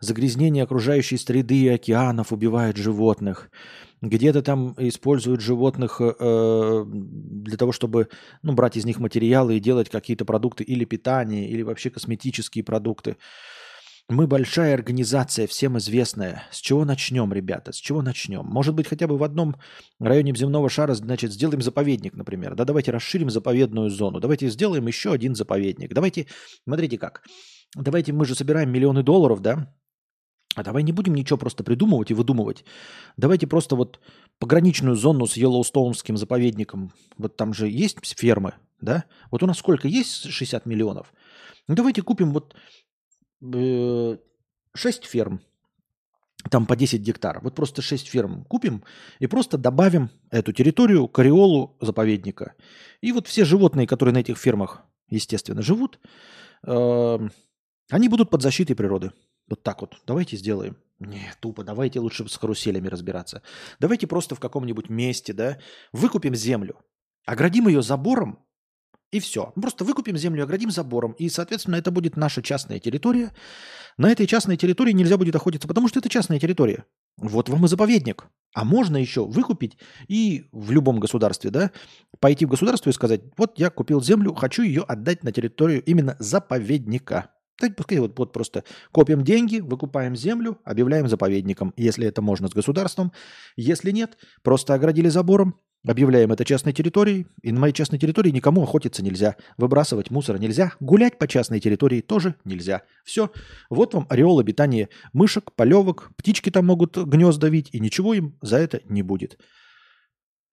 загрязнение 0.00 0.64
окружающей 0.64 1.16
среды 1.16 1.56
и 1.56 1.68
океанов 1.68 2.32
убивает 2.32 2.76
животных. 2.76 3.50
Где-то 4.00 4.42
там 4.42 4.74
используют 4.78 5.40
животных 5.40 6.00
э, 6.00 6.84
для 6.86 7.56
того, 7.56 7.72
чтобы 7.72 8.08
ну, 8.42 8.52
брать 8.52 8.76
из 8.76 8.84
них 8.84 8.98
материалы 9.00 9.56
и 9.56 9.60
делать 9.60 9.88
какие-то 9.88 10.24
продукты 10.24 10.62
или 10.62 10.84
питание, 10.84 11.48
или 11.48 11.62
вообще 11.62 11.90
косметические 11.90 12.62
продукты. 12.62 13.16
Мы 14.10 14.26
большая 14.26 14.72
организация, 14.72 15.46
всем 15.46 15.76
известная. 15.76 16.44
С 16.50 16.60
чего 16.60 16.86
начнем, 16.86 17.30
ребята? 17.30 17.72
С 17.72 17.76
чего 17.76 18.00
начнем? 18.00 18.42
Может 18.42 18.74
быть, 18.74 18.86
хотя 18.88 19.06
бы 19.06 19.18
в 19.18 19.22
одном 19.22 19.56
районе 20.00 20.34
земного 20.34 20.70
шара, 20.70 20.94
значит, 20.94 21.30
сделаем 21.30 21.60
заповедник, 21.60 22.14
например. 22.14 22.54
Да, 22.54 22.64
давайте 22.64 22.90
расширим 22.90 23.28
заповедную 23.28 23.90
зону. 23.90 24.18
Давайте 24.18 24.48
сделаем 24.48 24.86
еще 24.86 25.12
один 25.12 25.34
заповедник. 25.34 25.92
Давайте, 25.92 26.26
смотрите 26.64 26.96
как. 26.96 27.22
Давайте 27.76 28.14
мы 28.14 28.24
же 28.24 28.34
собираем 28.34 28.70
миллионы 28.70 29.02
долларов, 29.02 29.42
да? 29.42 29.74
А 30.54 30.62
давай 30.62 30.82
не 30.84 30.92
будем 30.92 31.14
ничего 31.14 31.36
просто 31.36 31.62
придумывать 31.62 32.10
и 32.10 32.14
выдумывать. 32.14 32.64
Давайте 33.18 33.46
просто 33.46 33.76
вот 33.76 34.00
пограничную 34.38 34.96
зону 34.96 35.26
с 35.26 35.36
Йеллоустоунским 35.36 36.16
заповедником. 36.16 36.92
Вот 37.18 37.36
там 37.36 37.52
же 37.52 37.68
есть 37.68 37.98
фермы, 38.18 38.54
да? 38.80 39.04
Вот 39.30 39.42
у 39.42 39.46
нас 39.46 39.58
сколько 39.58 39.86
есть 39.86 40.30
60 40.30 40.64
миллионов? 40.64 41.12
Ну, 41.68 41.74
давайте 41.74 42.00
купим 42.00 42.32
вот 42.32 42.54
6 43.40 43.44
э, 43.44 45.06
ферм, 45.06 45.40
там 46.50 46.66
по 46.66 46.76
10 46.76 47.00
гектар. 47.00 47.40
Вот 47.42 47.54
просто 47.54 47.82
6 47.82 48.08
ферм 48.08 48.44
купим 48.44 48.84
и 49.18 49.26
просто 49.26 49.58
добавим 49.58 50.10
эту 50.30 50.52
территорию 50.52 51.08
к 51.08 51.18
ореолу 51.18 51.76
заповедника. 51.80 52.54
И 53.00 53.12
вот 53.12 53.26
все 53.26 53.44
животные, 53.44 53.86
которые 53.86 54.14
на 54.14 54.18
этих 54.18 54.38
фермах, 54.38 54.82
естественно, 55.08 55.62
живут, 55.62 55.98
э, 56.66 57.18
они 57.90 58.08
будут 58.08 58.30
под 58.30 58.42
защитой 58.42 58.74
природы. 58.74 59.12
Вот 59.48 59.62
так 59.62 59.80
вот. 59.80 59.96
Давайте 60.06 60.36
сделаем. 60.36 60.76
Не, 60.98 61.32
тупо. 61.40 61.64
Давайте 61.64 62.00
лучше 62.00 62.28
с 62.28 62.36
каруселями 62.36 62.88
разбираться. 62.88 63.42
Давайте 63.78 64.06
просто 64.06 64.34
в 64.34 64.40
каком-нибудь 64.40 64.90
месте, 64.90 65.32
да, 65.32 65.58
выкупим 65.92 66.34
землю, 66.34 66.76
оградим 67.24 67.68
ее 67.68 67.82
забором, 67.82 68.44
и 69.10 69.20
все. 69.20 69.52
Просто 69.54 69.84
выкупим 69.84 70.16
землю, 70.16 70.44
оградим 70.44 70.70
забором. 70.70 71.12
И, 71.12 71.28
соответственно, 71.28 71.76
это 71.76 71.90
будет 71.90 72.16
наша 72.16 72.42
частная 72.42 72.78
территория. 72.78 73.32
На 73.96 74.10
этой 74.10 74.26
частной 74.26 74.56
территории 74.56 74.92
нельзя 74.92 75.16
будет 75.16 75.34
охотиться, 75.34 75.66
потому 75.66 75.88
что 75.88 75.98
это 75.98 76.08
частная 76.08 76.38
территория. 76.38 76.84
Вот 77.16 77.48
вам 77.48 77.64
и 77.64 77.68
заповедник. 77.68 78.26
А 78.54 78.64
можно 78.64 78.96
еще 78.96 79.24
выкупить 79.24 79.76
и 80.06 80.46
в 80.52 80.70
любом 80.70 81.00
государстве, 81.00 81.50
да, 81.50 81.70
пойти 82.20 82.46
в 82.46 82.50
государство 82.50 82.90
и 82.90 82.92
сказать, 82.92 83.22
вот 83.36 83.58
я 83.58 83.70
купил 83.70 84.00
землю, 84.00 84.34
хочу 84.34 84.62
ее 84.62 84.82
отдать 84.82 85.24
на 85.24 85.32
территорию 85.32 85.82
именно 85.84 86.16
заповедника. 86.18 87.30
Так 87.58 87.74
пускай 87.74 87.98
вот, 87.98 88.16
вот 88.16 88.32
просто 88.32 88.62
копим 88.92 89.24
деньги, 89.24 89.58
выкупаем 89.58 90.14
землю, 90.14 90.58
объявляем 90.64 91.08
заповедником, 91.08 91.74
если 91.76 92.06
это 92.06 92.22
можно 92.22 92.48
с 92.48 92.52
государством. 92.52 93.12
Если 93.56 93.90
нет, 93.90 94.16
просто 94.42 94.74
оградили 94.74 95.08
забором, 95.08 95.56
объявляем 95.84 96.30
это 96.30 96.44
частной 96.44 96.72
территорией, 96.72 97.26
и 97.42 97.50
на 97.50 97.58
моей 97.58 97.72
частной 97.72 97.98
территории 97.98 98.30
никому 98.30 98.62
охотиться 98.62 99.02
нельзя, 99.02 99.34
выбрасывать 99.56 100.12
мусор 100.12 100.38
нельзя, 100.38 100.72
гулять 100.78 101.18
по 101.18 101.26
частной 101.26 101.58
территории 101.58 102.00
тоже 102.00 102.36
нельзя. 102.44 102.82
Все, 103.04 103.32
вот 103.70 103.92
вам 103.92 104.06
ореол 104.08 104.38
обитания 104.38 104.88
мышек, 105.12 105.52
полевок, 105.52 106.12
птички 106.16 106.50
там 106.50 106.66
могут 106.66 106.96
гнезда 106.96 107.48
вить, 107.48 107.70
и 107.72 107.80
ничего 107.80 108.14
им 108.14 108.38
за 108.40 108.58
это 108.58 108.82
не 108.84 109.02
будет. 109.02 109.36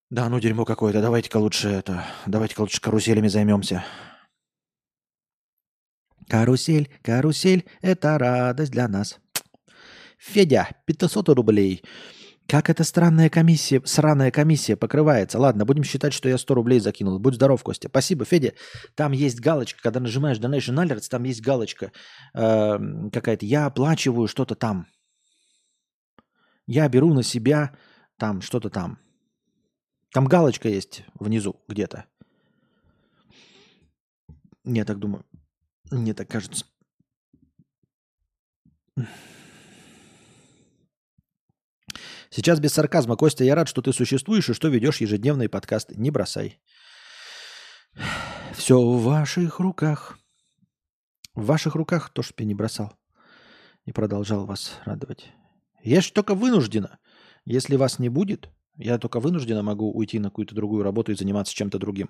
Да, 0.10 0.28
ну 0.30 0.40
дерьмо 0.40 0.66
какое-то, 0.66 1.02
давайте-ка 1.02 1.38
лучше 1.38 1.70
это, 1.70 2.04
давайте-ка 2.26 2.62
лучше 2.62 2.82
каруселями 2.82 3.28
займемся. 3.28 3.84
Карусель, 6.28 6.90
карусель, 7.02 7.66
это 7.82 8.18
радость 8.18 8.72
для 8.72 8.88
нас. 8.88 9.20
Федя, 10.18 10.70
500 10.86 11.30
рублей. 11.30 11.84
Как 12.48 12.70
эта 12.70 12.84
странная 12.84 13.30
комиссия, 13.30 13.82
сраная 13.86 14.30
комиссия 14.30 14.76
покрывается? 14.76 15.40
Ладно, 15.40 15.66
будем 15.66 15.84
считать, 15.84 16.14
что 16.14 16.30
я 16.30 16.38
100 16.38 16.54
рублей 16.54 16.80
закинул. 16.80 17.18
Будь 17.18 17.36
здоров, 17.36 17.64
Костя. 17.64 17.90
Спасибо, 17.90 18.24
Федя. 18.26 18.54
Там 18.94 19.14
есть 19.14 19.40
галочка, 19.40 19.82
когда 19.82 20.00
нажимаешь 20.00 20.38
Donation 20.38 20.76
Alerts, 20.76 21.10
там 21.10 21.24
есть 21.24 21.42
галочка 21.42 21.92
э, 22.36 23.10
какая-то. 23.12 23.46
Я 23.46 23.66
оплачиваю 23.66 24.28
что-то 24.28 24.56
там. 24.56 24.86
Я 26.68 26.88
беру 26.88 27.14
на 27.14 27.24
себя 27.24 27.76
там 28.18 28.42
что-то 28.42 28.70
там. 28.70 29.00
Там 30.12 30.26
галочка 30.26 30.70
есть 30.70 31.04
внизу 31.20 31.62
где-то. 31.68 32.06
Я 34.64 34.86
так 34.86 35.00
думаю. 35.00 35.26
Мне 35.96 36.14
так 36.14 36.28
кажется. 36.28 36.66
Сейчас 42.30 42.60
без 42.60 42.74
сарказма. 42.74 43.16
Костя, 43.16 43.46
я 43.46 43.56
рад, 43.56 43.70
что 43.70 43.82
ты 43.82 43.94
существуешь 43.94 44.50
и 44.50 44.54
что 44.54 44.68
ведешь 44.68 45.00
ежедневные 45.00 45.48
подкасты. 45.48 45.96
Не 45.96 46.12
бросай. 46.12 46.60
Все 48.54 48.78
в 48.78 49.04
ваших 49.04 49.60
руках. 49.60 50.20
В 51.34 51.46
ваших 51.46 51.76
руках 51.76 52.10
то, 52.10 52.22
что 52.22 52.34
я 52.40 52.46
не 52.46 52.56
бросал. 52.56 52.94
И 53.86 53.94
продолжал 53.94 54.46
вас 54.46 54.80
радовать. 54.84 55.32
Я 55.82 56.02
же 56.02 56.12
только 56.12 56.36
вынуждена. 56.36 57.00
Если 57.46 57.78
вас 57.78 58.00
не 58.00 58.10
будет, 58.10 58.50
я 58.76 58.98
только 58.98 59.22
вынуждена 59.22 59.64
могу 59.64 59.94
уйти 59.94 60.20
на 60.20 60.30
какую-то 60.30 60.56
другую 60.56 60.84
работу 60.84 61.14
и 61.14 61.16
заниматься 61.16 61.54
чем-то 61.54 61.80
другим. 61.80 62.10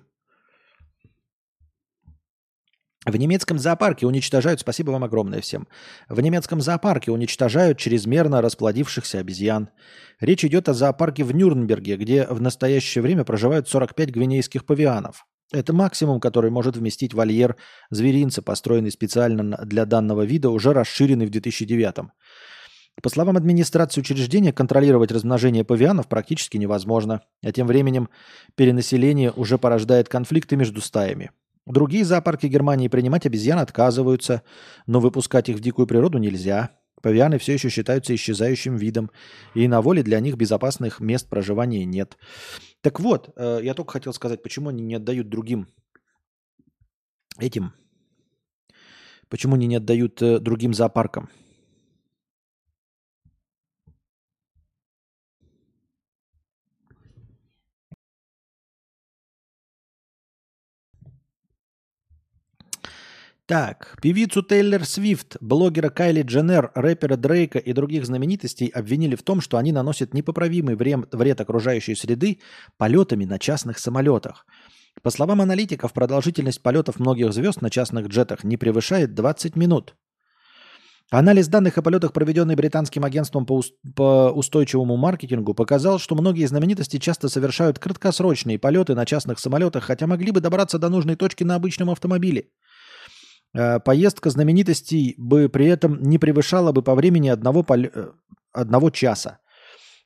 В 3.06 3.16
немецком 3.16 3.60
зоопарке 3.60 4.04
уничтожают, 4.04 4.58
спасибо 4.58 4.90
вам 4.90 5.04
огромное 5.04 5.40
всем, 5.40 5.68
в 6.08 6.20
немецком 6.20 6.60
зоопарке 6.60 7.12
уничтожают 7.12 7.78
чрезмерно 7.78 8.42
расплодившихся 8.42 9.20
обезьян. 9.20 9.70
Речь 10.18 10.44
идет 10.44 10.68
о 10.68 10.74
зоопарке 10.74 11.22
в 11.22 11.32
Нюрнберге, 11.32 11.96
где 11.96 12.26
в 12.26 12.40
настоящее 12.40 13.02
время 13.02 13.22
проживают 13.22 13.68
45 13.68 14.10
гвинейских 14.10 14.66
павианов. 14.66 15.24
Это 15.52 15.72
максимум, 15.72 16.18
который 16.18 16.50
может 16.50 16.76
вместить 16.76 17.14
вольер 17.14 17.54
зверинца, 17.90 18.42
построенный 18.42 18.90
специально 18.90 19.56
для 19.64 19.86
данного 19.86 20.22
вида, 20.22 20.50
уже 20.50 20.72
расширенный 20.72 21.26
в 21.26 21.30
2009 21.30 22.10
по 23.02 23.10
словам 23.10 23.36
администрации 23.36 24.00
учреждения, 24.00 24.54
контролировать 24.54 25.12
размножение 25.12 25.64
павианов 25.64 26.08
практически 26.08 26.56
невозможно, 26.56 27.20
а 27.44 27.52
тем 27.52 27.66
временем 27.66 28.08
перенаселение 28.54 29.32
уже 29.32 29.58
порождает 29.58 30.08
конфликты 30.08 30.56
между 30.56 30.80
стаями. 30.80 31.30
Другие 31.66 32.04
зоопарки 32.04 32.46
Германии 32.46 32.86
принимать 32.86 33.26
обезьян 33.26 33.58
отказываются, 33.58 34.42
но 34.86 35.00
выпускать 35.00 35.48
их 35.48 35.56
в 35.56 35.60
дикую 35.60 35.86
природу 35.88 36.18
нельзя. 36.18 36.70
Павианы 37.02 37.38
все 37.38 37.54
еще 37.54 37.68
считаются 37.68 38.14
исчезающим 38.14 38.76
видом, 38.76 39.10
и 39.54 39.68
на 39.68 39.82
воле 39.82 40.02
для 40.02 40.20
них 40.20 40.36
безопасных 40.36 41.00
мест 41.00 41.28
проживания 41.28 41.84
нет. 41.84 42.16
Так 42.80 43.00
вот, 43.00 43.30
э, 43.36 43.60
я 43.62 43.74
только 43.74 43.92
хотел 43.92 44.12
сказать, 44.12 44.42
почему 44.42 44.70
они 44.70 44.82
не 44.82 44.94
отдают 44.94 45.28
другим 45.28 45.68
этим, 47.38 47.74
почему 49.28 49.56
они 49.56 49.66
не 49.66 49.76
отдают 49.76 50.22
э, 50.22 50.38
другим 50.38 50.72
зоопаркам. 50.72 51.28
Так, 63.46 63.96
певицу 64.02 64.42
Тейлор 64.42 64.84
Свифт, 64.84 65.36
блогера 65.40 65.88
Кайли 65.88 66.22
Дженнер, 66.22 66.72
рэпера 66.74 67.16
Дрейка 67.16 67.60
и 67.60 67.72
других 67.72 68.04
знаменитостей 68.04 68.66
обвинили 68.66 69.14
в 69.14 69.22
том, 69.22 69.40
что 69.40 69.56
они 69.56 69.70
наносят 69.70 70.14
непоправимый 70.14 70.74
вред 70.74 71.40
окружающей 71.40 71.94
среды 71.94 72.40
полетами 72.76 73.24
на 73.24 73.38
частных 73.38 73.78
самолетах. 73.78 74.46
По 75.00 75.10
словам 75.10 75.40
аналитиков, 75.40 75.92
продолжительность 75.92 76.60
полетов 76.60 76.98
многих 76.98 77.32
звезд 77.32 77.62
на 77.62 77.70
частных 77.70 78.08
джетах 78.08 78.42
не 78.42 78.56
превышает 78.56 79.14
20 79.14 79.54
минут. 79.54 79.94
Анализ 81.12 81.46
данных 81.46 81.78
о 81.78 81.82
полетах, 81.82 82.12
проведенный 82.12 82.56
британским 82.56 83.04
агентством 83.04 83.46
по, 83.46 83.62
по 83.94 84.32
устойчивому 84.32 84.96
маркетингу, 84.96 85.54
показал, 85.54 86.00
что 86.00 86.16
многие 86.16 86.46
знаменитости 86.46 86.98
часто 86.98 87.28
совершают 87.28 87.78
краткосрочные 87.78 88.58
полеты 88.58 88.96
на 88.96 89.06
частных 89.06 89.38
самолетах, 89.38 89.84
хотя 89.84 90.08
могли 90.08 90.32
бы 90.32 90.40
добраться 90.40 90.80
до 90.80 90.88
нужной 90.88 91.14
точки 91.14 91.44
на 91.44 91.54
обычном 91.54 91.90
автомобиле. 91.90 92.48
Э, 93.56 93.80
поездка 93.80 94.30
знаменитостей 94.30 95.14
бы 95.16 95.48
при 95.48 95.66
этом 95.66 96.02
не 96.02 96.18
превышала 96.18 96.72
бы 96.72 96.82
по 96.82 96.94
времени 96.94 97.28
одного, 97.28 97.62
пол... 97.62 97.84
Э, 97.84 98.12
одного 98.52 98.90
часа. 98.90 99.38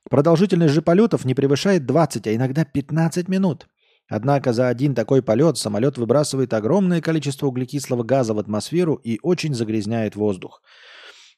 Продолжительность 0.09 0.73
же 0.73 0.81
полетов 0.81 1.25
не 1.25 1.35
превышает 1.35 1.85
20, 1.85 2.27
а 2.27 2.35
иногда 2.35 2.63
15 2.63 3.27
минут. 3.27 3.67
Однако 4.09 4.53
за 4.53 4.67
один 4.67 4.95
такой 4.95 5.21
полет 5.21 5.57
самолет 5.57 5.97
выбрасывает 5.97 6.53
огромное 6.53 7.01
количество 7.01 7.47
углекислого 7.47 8.03
газа 8.03 8.33
в 8.33 8.39
атмосферу 8.39 8.95
и 8.95 9.19
очень 9.21 9.53
загрязняет 9.53 10.15
воздух. 10.15 10.61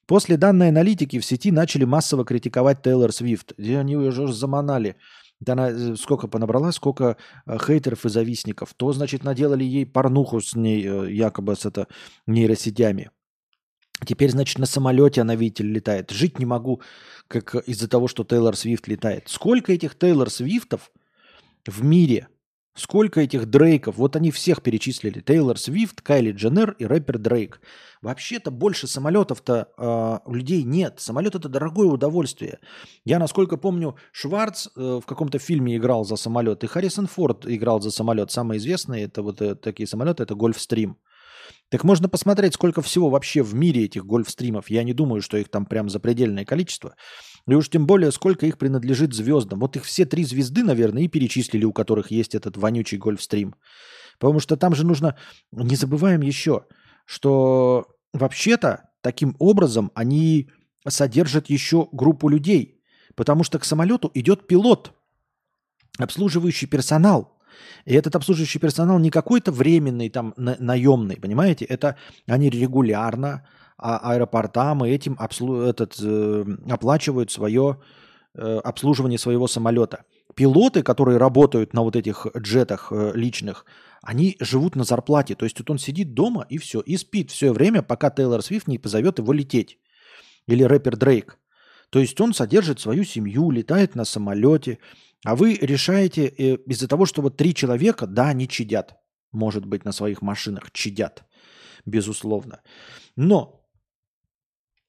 После 0.05 0.37
данной 0.37 0.69
аналитики 0.69 1.19
в 1.19 1.25
сети 1.25 1.51
начали 1.51 1.85
массово 1.85 2.25
критиковать 2.25 2.81
Тейлор 2.81 3.11
Свифт. 3.11 3.53
Они 3.57 3.95
уже 3.95 4.27
заманали 4.31 4.97
да 5.43 5.53
она 5.53 5.69
э, 5.69 5.95
сколько 5.95 6.27
понабрала, 6.27 6.71
сколько 6.71 7.17
э, 7.45 7.57
хейтеров 7.57 8.05
и 8.05 8.09
завистников. 8.09 8.73
То, 8.73 8.93
значит, 8.93 9.23
наделали 9.23 9.63
ей 9.63 9.85
порнуху 9.85 10.41
с 10.41 10.55
ней, 10.55 10.85
э, 10.85 11.11
якобы 11.11 11.55
с 11.55 11.65
это, 11.65 11.87
нейросетями. 12.27 13.11
Теперь, 14.05 14.31
значит, 14.31 14.59
на 14.59 14.65
самолете 14.65 15.21
она, 15.21 15.35
видите, 15.35 15.63
летает. 15.63 16.11
Жить 16.11 16.39
не 16.39 16.45
могу, 16.45 16.81
как 17.27 17.55
из-за 17.55 17.87
того, 17.87 18.07
что 18.07 18.23
Тейлор 18.23 18.55
Свифт 18.55 18.87
летает. 18.87 19.29
Сколько 19.29 19.71
этих 19.71 19.97
Тейлор 19.97 20.29
Свифтов 20.29 20.91
в 21.65 21.83
мире? 21.83 22.27
Сколько 22.75 23.21
этих 23.21 23.45
Дрейков? 23.45 23.97
Вот 23.97 24.15
они 24.15 24.31
всех 24.31 24.63
перечислили. 24.63 25.19
Тейлор 25.19 25.59
Свифт, 25.59 26.01
Кайли 26.01 26.31
Дженнер 26.31 26.75
и 26.79 26.85
рэпер 26.85 27.19
Дрейк. 27.19 27.61
Вообще-то 28.01 28.49
больше 28.49 28.87
самолетов-то 28.87 29.69
э, 29.77 30.19
у 30.25 30.33
людей 30.33 30.63
нет. 30.63 30.99
Самолет 30.99 31.35
это 31.35 31.49
дорогое 31.49 31.87
удовольствие. 31.87 32.57
Я, 33.05 33.19
насколько 33.19 33.57
помню, 33.57 33.95
Шварц 34.11 34.67
э, 34.75 34.99
в 35.01 35.05
каком-то 35.05 35.37
фильме 35.37 35.77
играл 35.77 36.03
за 36.03 36.15
самолет, 36.15 36.63
и 36.63 36.67
Харрисон 36.67 37.05
Форд 37.05 37.45
играл 37.45 37.79
за 37.79 37.91
самолет. 37.91 38.31
Самые 38.31 38.57
известные 38.57 39.05
это 39.05 39.21
вот 39.21 39.39
э, 39.41 39.53
такие 39.53 39.85
самолеты, 39.85 40.23
это 40.23 40.33
Гольфстрим. 40.33 40.97
Так 41.69 41.83
можно 41.83 42.09
посмотреть, 42.09 42.55
сколько 42.55 42.81
всего 42.81 43.09
вообще 43.09 43.43
в 43.43 43.53
мире 43.53 43.85
этих 43.85 44.05
гольфстримов. 44.05 44.69
Я 44.69 44.83
не 44.83 44.93
думаю, 44.93 45.21
что 45.21 45.37
их 45.37 45.49
там 45.49 45.65
прям 45.65 45.89
запредельное 45.89 46.45
количество. 46.45 46.95
И 47.47 47.53
уж 47.53 47.69
тем 47.69 47.85
более, 47.85 48.11
сколько 48.11 48.45
их 48.45 48.57
принадлежит 48.57 49.13
звездам. 49.13 49.59
Вот 49.59 49.75
их 49.75 49.83
все 49.83 50.05
три 50.05 50.23
звезды, 50.23 50.63
наверное, 50.63 51.03
и 51.03 51.07
перечислили, 51.09 51.65
у 51.65 51.73
которых 51.73 52.11
есть 52.11 52.35
этот 52.35 52.57
вонючий 52.57 52.97
гольфстрим. 52.97 53.55
Потому 54.19 54.39
что 54.39 54.55
там 54.55 54.75
же 54.75 54.85
нужно... 54.85 55.17
Не 55.51 55.75
забываем 55.75 56.21
еще, 56.21 56.65
что 57.05 57.87
вообще-то 58.13 58.89
таким 59.01 59.35
образом 59.39 59.91
они 59.93 60.49
содержат 60.87 61.49
еще 61.49 61.89
группу 61.91 62.29
людей. 62.29 62.81
Потому 63.15 63.43
что 63.43 63.59
к 63.59 63.65
самолету 63.65 64.09
идет 64.13 64.47
пилот, 64.47 64.93
обслуживающий 65.99 66.67
персонал. 66.67 67.37
И 67.85 67.93
этот 67.93 68.15
обслуживающий 68.15 68.59
персонал 68.59 68.99
не 68.99 69.11
какой-то 69.11 69.51
временный, 69.51 70.09
там, 70.09 70.33
на- 70.37 70.55
наемный, 70.59 71.17
понимаете? 71.17 71.65
Это 71.65 71.97
они 72.25 72.49
регулярно 72.49 73.45
а 73.77 74.13
аэропортам 74.13 74.85
и 74.85 74.89
этим 74.89 75.15
обслу... 75.19 75.61
этот, 75.61 75.95
э, 76.01 76.45
оплачивают 76.69 77.31
свое 77.31 77.79
э, 78.35 78.59
обслуживание 78.63 79.19
своего 79.19 79.47
самолета. 79.47 80.05
Пилоты, 80.35 80.83
которые 80.83 81.17
работают 81.17 81.73
на 81.73 81.81
вот 81.81 81.95
этих 81.95 82.27
джетах 82.37 82.91
э, 82.91 83.11
личных, 83.15 83.65
они 84.01 84.35
живут 84.39 84.75
на 84.75 84.83
зарплате. 84.83 85.35
То 85.35 85.45
есть 85.45 85.59
вот 85.59 85.69
он 85.69 85.77
сидит 85.77 86.13
дома 86.13 86.45
и 86.49 86.57
все, 86.57 86.81
и 86.81 86.97
спит 86.97 87.31
все 87.31 87.53
время, 87.53 87.81
пока 87.81 88.09
Тейлор 88.09 88.41
Свифт 88.41 88.67
не 88.67 88.77
позовет 88.77 89.19
его 89.19 89.33
лететь. 89.33 89.79
Или 90.47 90.63
рэпер 90.63 90.97
Дрейк. 90.97 91.39
То 91.89 91.99
есть 91.99 92.19
он 92.19 92.33
содержит 92.33 92.79
свою 92.79 93.03
семью, 93.03 93.51
летает 93.51 93.95
на 93.95 94.05
самолете, 94.05 94.79
а 95.23 95.35
вы 95.35 95.57
решаете 95.61 96.25
э, 96.25 96.57
из-за 96.67 96.87
того, 96.87 97.05
что 97.05 97.21
вот 97.21 97.37
три 97.37 97.53
человека, 97.53 98.07
да, 98.07 98.29
они 98.29 98.47
чадят, 98.47 98.95
может 99.31 99.65
быть, 99.65 99.85
на 99.85 99.91
своих 99.91 100.21
машинах 100.21 100.71
чадят, 100.71 101.23
безусловно. 101.85 102.61
Но 103.15 103.62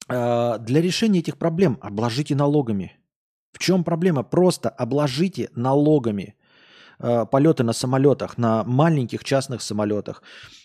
для 0.07 0.81
решения 0.81 1.19
этих 1.19 1.37
проблем 1.37 1.79
обложите 1.81 2.35
налогами. 2.35 2.99
В 3.55 3.59
чем 3.59 3.85
проблема? 3.85 4.23
Просто 4.23 4.69
обложите 4.69 5.49
налогами 5.55 6.35
э, 6.99 7.25
полеты 7.31 7.63
на 7.63 7.71
самолетах, 7.71 8.37
на 8.37 8.65
маленьких 8.65 9.23
частных 9.23 9.61
самолетах. 9.61 10.21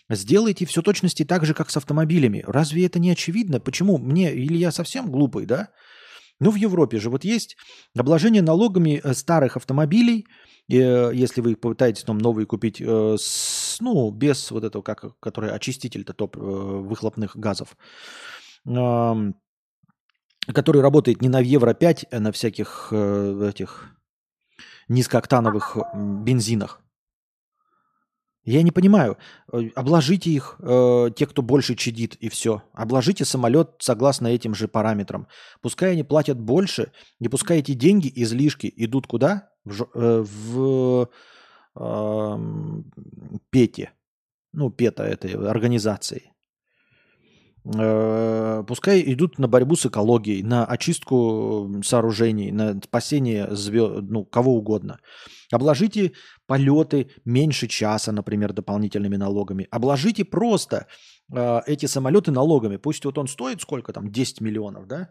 Сделайте 0.09 0.65
все 0.65 0.81
точности 0.81 1.23
так 1.23 1.45
же, 1.45 1.53
как 1.53 1.69
с 1.69 1.77
автомобилями. 1.77 2.43
Разве 2.45 2.85
это 2.85 2.99
не 2.99 3.11
очевидно? 3.11 3.61
Почему 3.61 3.97
мне, 3.97 4.33
или 4.33 4.57
я 4.57 4.71
совсем 4.71 5.09
глупый, 5.09 5.45
да? 5.45 5.69
Ну, 6.41 6.51
в 6.51 6.55
Европе 6.55 6.99
же 6.99 7.09
вот 7.09 7.23
есть 7.23 7.55
обложение 7.97 8.41
налогами 8.41 8.99
э, 9.01 9.13
старых 9.13 9.55
автомобилей, 9.55 10.25
э, 10.69 11.11
если 11.13 11.39
вы 11.39 11.55
попытаетесь 11.55 12.03
там 12.03 12.17
новые 12.17 12.45
купить, 12.45 12.81
э, 12.81 13.15
с, 13.17 13.77
ну, 13.79 14.11
без 14.11 14.51
вот 14.51 14.65
этого, 14.65 14.81
как, 14.81 15.17
который 15.21 15.51
очиститель-то 15.51 16.11
топ 16.11 16.35
выхлопных 16.35 17.37
газов, 17.37 17.77
который 18.65 19.33
работает 20.81 21.21
не 21.21 21.29
на 21.29 21.39
Евро-5, 21.39 22.07
а 22.11 22.19
на 22.19 22.31
всяких 22.31 22.91
этих 22.91 23.95
низкооктановых 24.87 25.77
бензинах. 25.95 26.81
Я 28.43 28.63
не 28.63 28.71
понимаю. 28.71 29.17
Э, 29.51 29.69
обложите 29.75 30.31
их, 30.31 30.55
э, 30.59 31.09
те, 31.15 31.27
кто 31.27 31.43
больше 31.43 31.75
чадит, 31.75 32.15
и 32.15 32.29
все. 32.29 32.63
Обложите 32.73 33.23
самолет 33.23 33.75
согласно 33.79 34.27
этим 34.27 34.55
же 34.55 34.67
параметрам. 34.67 35.27
Пускай 35.61 35.91
они 35.91 36.03
платят 36.03 36.39
больше, 36.39 36.91
и 37.19 37.27
пускай 37.27 37.59
эти 37.59 37.73
деньги, 37.73 38.11
излишки 38.13 38.71
идут 38.75 39.05
куда? 39.05 39.49
В, 39.63 39.87
э, 39.93 40.23
в 40.23 41.09
э, 41.75 42.37
ПЕТе. 43.51 43.91
Ну, 44.53 44.71
ПЕТа 44.71 45.03
этой 45.03 45.33
организации. 45.33 46.30
Э, 47.63 48.63
пускай 48.67 49.03
идут 49.13 49.37
на 49.37 49.47
борьбу 49.47 49.75
с 49.75 49.85
экологией, 49.85 50.41
на 50.41 50.65
очистку 50.65 51.81
сооружений, 51.83 52.51
на 52.51 52.79
спасение 52.81 53.55
звезд, 53.55 54.01
ну, 54.01 54.25
кого 54.25 54.55
угодно. 54.55 54.99
Обложите 55.51 56.13
полеты 56.47 57.11
меньше 57.23 57.67
часа, 57.67 58.11
например, 58.11 58.53
дополнительными 58.53 59.15
налогами. 59.15 59.67
Обложите 59.69 60.25
просто 60.25 60.87
э, 61.31 61.61
эти 61.67 61.85
самолеты 61.85 62.31
налогами. 62.31 62.77
Пусть 62.77 63.05
вот 63.05 63.17
он 63.17 63.27
стоит 63.27 63.61
сколько 63.61 63.93
там, 63.93 64.11
10 64.11 64.41
миллионов, 64.41 64.87
да? 64.87 65.09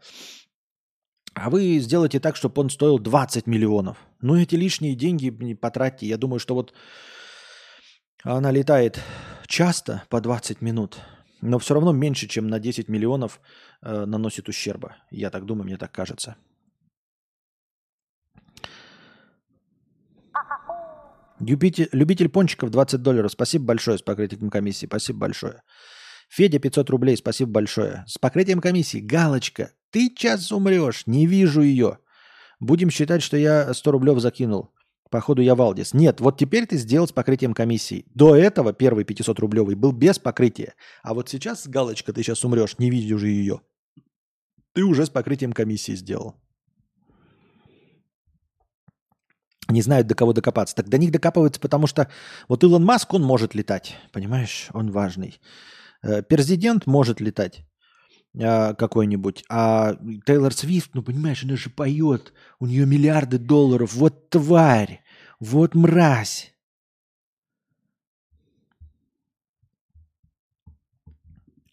А 1.34 1.50
вы 1.50 1.78
сделайте 1.78 2.18
так, 2.18 2.34
чтобы 2.34 2.60
он 2.60 2.70
стоил 2.70 2.98
20 2.98 3.46
миллионов. 3.46 3.98
Ну, 4.20 4.34
эти 4.34 4.56
лишние 4.56 4.96
деньги 4.96 5.28
не 5.28 5.54
потратьте. 5.54 6.06
Я 6.06 6.16
думаю, 6.16 6.40
что 6.40 6.56
вот 6.56 6.74
она 8.24 8.50
летает 8.50 9.00
часто 9.46 10.02
по 10.08 10.20
20 10.20 10.60
минут– 10.62 10.98
но 11.42 11.58
все 11.58 11.74
равно 11.74 11.92
меньше, 11.92 12.26
чем 12.26 12.48
на 12.48 12.58
10 12.58 12.88
миллионов 12.88 13.40
э, 13.82 14.04
наносит 14.06 14.48
ущерба. 14.48 14.96
Я 15.10 15.30
так 15.30 15.44
думаю, 15.46 15.64
мне 15.64 15.76
так 15.76 15.92
кажется. 15.92 16.36
Любитель, 21.40 21.88
любитель 21.92 22.28
пончиков 22.28 22.70
20 22.70 23.02
долларов. 23.02 23.32
Спасибо 23.32 23.64
большое 23.64 23.96
с 23.96 24.02
покрытием 24.02 24.50
комиссии. 24.50 24.86
Спасибо 24.86 25.20
большое. 25.20 25.62
Федя 26.28 26.58
500 26.58 26.90
рублей. 26.90 27.16
Спасибо 27.16 27.50
большое. 27.50 28.04
С 28.06 28.18
покрытием 28.18 28.60
комиссии. 28.60 28.98
Галочка. 28.98 29.72
Ты 29.90 30.14
час 30.14 30.52
умрешь. 30.52 31.06
Не 31.06 31.26
вижу 31.26 31.62
ее. 31.62 31.98
Будем 32.60 32.90
считать, 32.90 33.22
что 33.22 33.38
я 33.38 33.72
100 33.72 33.90
рублев 33.90 34.20
закинул. 34.20 34.70
Походу 35.10 35.42
я 35.42 35.56
Валдис. 35.56 35.92
Нет, 35.92 36.20
вот 36.20 36.38
теперь 36.38 36.66
ты 36.66 36.76
сделал 36.76 37.08
с 37.08 37.12
покрытием 37.12 37.52
комиссии. 37.52 38.06
До 38.14 38.36
этого 38.36 38.72
первый 38.72 39.04
500 39.04 39.40
рублевый 39.40 39.74
был 39.74 39.90
без 39.90 40.20
покрытия. 40.20 40.74
А 41.02 41.14
вот 41.14 41.28
сейчас 41.28 41.66
галочка, 41.66 42.12
ты 42.12 42.22
сейчас 42.22 42.44
умрешь, 42.44 42.78
не 42.78 42.90
видишь 42.90 43.16
уже 43.16 43.28
ее. 43.28 43.60
Ты 44.72 44.84
уже 44.84 45.04
с 45.04 45.10
покрытием 45.10 45.52
комиссии 45.52 45.96
сделал. 45.96 46.36
Не 49.68 49.82
знают, 49.82 50.06
до 50.06 50.14
кого 50.14 50.32
докопаться. 50.32 50.76
Так 50.76 50.88
до 50.88 50.98
них 50.98 51.10
докапываются, 51.10 51.60
потому 51.60 51.88
что 51.88 52.08
вот 52.48 52.62
Илон 52.62 52.84
Маск, 52.84 53.12
он 53.12 53.22
может 53.22 53.54
летать. 53.54 53.96
Понимаешь, 54.12 54.68
он 54.72 54.92
важный. 54.92 55.40
Э, 56.02 56.22
президент 56.22 56.86
может 56.86 57.20
летать 57.20 57.64
э, 58.34 58.74
какой-нибудь. 58.74 59.44
А 59.48 59.96
Тейлор 60.26 60.52
Свифт, 60.52 60.90
ну 60.94 61.02
понимаешь, 61.02 61.44
она 61.44 61.56
же 61.56 61.70
поет, 61.70 62.32
у 62.58 62.66
нее 62.66 62.86
миллиарды 62.86 63.38
долларов. 63.38 63.94
Вот 63.94 64.30
тварь, 64.30 65.02
вот 65.38 65.74
мразь. 65.74 66.54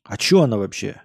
А 0.03 0.17
что 0.17 0.43
она 0.43 0.57
вообще? 0.57 1.01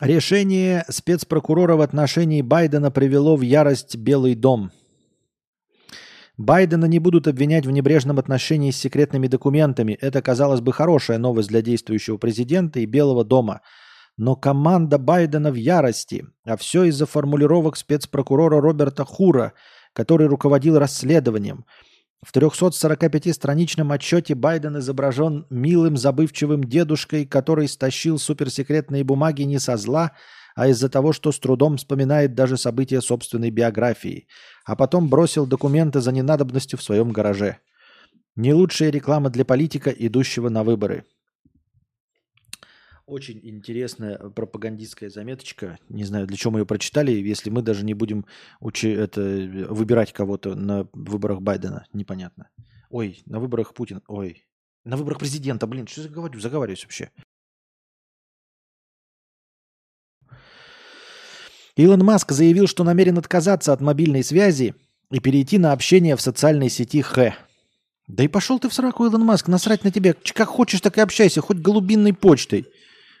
Решение 0.00 0.84
спецпрокурора 0.88 1.74
в 1.74 1.80
отношении 1.80 2.40
Байдена 2.40 2.92
привело 2.92 3.34
в 3.34 3.40
ярость 3.40 3.96
Белый 3.96 4.36
дом. 4.36 4.70
Байдена 6.36 6.84
не 6.84 7.00
будут 7.00 7.26
обвинять 7.26 7.66
в 7.66 7.72
небрежном 7.72 8.20
отношении 8.20 8.70
с 8.70 8.76
секретными 8.76 9.26
документами. 9.26 9.98
Это, 10.00 10.22
казалось 10.22 10.60
бы, 10.60 10.72
хорошая 10.72 11.18
новость 11.18 11.48
для 11.48 11.62
действующего 11.62 12.16
президента 12.16 12.78
и 12.78 12.86
Белого 12.86 13.24
дома. 13.24 13.62
Но 14.16 14.36
команда 14.36 14.98
Байдена 14.98 15.50
в 15.50 15.56
ярости, 15.56 16.24
а 16.44 16.56
все 16.56 16.84
из-за 16.84 17.06
формулировок 17.06 17.76
спецпрокурора 17.76 18.60
Роберта 18.60 19.04
Хура, 19.04 19.52
который 19.94 20.28
руководил 20.28 20.78
расследованием– 20.78 21.64
в 22.24 22.34
345-страничном 22.34 23.92
отчете 23.92 24.34
Байден 24.34 24.78
изображен 24.78 25.46
милым 25.50 25.96
забывчивым 25.96 26.64
дедушкой, 26.64 27.26
который 27.26 27.68
стащил 27.68 28.18
суперсекретные 28.18 29.04
бумаги 29.04 29.42
не 29.42 29.58
со 29.58 29.76
зла, 29.76 30.12
а 30.56 30.66
из-за 30.66 30.88
того, 30.88 31.12
что 31.12 31.30
с 31.30 31.38
трудом 31.38 31.76
вспоминает 31.76 32.34
даже 32.34 32.56
события 32.56 33.00
собственной 33.00 33.50
биографии, 33.50 34.26
а 34.64 34.74
потом 34.74 35.08
бросил 35.08 35.46
документы 35.46 36.00
за 36.00 36.10
ненадобностью 36.10 36.78
в 36.78 36.82
своем 36.82 37.12
гараже. 37.12 37.58
Не 38.34 38.52
лучшая 38.52 38.90
реклама 38.90 39.30
для 39.30 39.44
политика, 39.44 39.90
идущего 39.90 40.48
на 40.48 40.64
выборы. 40.64 41.04
Очень 43.08 43.40
интересная 43.42 44.18
пропагандистская 44.18 45.08
заметочка. 45.08 45.78
Не 45.88 46.04
знаю, 46.04 46.26
для 46.26 46.36
чего 46.36 46.50
мы 46.50 46.60
ее 46.60 46.66
прочитали, 46.66 47.10
если 47.10 47.48
мы 47.48 47.62
даже 47.62 47.82
не 47.82 47.94
будем 47.94 48.26
учи 48.60 48.90
это, 48.90 49.22
выбирать 49.70 50.12
кого-то 50.12 50.54
на 50.54 50.86
выборах 50.92 51.40
Байдена. 51.40 51.86
Непонятно. 51.94 52.50
Ой, 52.90 53.22
на 53.24 53.40
выборах 53.40 53.72
Путина. 53.72 54.02
Ой, 54.08 54.44
на 54.84 54.98
выборах 54.98 55.20
президента. 55.20 55.66
Блин, 55.66 55.86
что 55.86 56.02
я 56.02 56.08
говорю? 56.10 56.38
Заговариваюсь 56.38 56.84
вообще. 56.84 57.10
Илон 61.76 62.04
Маск 62.04 62.32
заявил, 62.32 62.66
что 62.66 62.84
намерен 62.84 63.16
отказаться 63.16 63.72
от 63.72 63.80
мобильной 63.80 64.22
связи 64.22 64.74
и 65.10 65.18
перейти 65.18 65.56
на 65.56 65.72
общение 65.72 66.14
в 66.14 66.20
социальной 66.20 66.68
сети 66.68 67.00
Х. 67.00 67.34
Да 68.06 68.22
и 68.22 68.28
пошел 68.28 68.58
ты 68.58 68.68
в 68.68 68.74
сраку, 68.74 69.06
Илон 69.06 69.24
Маск, 69.24 69.48
насрать 69.48 69.82
на 69.82 69.90
тебя. 69.90 70.14
Как 70.34 70.48
хочешь, 70.48 70.82
так 70.82 70.98
и 70.98 71.00
общайся, 71.00 71.40
хоть 71.40 71.56
голубинной 71.56 72.12
почтой. 72.12 72.66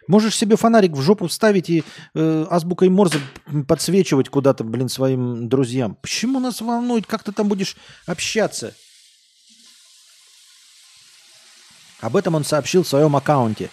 Можешь 0.08 0.36
себе 0.36 0.56
фонарик 0.56 0.92
в 0.92 1.02
жопу 1.02 1.28
вставить 1.28 1.68
и 1.68 1.84
э, 2.14 2.46
азбукой 2.50 2.88
Морзе 2.88 3.20
подсвечивать 3.68 4.30
куда-то, 4.30 4.64
блин, 4.64 4.88
своим 4.88 5.48
друзьям. 5.48 5.96
Почему 6.00 6.40
нас 6.40 6.62
волнует, 6.62 7.06
как 7.06 7.22
ты 7.22 7.30
там 7.30 7.46
будешь 7.46 7.76
общаться? 8.06 8.74
Об 12.00 12.16
этом 12.16 12.34
он 12.34 12.44
сообщил 12.44 12.84
в 12.84 12.88
своем 12.88 13.14
аккаунте. 13.16 13.68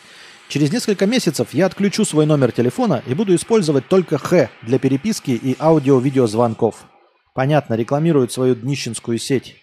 Через 0.50 0.72
несколько 0.74 1.06
месяцев 1.06 1.54
я 1.54 1.68
отключу 1.68 2.04
свой 2.04 2.26
номер 2.26 2.52
телефона 2.52 3.02
и 3.08 3.14
буду 3.14 3.34
использовать 3.34 3.88
только 3.88 4.18
Х 4.18 4.50
для 4.62 4.78
переписки 4.78 5.32
и 5.32 5.56
аудио-видеозвонков. 5.58 6.86
Понятно, 7.34 7.76
рекламирует 7.76 8.34
свою 8.34 8.56
днищенскую 8.56 9.20
сеть. 9.20 9.56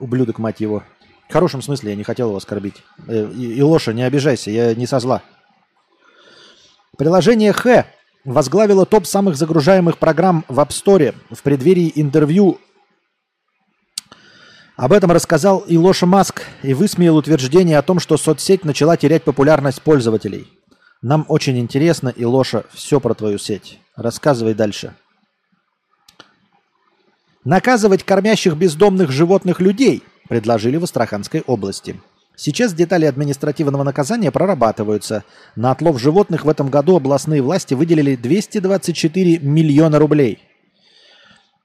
Ублюдок, 0.00 0.38
мать 0.38 0.60
его. 0.60 0.82
В 1.28 1.32
хорошем 1.32 1.62
смысле, 1.62 1.90
я 1.90 1.96
не 1.96 2.04
хотел 2.04 2.28
его 2.28 2.36
оскорбить. 2.36 2.82
Э, 3.06 3.30
и, 3.32 3.54
и 3.54 3.62
Лоша, 3.62 3.92
не 3.92 4.02
обижайся, 4.02 4.50
я 4.50 4.74
не 4.74 4.86
со 4.86 4.98
зла. 4.98 5.22
Приложение 6.96 7.52
Х 7.52 7.86
возглавило 8.24 8.86
топ 8.86 9.06
самых 9.06 9.36
загружаемых 9.36 9.98
программ 9.98 10.44
в 10.48 10.58
App 10.58 10.70
Store 10.70 11.14
в 11.30 11.42
преддверии 11.42 11.92
интервью. 11.94 12.58
Об 14.76 14.92
этом 14.92 15.10
рассказал 15.10 15.64
Илоша 15.66 16.06
Маск 16.06 16.42
и 16.62 16.74
высмеял 16.74 17.16
утверждение 17.16 17.78
о 17.78 17.82
том, 17.82 17.98
что 17.98 18.16
соцсеть 18.16 18.64
начала 18.64 18.96
терять 18.96 19.24
популярность 19.24 19.82
пользователей. 19.82 20.48
Нам 21.02 21.24
очень 21.28 21.58
интересно, 21.58 22.12
Илоша, 22.14 22.64
все 22.72 22.98
про 23.00 23.14
твою 23.14 23.38
сеть. 23.38 23.78
Рассказывай 23.94 24.54
дальше. 24.54 24.94
Наказывать 27.44 28.02
кормящих 28.02 28.56
бездомных 28.56 29.10
животных 29.10 29.60
людей 29.60 30.02
предложили 30.28 30.78
в 30.78 30.84
Астраханской 30.84 31.42
области. 31.46 32.00
Сейчас 32.36 32.74
детали 32.74 33.06
административного 33.06 33.82
наказания 33.82 34.30
прорабатываются. 34.30 35.24
На 35.56 35.70
отлов 35.70 35.98
животных 35.98 36.44
в 36.44 36.48
этом 36.48 36.68
году 36.68 36.96
областные 36.96 37.40
власти 37.40 37.72
выделили 37.72 38.14
224 38.14 39.38
миллиона 39.38 39.98
рублей. 39.98 40.38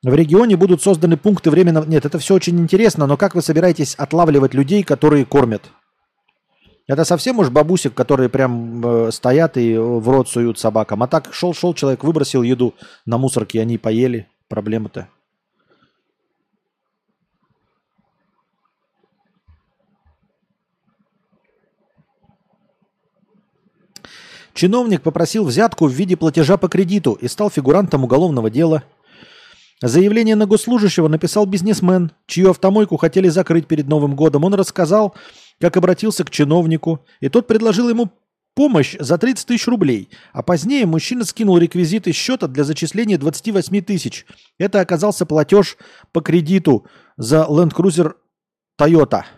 В 0.01 0.13
регионе 0.15 0.55
будут 0.55 0.82
созданы 0.82 1.17
пункты 1.17 1.51
временного... 1.51 1.86
Нет, 1.86 2.05
это 2.05 2.17
все 2.17 2.34
очень 2.34 2.57
интересно, 2.59 3.05
но 3.05 3.17
как 3.17 3.36
вы 3.36 3.41
собираетесь 3.41 3.95
отлавливать 3.95 4.53
людей, 4.53 4.82
которые 4.82 5.26
кормят? 5.26 5.69
Это 6.88 7.03
совсем 7.05 7.38
уж 7.39 7.49
бабусик, 7.49 7.93
которые 7.93 8.30
прям 8.30 8.84
э, 8.84 9.11
стоят 9.11 9.57
и 9.57 9.78
в 9.78 10.09
рот 10.09 10.28
суют 10.28 10.57
собакам. 10.57 11.03
А 11.03 11.07
так 11.07 11.34
шел-шел 11.34 11.74
человек, 11.74 12.03
выбросил 12.03 12.41
еду 12.41 12.74
на 13.05 13.17
мусорке, 13.17 13.61
они 13.61 13.78
поели. 13.78 14.28
Проблема-то. 14.47 15.07
Чиновник 24.54 25.02
попросил 25.02 25.45
взятку 25.45 25.88
в 25.88 25.91
виде 25.91 26.18
платежа 26.18 26.58
по 26.58 26.68
кредиту 26.68 27.14
и 27.14 27.28
стал 27.28 27.49
фигурантом 27.49 28.04
уголовного 28.04 28.49
дела. 28.49 28.84
Заявление 29.82 30.36
на 30.36 30.45
госслужащего 30.45 31.08
написал 31.08 31.45
бизнесмен, 31.45 32.12
чью 32.28 32.52
автомойку 32.52 32.97
хотели 32.97 33.30
закрыть 33.30 33.68
перед 33.68 33.88
Новым 33.88 34.16
годом. 34.16 34.43
Он 34.43 34.54
рассказал, 34.54 35.16
как 35.60 35.78
обратился 35.78 36.24
к 36.24 36.30
чиновнику, 36.30 37.04
и 37.20 37.30
тот 37.30 37.47
предложил 37.47 37.89
ему 37.89 38.12
помощь 38.54 38.95
за 38.99 39.18
30 39.18 39.47
тысяч 39.47 39.68
рублей. 39.68 40.10
А 40.34 40.43
позднее 40.43 40.86
мужчина 40.86 41.26
скинул 41.26 41.58
реквизиты 41.58 42.12
счета 42.12 42.47
для 42.47 42.64
зачисления 42.64 43.18
28 43.18 43.82
тысяч. 43.82 44.26
Это 44.60 44.82
оказался 44.82 45.26
платеж 45.26 45.78
по 46.12 46.22
кредиту 46.22 46.86
за 47.18 47.47
Land 47.49 47.74
Cruiser 47.74 48.14
Toyota– 48.80 49.24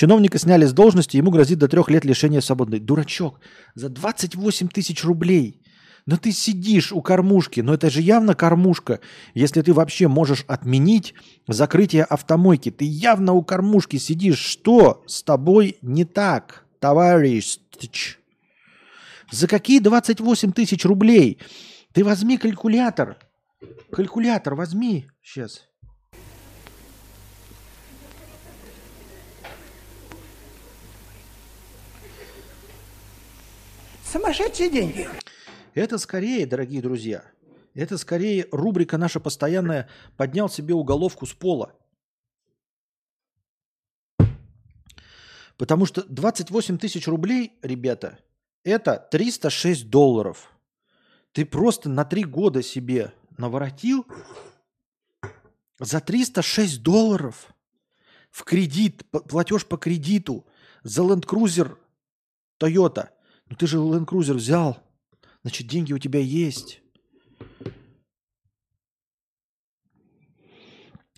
Чиновника 0.00 0.38
сняли 0.38 0.64
с 0.64 0.72
должности, 0.72 1.18
ему 1.18 1.30
грозит 1.30 1.58
до 1.58 1.68
трех 1.68 1.90
лет 1.90 2.06
лишения 2.06 2.40
свободы. 2.40 2.80
Дурачок, 2.80 3.38
за 3.74 3.90
28 3.90 4.68
тысяч 4.68 5.04
рублей. 5.04 5.60
Но 6.06 6.16
ты 6.16 6.32
сидишь 6.32 6.90
у 6.90 7.02
кормушки, 7.02 7.60
но 7.60 7.74
это 7.74 7.90
же 7.90 8.00
явно 8.00 8.34
кормушка. 8.34 9.00
Если 9.34 9.60
ты 9.60 9.74
вообще 9.74 10.08
можешь 10.08 10.46
отменить 10.48 11.12
закрытие 11.46 12.04
автомойки, 12.04 12.70
ты 12.70 12.86
явно 12.86 13.34
у 13.34 13.42
кормушки 13.42 13.98
сидишь. 13.98 14.38
Что 14.38 15.04
с 15.06 15.22
тобой 15.22 15.76
не 15.82 16.06
так, 16.06 16.64
товарищ? 16.78 17.58
За 19.30 19.46
какие 19.46 19.80
28 19.80 20.52
тысяч 20.52 20.86
рублей? 20.86 21.40
Ты 21.92 22.04
возьми 22.04 22.38
калькулятор. 22.38 23.18
Калькулятор 23.92 24.54
возьми. 24.54 25.08
Сейчас. 25.22 25.69
Сумасшедшие 34.10 34.68
деньги. 34.70 35.08
Это 35.72 35.96
скорее, 35.96 36.44
дорогие 36.44 36.82
друзья, 36.82 37.24
это 37.74 37.96
скорее 37.96 38.48
рубрика 38.50 38.98
наша 38.98 39.20
постоянная 39.20 39.88
«Поднял 40.16 40.48
себе 40.48 40.74
уголовку 40.74 41.26
с 41.26 41.32
пола». 41.32 41.72
Потому 45.56 45.86
что 45.86 46.02
28 46.02 46.78
тысяч 46.78 47.06
рублей, 47.06 47.52
ребята, 47.62 48.18
это 48.64 48.96
306 49.12 49.88
долларов. 49.88 50.50
Ты 51.30 51.46
просто 51.46 51.88
на 51.88 52.04
три 52.04 52.24
года 52.24 52.64
себе 52.64 53.12
наворотил 53.38 54.06
за 55.78 56.00
306 56.00 56.82
долларов 56.82 57.54
в 58.32 58.42
кредит, 58.42 59.08
платеж 59.10 59.64
по 59.66 59.76
кредиту 59.76 60.44
за 60.82 61.02
Land 61.02 61.26
Cruiser 61.26 61.76
Toyota– 62.58 63.10
ну 63.50 63.56
ты 63.56 63.66
же 63.66 63.78
Land 63.78 64.06
Cruiser 64.06 64.34
взял. 64.34 64.78
Значит, 65.42 65.66
деньги 65.66 65.92
у 65.92 65.98
тебя 65.98 66.20
есть. 66.20 66.80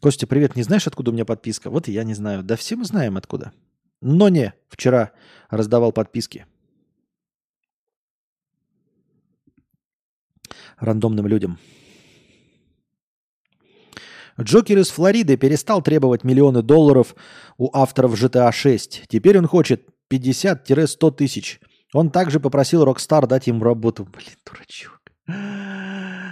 Костя, 0.01 0.27
привет. 0.27 0.57
Не 0.57 0.63
знаешь, 0.63 0.87
откуда 0.87 1.11
у 1.11 1.15
меня 1.15 1.27
подписка? 1.27 1.71
Вот 1.71 1.89
и 1.89 1.93
я 1.93 2.05
не 2.05 2.15
знаю. 2.15 2.43
Да 2.43 2.57
все 2.57 2.75
мы 2.75 2.87
знаем 2.87 3.17
откуда. 3.17 3.53
Но 4.01 4.31
не, 4.31 4.55
вчера 4.69 5.13
раздавал 5.51 5.93
подписки. 5.93 6.47
Рандомным 10.79 11.27
людям. 11.27 11.59
Джокер 14.41 14.79
из 14.79 14.89
Флориды 14.89 15.37
перестал 15.37 15.83
требовать 15.83 16.25
миллионы 16.25 16.63
долларов 16.63 17.15
у 17.59 17.71
авторов 17.77 18.21
GTA 18.21 18.51
6. 18.51 19.05
Теперь 19.09 19.39
он 19.39 19.47
хочет 19.47 19.87
50-100 20.11 21.13
тысяч– 21.13 21.61
он 21.93 22.11
также 22.11 22.41
попросил 22.41 22.85
Rockstar 22.85 23.27
дать 23.27 23.47
ему 23.47 23.65
работу. 23.65 24.05
Блин, 24.05 24.37
дурачок. 24.47 25.01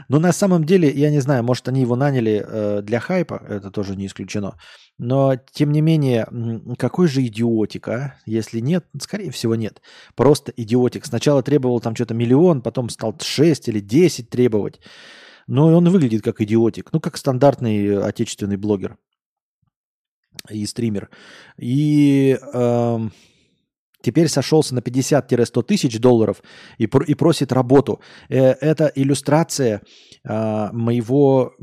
Но 0.09 0.19
на 0.19 0.33
самом 0.33 0.65
деле, 0.65 0.91
я 0.91 1.11
не 1.11 1.21
знаю, 1.21 1.45
может, 1.45 1.69
они 1.69 1.83
его 1.83 1.95
наняли 1.95 2.45
э, 2.45 2.83
для 2.83 2.99
хайпа, 2.99 3.41
это 3.49 3.71
тоже 3.71 3.95
не 3.95 4.07
исключено. 4.07 4.59
Но, 4.99 5.37
тем 5.53 5.71
не 5.71 5.81
менее, 5.81 6.27
какой 6.77 7.07
же 7.07 7.25
идиотик, 7.25 7.87
а? 7.89 8.17
Если 8.27 8.59
нет, 8.59 8.87
скорее 9.01 9.31
всего, 9.31 9.55
нет. 9.55 9.81
Просто 10.17 10.53
идиотик. 10.57 11.07
Сначала 11.07 11.45
требовал 11.45 11.79
там 11.79 11.95
что-то 11.95 12.15
миллион, 12.15 12.61
потом 12.61 12.89
стал 12.89 13.15
6 13.21 13.69
или 13.69 13.79
10 13.79 14.29
требовать. 14.29 14.81
Но 15.47 15.69
он 15.69 15.89
выглядит 15.89 16.23
как 16.23 16.41
идиотик. 16.41 16.93
Ну, 16.93 16.99
как 16.99 17.17
стандартный 17.17 18.03
отечественный 18.03 18.57
блогер 18.57 18.99
и 20.49 20.67
стример. 20.67 21.09
И... 21.57 22.37
Э, 22.53 22.99
теперь 24.03 24.29
сошелся 24.29 24.75
на 24.75 24.81
50-100 24.81 25.63
тысяч 25.63 25.99
долларов 26.01 26.43
и, 26.79 26.85
и 26.85 27.15
просит 27.15 27.53
работу. 27.53 28.01
Э, 28.29 28.53
это 28.53 28.91
иллюстрация 28.95 29.83
а, 30.25 30.71
моего, 30.73 31.55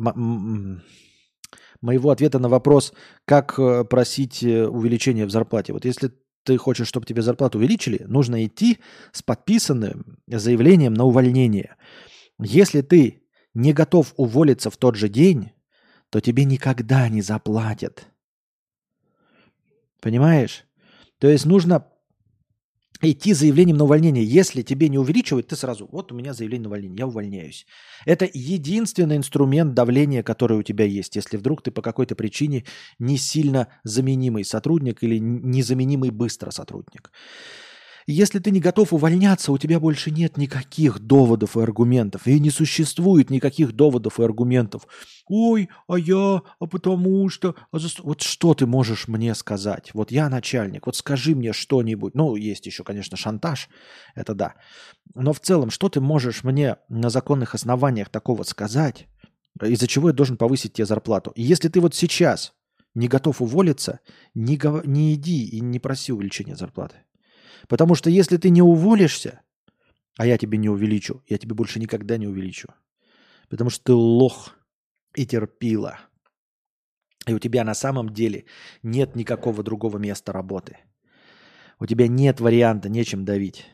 моего 1.82 2.10
ответа 2.10 2.40
на 2.40 2.50
вопрос, 2.50 2.94
как 3.26 3.58
э, 3.60 3.84
просить 3.84 4.44
э, 4.44 4.68
увеличения 4.68 5.26
в 5.26 5.32
зарплате. 5.32 5.74
Вот 5.74 5.86
если 5.86 6.12
ты 6.44 6.58
хочешь, 6.58 6.88
чтобы 6.88 7.06
тебе 7.06 7.22
зарплату 7.22 7.58
увеличили, 7.58 8.04
нужно 8.08 8.46
идти 8.46 8.80
с 9.12 9.22
подписанным 9.22 10.18
заявлением 10.28 10.94
на 10.94 11.04
увольнение. 11.04 11.76
Если 12.40 12.82
ты 12.82 13.24
не 13.54 13.74
готов 13.74 14.14
уволиться 14.18 14.70
в 14.70 14.78
тот 14.78 14.96
же 14.96 15.10
день, 15.10 15.52
то 16.10 16.22
тебе 16.22 16.46
никогда 16.46 17.10
не 17.10 17.22
заплатят. 17.22 18.08
Понимаешь? 20.00 20.66
То 21.20 21.28
есть 21.28 21.46
нужно 21.46 21.88
идти 23.02 23.34
с 23.34 23.40
заявлением 23.40 23.78
на 23.78 23.84
увольнение. 23.84 24.24
Если 24.24 24.62
тебе 24.62 24.90
не 24.90 24.98
увеличивают, 24.98 25.48
ты 25.48 25.56
сразу, 25.56 25.88
вот 25.92 26.12
у 26.12 26.16
меня 26.16 26.34
заявление 26.34 26.64
на 26.64 26.70
увольнение, 26.70 26.98
я 27.00 27.08
увольняюсь. 27.08 27.66
Это 28.06 28.30
единственный 28.34 29.18
инструмент 29.18 29.74
давления, 29.74 30.24
который 30.24 30.58
у 30.58 30.64
тебя 30.64 30.86
есть. 30.86 31.16
Если 31.16 31.38
вдруг 31.38 31.62
ты 31.62 31.72
по 31.72 31.82
какой-то 31.82 32.16
причине 32.16 32.66
не 33.00 33.18
сильно 33.18 33.68
заменимый 33.84 34.44
сотрудник 34.44 35.04
или 35.04 35.18
незаменимый 35.20 36.10
быстро 36.10 36.52
сотрудник. 36.52 37.12
Если 38.10 38.40
ты 38.40 38.52
не 38.52 38.62
готов 38.62 38.94
увольняться, 38.94 39.52
у 39.52 39.58
тебя 39.58 39.82
больше 39.82 40.12
нет 40.12 40.38
никаких 40.38 41.00
доводов 41.00 41.58
и 41.58 41.62
аргументов. 41.62 42.26
И 42.26 42.40
не 42.40 42.50
существует 42.50 43.30
никаких 43.30 43.74
доводов 43.74 44.22
и 44.22 44.24
аргументов. 44.24 44.88
Ой, 45.28 45.68
а 45.90 46.00
я, 46.00 46.42
а 46.58 46.66
потому 46.68 47.28
что... 47.28 47.56
А 47.70 47.80
за... 47.80 47.90
Вот 48.00 48.22
что 48.22 48.54
ты 48.54 48.66
можешь 48.66 49.10
мне 49.10 49.36
сказать? 49.36 49.92
Вот 49.94 50.10
я 50.10 50.30
начальник, 50.30 50.86
вот 50.86 50.96
скажи 50.96 51.36
мне 51.36 51.52
что-нибудь. 51.52 52.16
Ну, 52.16 52.38
есть 52.38 52.66
еще, 52.66 52.86
конечно, 52.86 53.18
шантаж, 53.18 53.68
это 54.16 54.34
да. 54.34 54.54
Но 55.14 55.34
в 55.34 55.42
целом, 55.42 55.70
что 55.70 55.90
ты 55.90 56.00
можешь 56.00 56.46
мне 56.46 56.78
на 56.88 57.10
законных 57.10 57.56
основаниях 57.56 58.08
такого 58.08 58.44
сказать, 58.44 59.08
из-за 59.62 59.88
чего 59.88 60.08
я 60.08 60.14
должен 60.14 60.38
повысить 60.38 60.72
тебе 60.72 60.86
зарплату? 60.86 61.32
И 61.36 61.44
если 61.44 61.68
ты 61.68 61.82
вот 61.82 61.94
сейчас 61.94 62.54
не 62.96 63.10
готов 63.10 63.42
уволиться, 63.42 64.00
не, 64.34 64.56
гов... 64.56 64.86
не 64.86 65.14
иди 65.14 65.46
и 65.46 65.60
не 65.60 65.80
проси 65.80 66.14
увеличения 66.14 66.56
зарплаты. 66.56 67.04
Потому 67.68 67.96
что 67.96 68.10
если 68.10 68.38
ты 68.38 68.50
не 68.50 68.62
уволишься, 68.62 69.42
а 70.18 70.26
я 70.26 70.38
тебе 70.38 70.58
не 70.58 70.70
увеличу, 70.70 71.24
я 71.28 71.38
тебе 71.38 71.56
больше 71.56 71.80
никогда 71.80 72.18
не 72.18 72.28
увеличу. 72.28 72.70
Потому 73.50 73.70
что 73.70 73.84
ты 73.86 73.94
лох 73.94 74.56
и 75.16 75.26
терпила. 75.26 76.00
И 77.28 77.34
у 77.34 77.40
тебя 77.40 77.64
на 77.64 77.74
самом 77.74 78.14
деле 78.14 78.46
нет 78.84 79.16
никакого 79.16 79.64
другого 79.64 79.98
места 79.98 80.32
работы. 80.32 80.78
У 81.80 81.86
тебя 81.86 82.08
нет 82.08 82.40
варианта, 82.40 82.90
нечем 82.90 83.26
давить. 83.26 83.66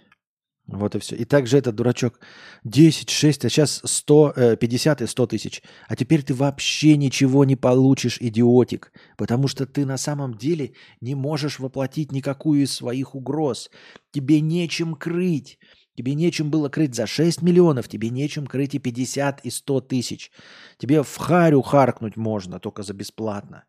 Вот 0.68 0.95
и 0.95 0.99
все. 0.99 1.16
И 1.16 1.26
также 1.26 1.57
этот 1.57 1.76
дурачок 1.76 2.20
10, 2.64 3.09
6, 3.09 3.45
а 3.45 3.49
сейчас 3.49 3.82
100, 3.84 4.55
50 4.59 5.01
и 5.01 5.07
100 5.07 5.28
тысяч. 5.28 5.61
А 5.89 5.95
теперь 5.95 6.24
ты 6.24 6.34
вообще 6.34 6.95
ничего 6.95 7.43
не 7.43 7.57
получишь, 7.57 8.18
идиотик. 8.22 8.93
Потому 9.18 9.47
что 9.47 9.66
ты 9.66 9.86
на 9.86 9.97
самом 9.97 10.36
деле 10.36 10.74
не 11.01 11.16
можешь 11.16 11.59
воплотить 11.59 12.11
никакую 12.11 12.64
из 12.64 12.74
своих 12.74 13.14
угроз. 13.14 13.70
Тебе 14.11 14.39
нечем 14.39 14.95
крыть. 14.95 15.59
Тебе 15.95 16.16
нечем 16.16 16.49
было 16.49 16.70
крыть 16.70 16.95
за 16.95 17.05
6 17.05 17.43
миллионов, 17.43 17.88
тебе 17.88 18.09
нечем 18.09 18.47
крыть 18.47 18.74
и 18.74 18.80
50, 18.80 19.41
и 19.45 19.51
100 19.51 19.82
тысяч. 19.82 20.32
Тебе 20.80 21.03
в 21.03 21.18
харю 21.18 21.61
харкнуть 21.61 22.18
можно, 22.18 22.59
только 22.59 22.84
за 22.84 22.93
бесплатно. 22.93 23.66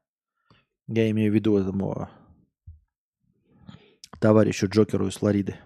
Я 0.86 1.10
имею 1.10 1.30
в 1.30 1.34
виду 1.34 1.58
этому 1.58 2.08
товарищу 4.20 4.68
Джокеру 4.68 5.08
из 5.08 5.16
Флориды. 5.16 5.56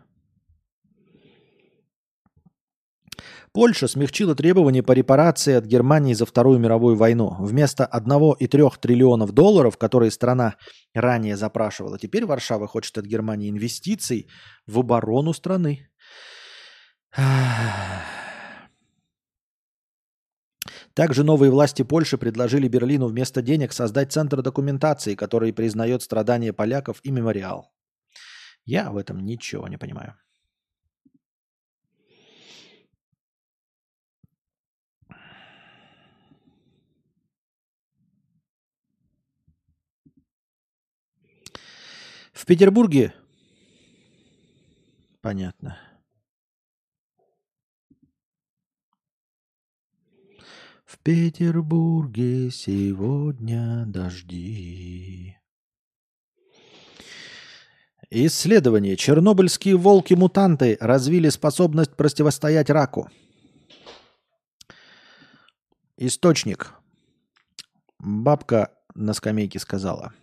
Польша 3.52 3.88
смягчила 3.88 4.34
требования 4.34 4.82
по 4.82 4.92
репарации 4.92 5.54
от 5.54 5.64
Германии 5.64 6.14
за 6.14 6.26
Вторую 6.26 6.58
мировую 6.58 6.96
войну. 6.96 7.36
Вместо 7.38 7.88
1,3 7.92 8.72
триллионов 8.80 9.32
долларов, 9.32 9.78
которые 9.78 10.10
страна 10.10 10.56
ранее 10.94 11.36
запрашивала, 11.36 11.98
теперь 11.98 12.26
Варшава 12.26 12.66
хочет 12.66 12.98
от 12.98 13.06
Германии 13.06 13.50
инвестиций 13.50 14.28
в 14.66 14.78
оборону 14.78 15.32
страны. 15.32 15.88
Также 20.94 21.22
новые 21.22 21.50
власти 21.50 21.84
Польши 21.84 22.18
предложили 22.18 22.68
Берлину 22.68 23.06
вместо 23.06 23.40
денег 23.40 23.72
создать 23.72 24.12
центр 24.12 24.42
документации, 24.42 25.14
который 25.14 25.52
признает 25.52 26.02
страдания 26.02 26.52
поляков 26.52 27.00
и 27.04 27.12
мемориал. 27.12 27.72
Я 28.64 28.90
в 28.90 28.96
этом 28.96 29.24
ничего 29.24 29.68
не 29.68 29.78
понимаю. 29.78 30.14
В 42.38 42.46
Петербурге... 42.46 43.12
Понятно. 45.20 45.76
В 50.84 50.98
Петербурге 51.02 52.52
сегодня 52.52 53.84
дожди. 53.86 55.36
Исследование. 58.08 58.96
Чернобыльские 58.96 59.76
волки-мутанты 59.76 60.78
развили 60.80 61.30
способность 61.30 61.96
противостоять 61.96 62.70
раку. 62.70 63.10
Источник. 65.96 66.72
Бабка 67.98 68.72
на 68.94 69.12
скамейке 69.12 69.58
сказала– 69.58 70.14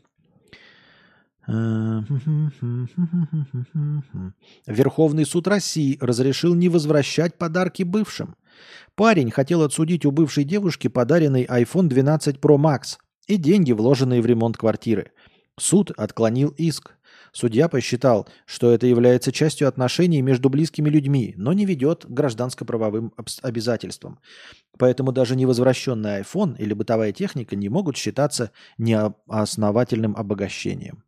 Верховный 4.67 5.25
суд 5.25 5.47
России 5.47 5.97
разрешил 6.01 6.55
не 6.55 6.69
возвращать 6.69 7.37
подарки 7.37 7.83
бывшим. 7.83 8.35
Парень 8.95 9.31
хотел 9.31 9.61
отсудить 9.61 10.05
у 10.05 10.11
бывшей 10.11 10.43
девушки 10.43 10.87
подаренный 10.87 11.45
iPhone 11.45 11.87
12 11.87 12.37
Pro 12.37 12.57
Max 12.57 12.97
и 13.27 13.37
деньги, 13.37 13.73
вложенные 13.73 14.21
в 14.21 14.25
ремонт 14.25 14.57
квартиры. 14.57 15.11
Суд 15.57 15.91
отклонил 15.91 16.49
иск. 16.57 16.93
Судья 17.31 17.67
посчитал, 17.67 18.29
что 18.45 18.71
это 18.71 18.87
является 18.87 19.31
частью 19.33 19.67
отношений 19.67 20.21
между 20.21 20.49
близкими 20.49 20.89
людьми, 20.89 21.33
но 21.37 21.51
не 21.51 21.65
ведет 21.65 22.05
к 22.05 22.09
гражданско-правовым 22.09 23.13
обязательствам. 23.41 24.19
Поэтому 24.77 25.11
даже 25.11 25.35
невозвращенный 25.35 26.21
iPhone 26.21 26.55
или 26.57 26.73
бытовая 26.73 27.11
техника 27.11 27.57
не 27.57 27.67
могут 27.67 27.97
считаться 27.97 28.51
неосновательным 28.77 30.15
обогащением. 30.15 31.04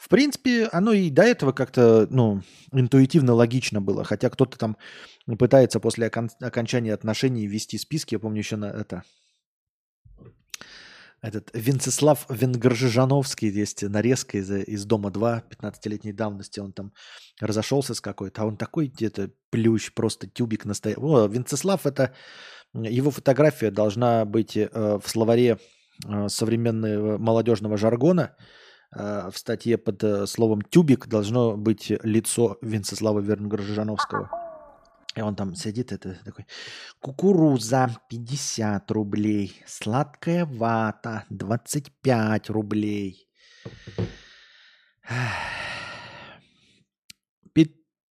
В 0.00 0.08
принципе, 0.08 0.66
оно 0.72 0.94
и 0.94 1.10
до 1.10 1.24
этого 1.24 1.52
как-то, 1.52 2.06
ну, 2.08 2.40
интуитивно 2.72 3.34
логично 3.34 3.82
было. 3.82 4.02
Хотя 4.02 4.30
кто-то 4.30 4.56
там 4.56 4.78
пытается 5.38 5.78
после 5.78 6.06
окон- 6.06 6.30
окончания 6.40 6.94
отношений 6.94 7.46
вести 7.46 7.76
списки. 7.76 8.14
Я 8.14 8.18
помню 8.18 8.38
еще 8.38 8.56
на 8.56 8.70
это... 8.70 9.02
Этот 11.20 11.50
Венцеслав 11.52 12.24
Венгржижановский 12.30 13.50
есть 13.50 13.82
нарезка 13.82 14.38
из, 14.38 14.50
из 14.50 14.86
«Дома-2» 14.86 15.42
15-летней 15.50 16.14
давности. 16.14 16.60
Он 16.60 16.72
там 16.72 16.94
разошелся 17.38 17.92
с 17.92 18.00
какой-то, 18.00 18.40
а 18.40 18.46
он 18.46 18.56
такой 18.56 18.86
где-то 18.86 19.30
плющ, 19.50 19.92
просто 19.92 20.26
тюбик 20.26 20.64
настоящий. 20.64 20.98
О, 21.02 21.26
Венцеслав 21.26 21.84
это... 21.84 22.14
Его 22.72 23.10
фотография 23.10 23.70
должна 23.70 24.24
быть 24.24 24.56
э, 24.56 24.66
в 24.72 25.06
словаре 25.06 25.58
э, 26.08 26.28
современного 26.30 27.18
молодежного 27.18 27.76
жаргона– 27.76 28.34
в 28.92 29.32
статье 29.36 29.78
под 29.78 30.02
э, 30.02 30.26
словом 30.26 30.62
«тюбик» 30.62 31.06
должно 31.06 31.56
быть 31.56 31.92
лицо 32.02 32.58
Венцеслава 32.60 33.20
Вернгоржановского. 33.20 34.30
И 35.16 35.20
он 35.22 35.34
там 35.34 35.54
сидит, 35.54 35.92
это 35.92 36.18
такой, 36.24 36.46
кукуруза 37.00 37.96
50 38.08 38.90
рублей, 38.92 39.62
сладкая 39.66 40.44
вата 40.44 41.24
25 41.30 42.50
рублей. 42.50 43.28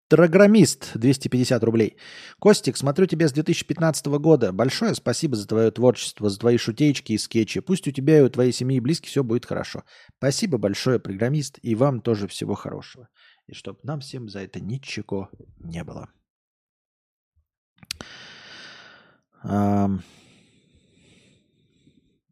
Программист 0.10 0.92
250 0.96 1.64
рублей. 1.64 1.96
Костик, 2.40 2.78
смотрю 2.78 3.06
тебя 3.06 3.28
с 3.28 3.32
2015 3.32 4.08
года. 4.08 4.52
Большое 4.52 4.96
спасибо 4.96 5.36
за 5.36 5.48
твое 5.48 5.70
творчество, 5.70 6.30
за 6.30 6.40
твои 6.40 6.58
шутечки 6.58 7.14
и 7.14 7.18
скетчи. 7.20 7.60
Пусть 7.60 7.88
у 7.88 7.92
тебя 7.92 8.18
и 8.18 8.22
у 8.22 8.30
твоей 8.30 8.52
семьи 8.52 8.78
и 8.78 8.80
близких 8.80 9.12
все 9.12 9.24
будет 9.24 9.46
хорошо. 9.46 9.84
Спасибо 10.18 10.58
большое, 10.58 11.00
программист, 11.00 11.60
и 11.62 11.76
вам 11.76 12.02
тоже 12.02 12.28
всего 12.28 12.56
хорошего. 12.56 13.08
И 13.46 13.54
чтобы 13.54 13.80
нам 13.84 14.00
всем 14.00 14.30
за 14.30 14.40
это 14.40 14.60
ничего 14.60 15.30
не 15.60 15.84
было. 15.84 16.10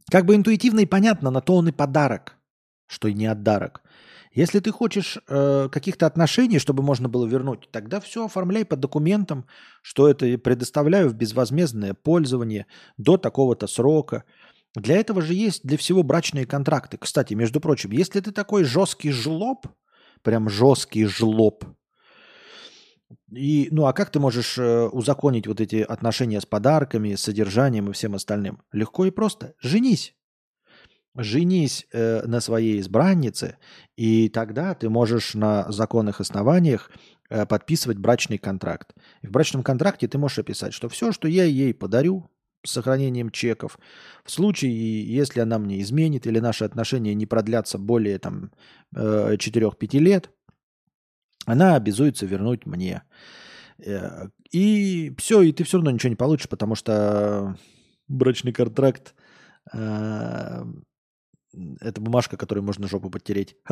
Как 0.09 0.25
бы 0.25 0.35
интуитивно 0.35 0.79
и 0.79 0.85
понятно, 0.87 1.29
на 1.29 1.41
то 1.41 1.55
он 1.55 1.67
и 1.67 1.71
подарок, 1.71 2.37
что 2.87 3.07
и 3.07 3.13
не 3.13 3.27
отдарок. 3.27 3.83
Если 4.37 4.59
ты 4.59 4.71
хочешь 4.71 5.17
э, 5.27 5.67
каких-то 5.71 6.05
отношений, 6.05 6.59
чтобы 6.59 6.83
можно 6.83 7.09
было 7.09 7.25
вернуть, 7.25 7.69
тогда 7.71 7.99
все 7.99 8.23
оформляй 8.23 8.65
по 8.65 8.75
документам, 8.75 9.47
что 9.81 10.07
это 10.07 10.37
предоставляю 10.37 11.09
в 11.09 11.15
безвозмездное 11.15 11.95
пользование 11.95 12.67
до 12.97 13.17
такого-то 13.17 13.65
срока. 13.65 14.25
Для 14.75 14.97
этого 14.97 15.23
же 15.23 15.33
есть 15.33 15.65
для 15.65 15.75
всего 15.75 16.03
брачные 16.03 16.45
контракты. 16.45 16.99
Кстати, 16.99 17.33
между 17.33 17.59
прочим, 17.59 17.89
если 17.89 18.19
ты 18.19 18.31
такой 18.31 18.63
жесткий 18.63 19.09
жлоб, 19.09 19.65
прям 20.21 20.49
жесткий 20.49 21.05
жлоб, 21.05 21.65
и, 23.31 23.69
ну 23.71 23.87
а 23.87 23.93
как 23.93 24.11
ты 24.11 24.19
можешь 24.19 24.59
э, 24.59 24.87
узаконить 24.89 25.47
вот 25.47 25.61
эти 25.61 25.77
отношения 25.77 26.39
с 26.39 26.45
подарками, 26.45 27.15
с 27.15 27.21
содержанием 27.21 27.89
и 27.89 27.93
всем 27.93 28.13
остальным? 28.13 28.61
Легко 28.71 29.05
и 29.05 29.09
просто. 29.09 29.55
Женись 29.59 30.13
женись 31.15 31.87
э, 31.91 32.25
на 32.25 32.39
своей 32.41 32.79
избраннице, 32.79 33.57
и 33.95 34.29
тогда 34.29 34.73
ты 34.75 34.89
можешь 34.89 35.33
на 35.33 35.71
законных 35.71 36.21
основаниях 36.21 36.91
э, 37.29 37.45
подписывать 37.45 37.97
брачный 37.97 38.37
контракт. 38.37 38.93
И 39.21 39.27
в 39.27 39.31
брачном 39.31 39.63
контракте 39.63 40.07
ты 40.07 40.17
можешь 40.17 40.39
описать, 40.39 40.73
что 40.73 40.89
все, 40.89 41.11
что 41.11 41.27
я 41.27 41.45
ей 41.45 41.73
подарю 41.73 42.29
с 42.65 42.71
сохранением 42.71 43.31
чеков, 43.31 43.79
в 44.23 44.31
случае, 44.31 45.03
если 45.05 45.39
она 45.39 45.57
мне 45.57 45.81
изменит 45.81 46.27
или 46.27 46.39
наши 46.39 46.65
отношения 46.65 47.13
не 47.13 47.25
продлятся 47.25 47.77
более 47.77 48.19
там, 48.19 48.51
э, 48.95 49.37
4-5 49.37 49.99
лет, 49.99 50.31
она 51.45 51.75
обязуется 51.75 52.25
вернуть 52.25 52.65
мне. 52.65 53.03
Э, 53.79 54.27
и 54.51 55.13
все, 55.17 55.41
и 55.41 55.51
ты 55.51 55.63
все 55.63 55.77
равно 55.77 55.91
ничего 55.91 56.09
не 56.09 56.15
получишь, 56.15 56.49
потому 56.49 56.75
что 56.75 57.57
брачный 58.07 58.51
контракт 58.51 59.15
э, 59.73 60.65
это 61.79 62.01
бумажка, 62.01 62.37
которой 62.37 62.59
можно 62.59 62.87
жопу 62.87 63.09
подтереть. 63.09 63.55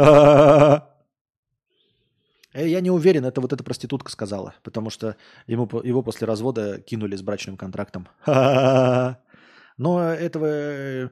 Э, 2.56 2.66
я 2.68 2.80
не 2.80 2.90
уверен, 2.90 3.26
это 3.26 3.42
вот 3.42 3.52
эта 3.52 3.64
проститутка 3.66 4.10
сказала, 4.10 4.56
потому 4.64 4.90
что 4.90 5.18
ему, 5.46 5.70
его 5.84 6.02
после 6.02 6.26
развода 6.26 6.80
кинули 6.80 7.18
с 7.18 7.22
брачным 7.22 7.58
контрактом. 7.58 8.08
Но 9.78 10.02
этого 10.02 10.46
э, 10.46 11.10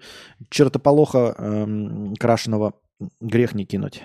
чертополоха 0.50 1.36
эм, 1.38 2.16
крашеного 2.16 2.80
грех 3.20 3.56
не 3.56 3.66
кинуть. 3.66 4.04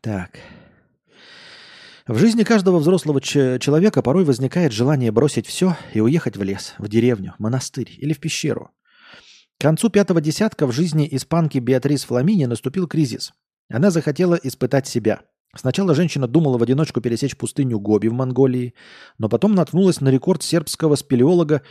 Так. 0.00 0.38
В 2.08 2.18
жизни 2.18 2.42
каждого 2.42 2.78
взрослого 2.78 3.20
человека 3.20 4.02
порой 4.02 4.24
возникает 4.24 4.72
желание 4.72 5.12
бросить 5.12 5.46
все 5.46 5.76
и 5.94 6.00
уехать 6.00 6.36
в 6.36 6.42
лес, 6.42 6.74
в 6.78 6.88
деревню, 6.88 7.34
монастырь 7.38 7.96
или 7.96 8.12
в 8.12 8.18
пещеру. 8.18 8.70
К 9.58 9.62
концу 9.62 9.88
пятого 9.88 10.20
десятка 10.20 10.66
в 10.66 10.72
жизни 10.72 11.06
испанки 11.12 11.58
Беатрис 11.58 12.02
Фламини 12.02 12.46
наступил 12.46 12.88
кризис. 12.88 13.32
Она 13.70 13.92
захотела 13.92 14.34
испытать 14.34 14.88
себя. 14.88 15.20
Сначала 15.54 15.94
женщина 15.94 16.26
думала 16.26 16.58
в 16.58 16.62
одиночку 16.64 17.00
пересечь 17.00 17.36
пустыню 17.36 17.78
Гоби 17.78 18.08
в 18.08 18.14
Монголии, 18.14 18.74
но 19.18 19.28
потом 19.28 19.54
наткнулась 19.54 20.00
на 20.00 20.08
рекорд 20.08 20.42
сербского 20.42 20.96
спелеолога 20.96 21.62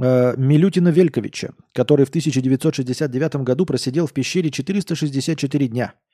э, 0.00 0.34
Милютина 0.36 0.88
Вельковича, 0.88 1.54
который 1.72 2.06
в 2.06 2.10
1969 2.10 3.36
году 3.36 3.66
просидел 3.66 4.06
в 4.06 4.12
пещере 4.12 4.50
464 4.50 5.66
дня– 5.66 5.94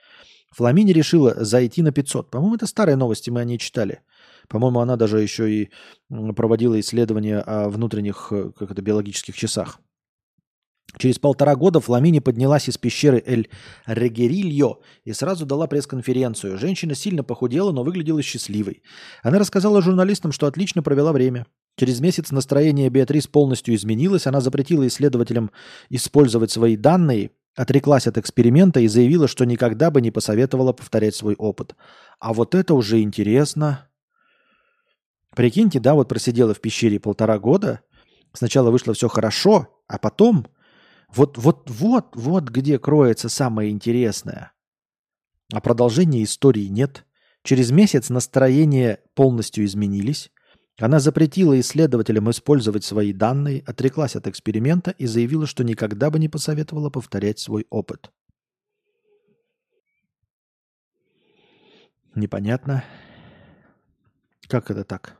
Фламини 0.54 0.92
решила 0.92 1.34
зайти 1.44 1.82
на 1.82 1.92
500. 1.92 2.30
По-моему, 2.30 2.56
это 2.56 2.66
старые 2.66 2.96
новости, 2.96 3.30
мы 3.30 3.40
о 3.40 3.44
ней 3.44 3.58
читали. 3.58 4.00
По-моему, 4.48 4.80
она 4.80 4.96
даже 4.96 5.20
еще 5.20 5.50
и 5.50 5.70
проводила 6.34 6.78
исследования 6.80 7.38
о 7.38 7.68
внутренних 7.68 8.28
э, 8.32 8.50
как 8.58 8.72
это, 8.72 8.82
биологических 8.82 9.36
часах. 9.36 9.78
Через 10.98 11.20
полтора 11.20 11.54
года 11.54 11.78
Фламини 11.78 12.18
поднялась 12.18 12.68
из 12.68 12.76
пещеры 12.76 13.22
Эль 13.24 13.48
Регерильо 13.86 14.78
и 15.04 15.12
сразу 15.12 15.46
дала 15.46 15.68
пресс-конференцию. 15.68 16.58
Женщина 16.58 16.96
сильно 16.96 17.22
похудела, 17.22 17.70
но 17.70 17.84
выглядела 17.84 18.22
счастливой. 18.22 18.82
Она 19.22 19.38
рассказала 19.38 19.82
журналистам, 19.82 20.32
что 20.32 20.48
отлично 20.48 20.82
провела 20.82 21.12
время. 21.12 21.46
Через 21.76 22.00
месяц 22.00 22.32
настроение 22.32 22.90
Беатрис 22.90 23.28
полностью 23.28 23.74
изменилось. 23.76 24.26
Она 24.26 24.40
запретила 24.40 24.86
исследователям 24.86 25.52
использовать 25.90 26.50
свои 26.50 26.76
данные, 26.76 27.30
отреклась 27.56 28.06
от 28.06 28.18
эксперимента 28.18 28.80
и 28.80 28.88
заявила, 28.88 29.28
что 29.28 29.44
никогда 29.44 29.90
бы 29.90 30.00
не 30.00 30.10
посоветовала 30.10 30.72
повторять 30.72 31.14
свой 31.14 31.34
опыт. 31.34 31.74
А 32.18 32.32
вот 32.32 32.54
это 32.54 32.74
уже 32.74 33.00
интересно. 33.02 33.88
Прикиньте, 35.34 35.80
да, 35.80 35.94
вот 35.94 36.08
просидела 36.08 36.54
в 36.54 36.60
пещере 36.60 36.98
полтора 36.98 37.38
года, 37.38 37.80
сначала 38.32 38.70
вышло 38.70 38.94
все 38.94 39.08
хорошо, 39.08 39.68
а 39.86 39.98
потом 39.98 40.46
вот, 41.14 41.38
вот, 41.38 41.68
вот, 41.70 42.14
вот 42.14 42.44
где 42.48 42.78
кроется 42.78 43.28
самое 43.28 43.70
интересное. 43.70 44.52
А 45.52 45.60
продолжения 45.60 46.22
истории 46.22 46.66
нет. 46.66 47.04
Через 47.42 47.70
месяц 47.70 48.10
настроения 48.10 49.00
полностью 49.14 49.64
изменились. 49.64 50.30
Она 50.80 50.98
запретила 50.98 51.60
исследователям 51.60 52.30
использовать 52.30 52.84
свои 52.84 53.12
данные, 53.12 53.62
отреклась 53.66 54.16
от 54.16 54.26
эксперимента 54.26 54.92
и 54.92 55.06
заявила, 55.06 55.46
что 55.46 55.62
никогда 55.62 56.10
бы 56.10 56.18
не 56.18 56.28
посоветовала 56.28 56.88
повторять 56.88 57.38
свой 57.38 57.66
опыт. 57.68 58.10
Непонятно. 62.14 62.82
Как 64.48 64.70
это 64.70 64.84
так? 64.84 65.18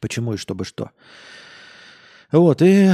Почему 0.00 0.34
и 0.34 0.36
чтобы 0.36 0.64
что? 0.64 0.92
Вот, 2.30 2.62
и 2.62 2.90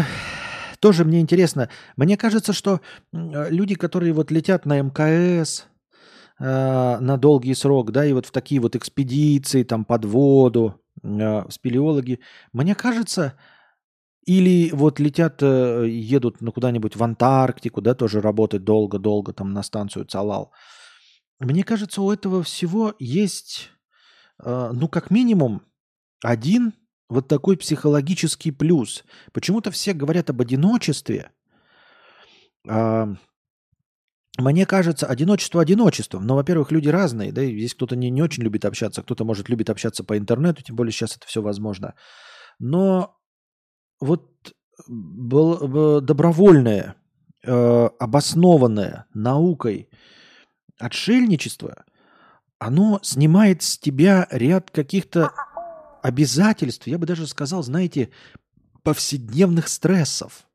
тоже 0.81 1.05
мне 1.05 1.21
интересно. 1.21 1.69
Мне 1.97 2.17
кажется, 2.17 2.55
что 2.55 2.81
люди, 3.13 3.75
которые 3.75 4.15
вот 4.15 4.31
летят 4.31 4.65
на 4.65 4.81
МКС 4.81 5.67
э, 6.39 6.45
на 6.45 7.17
долгий 7.19 7.55
срок, 7.55 7.93
да, 7.93 8.05
и 8.07 8.13
вот 8.13 8.27
в 8.27 8.33
такие 8.33 8.61
вот 8.61 8.75
экспедиции, 8.75 9.63
там, 9.63 9.85
под 9.85 10.07
воду, 10.07 10.81
э, 11.03 11.51
спелеологи, 11.51 12.21
мне 12.53 12.75
кажется, 12.75 13.39
или 14.27 14.71
вот 14.73 15.01
летят, 15.01 15.43
э, 15.43 15.89
едут 15.89 16.41
ну, 16.41 16.53
куда-нибудь 16.53 16.97
в 16.97 17.03
Антарктику, 17.03 17.81
да, 17.81 17.95
тоже 17.95 18.21
работать 18.21 18.65
долго-долго 18.65 19.33
там 19.33 19.53
на 19.53 19.63
станцию 19.63 20.05
Цалал. 20.05 20.53
Мне 21.39 21.65
кажется, 21.65 22.03
у 22.03 22.13
этого 22.13 22.43
всего 22.43 22.95
есть, 22.99 23.71
э, 24.45 24.71
ну, 24.73 24.89
как 24.89 25.11
минимум, 25.11 25.63
один 26.23 26.75
вот 27.09 27.29
такой 27.29 27.57
психологический 27.57 28.53
плюс. 28.53 29.05
Почему-то 29.33 29.71
все 29.71 29.95
говорят 29.95 30.31
об 30.31 30.41
одиночестве. 30.41 31.33
А, 32.69 33.09
мне 34.39 34.65
кажется, 34.65 35.07
одиночество 35.07 35.61
одиночеством. 35.61 36.27
Но, 36.27 36.37
во-первых, 36.37 36.73
люди 36.73 36.89
разные. 36.89 37.33
Да, 37.33 37.45
здесь 37.45 37.75
кто-то 37.75 37.97
не, 37.97 38.11
не 38.11 38.23
очень 38.23 38.43
любит 38.43 38.65
общаться, 38.65 39.03
кто-то, 39.03 39.25
может, 39.25 39.49
любит 39.49 39.71
общаться 39.71 40.05
по 40.05 40.17
интернету, 40.17 40.63
тем 40.63 40.77
более 40.77 40.93
сейчас 40.93 41.17
это 41.17 41.27
все 41.27 41.43
возможно. 41.43 41.95
Но 42.59 43.17
вот 44.01 44.31
добровольное, 44.89 46.97
э, 47.45 47.89
обоснованное 47.99 49.07
наукой 49.15 49.91
отшельничество, 50.79 51.85
оно 52.59 53.01
снимает 53.03 53.63
с 53.63 53.79
тебя 53.79 54.27
ряд 54.31 54.71
каких-то 54.71 55.33
обязательств, 56.03 56.87
я 56.87 56.99
бы 56.99 57.07
даже 57.07 57.27
сказал, 57.27 57.63
знаете, 57.63 58.11
повседневных 58.83 59.69
стрессов. 59.69 60.47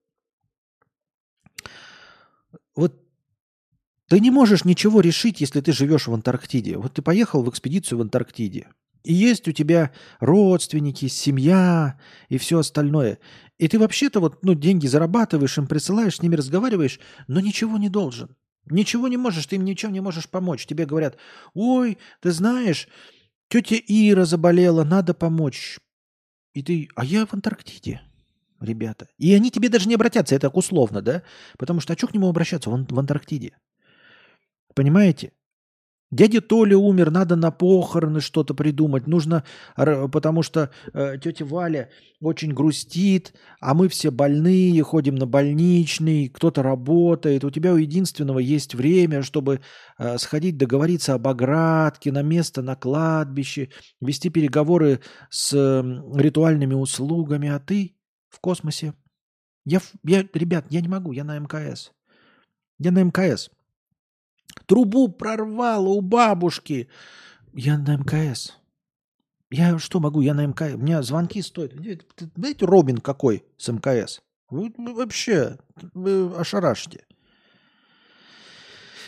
Ты 4.10 4.20
не 4.20 4.32
можешь 4.32 4.66
ничего 4.66 5.02
решить, 5.02 5.42
если 5.42 5.62
ты 5.62 5.74
живешь 5.74 6.08
в 6.08 6.14
Антарктиде. 6.14 6.78
Вот 6.78 6.94
ты 6.94 7.02
поехал 7.02 7.44
в 7.44 7.50
экспедицию 7.50 8.00
в 8.00 8.02
Антарктиде, 8.02 8.68
и 9.06 9.14
есть 9.14 9.48
у 9.48 9.52
тебя 9.52 9.92
родственники, 10.20 11.08
семья 11.08 12.00
и 12.28 12.40
все 12.40 12.60
остальное. 12.60 13.20
И 13.60 13.68
ты 13.68 13.78
вообще-то 13.78 14.20
вот, 14.20 14.44
ну, 14.44 14.56
деньги 14.56 14.88
зарабатываешь, 14.88 15.58
им 15.58 15.68
присылаешь, 15.68 16.18
с 16.18 16.22
ними 16.24 16.36
разговариваешь, 16.36 17.00
но 17.28 17.40
ничего 17.40 17.78
не 17.78 17.90
должен. 17.90 18.36
Ничего 18.68 19.08
не 19.08 19.18
можешь, 19.18 19.46
ты 19.46 19.58
им 19.58 19.64
ничем 19.64 19.94
не 19.94 20.00
можешь 20.00 20.28
помочь. 20.28 20.66
Тебе 20.66 20.88
говорят, 20.88 21.18
ой, 21.54 22.00
ты 22.20 22.32
знаешь, 22.32 22.88
Тетя 23.48 23.76
Ира 23.76 24.26
заболела, 24.26 24.84
надо 24.84 25.14
помочь. 25.14 25.80
И 26.54 26.64
ты, 26.64 26.90
а 26.96 27.06
я 27.06 27.28
в 27.28 27.34
Антарктиде, 27.34 28.02
ребята. 28.60 29.08
И 29.20 29.34
они 29.36 29.52
тебе 29.52 29.70
даже 29.70 29.88
не 29.88 29.96
обратятся, 29.96 30.36
это 30.36 30.50
условно, 30.50 31.04
да? 31.04 31.22
Потому 31.60 31.80
что, 31.80 31.94
а 31.94 31.98
что 31.98 32.08
к 32.08 32.14
нему 32.16 32.28
обращаться? 32.28 32.72
Он 32.72 32.88
в 32.90 32.98
Антарктиде. 32.98 33.56
Понимаете? 34.76 35.32
Дядя 36.12 36.40
Толя 36.40 36.78
умер, 36.78 37.12
надо 37.12 37.36
на 37.36 37.52
похороны 37.52 38.22
что-то 38.22 38.54
придумать. 38.54 39.08
Нужно, 39.08 39.44
потому 39.76 40.44
что 40.44 40.70
э, 40.94 41.18
тетя 41.22 41.44
Валя 41.46 41.90
очень 42.22 42.54
грустит, 42.54 43.34
а 43.60 43.74
мы 43.74 43.90
все 43.90 44.12
больные, 44.12 44.82
ходим 44.84 45.16
на 45.16 45.26
больничный, 45.26 46.30
кто-то 46.30 46.62
работает. 46.62 47.44
У 47.44 47.50
тебя 47.50 47.74
у 47.74 47.78
единственного 47.78 48.40
есть 48.40 48.76
время, 48.76 49.24
чтобы 49.24 49.62
э, 49.98 50.18
сходить 50.20 50.58
договориться 50.58 51.16
об 51.16 51.28
оградке, 51.28 52.12
на 52.12 52.22
место 52.22 52.62
на 52.62 52.76
кладбище, 52.76 53.70
вести 54.00 54.30
переговоры 54.30 55.02
с 55.32 55.54
э, 55.54 55.84
ритуальными 56.18 56.76
услугами, 56.76 57.50
а 57.50 57.60
ты 57.60 57.98
в 58.30 58.40
космосе. 58.40 58.94
Я, 59.66 59.82
я, 60.04 60.24
ребят, 60.34 60.68
я 60.70 60.82
не 60.82 60.88
могу, 60.88 61.12
я 61.14 61.24
на 61.24 61.40
МКС. 61.40 61.92
Я 62.78 62.92
на 62.92 63.04
МКС. 63.04 63.50
Трубу 64.66 65.08
прорвало 65.10 65.90
у 65.90 66.02
бабушки. 66.02 66.90
Я 67.54 67.78
на 67.78 67.98
МКС. 67.98 68.58
Я 69.52 69.78
что 69.80 70.00
могу? 70.00 70.22
Я 70.22 70.34
на 70.34 70.46
МКС. 70.46 70.74
У 70.74 70.78
меня 70.78 71.02
звонки 71.04 71.42
стоят. 71.42 71.74
Знаете, 72.36 72.66
Робин 72.66 72.98
какой 72.98 73.46
с 73.58 73.72
МКС? 73.72 74.22
Вы 74.50 74.74
вообще 74.78 75.58
вы 75.94 76.34
ошарашите. 76.36 77.06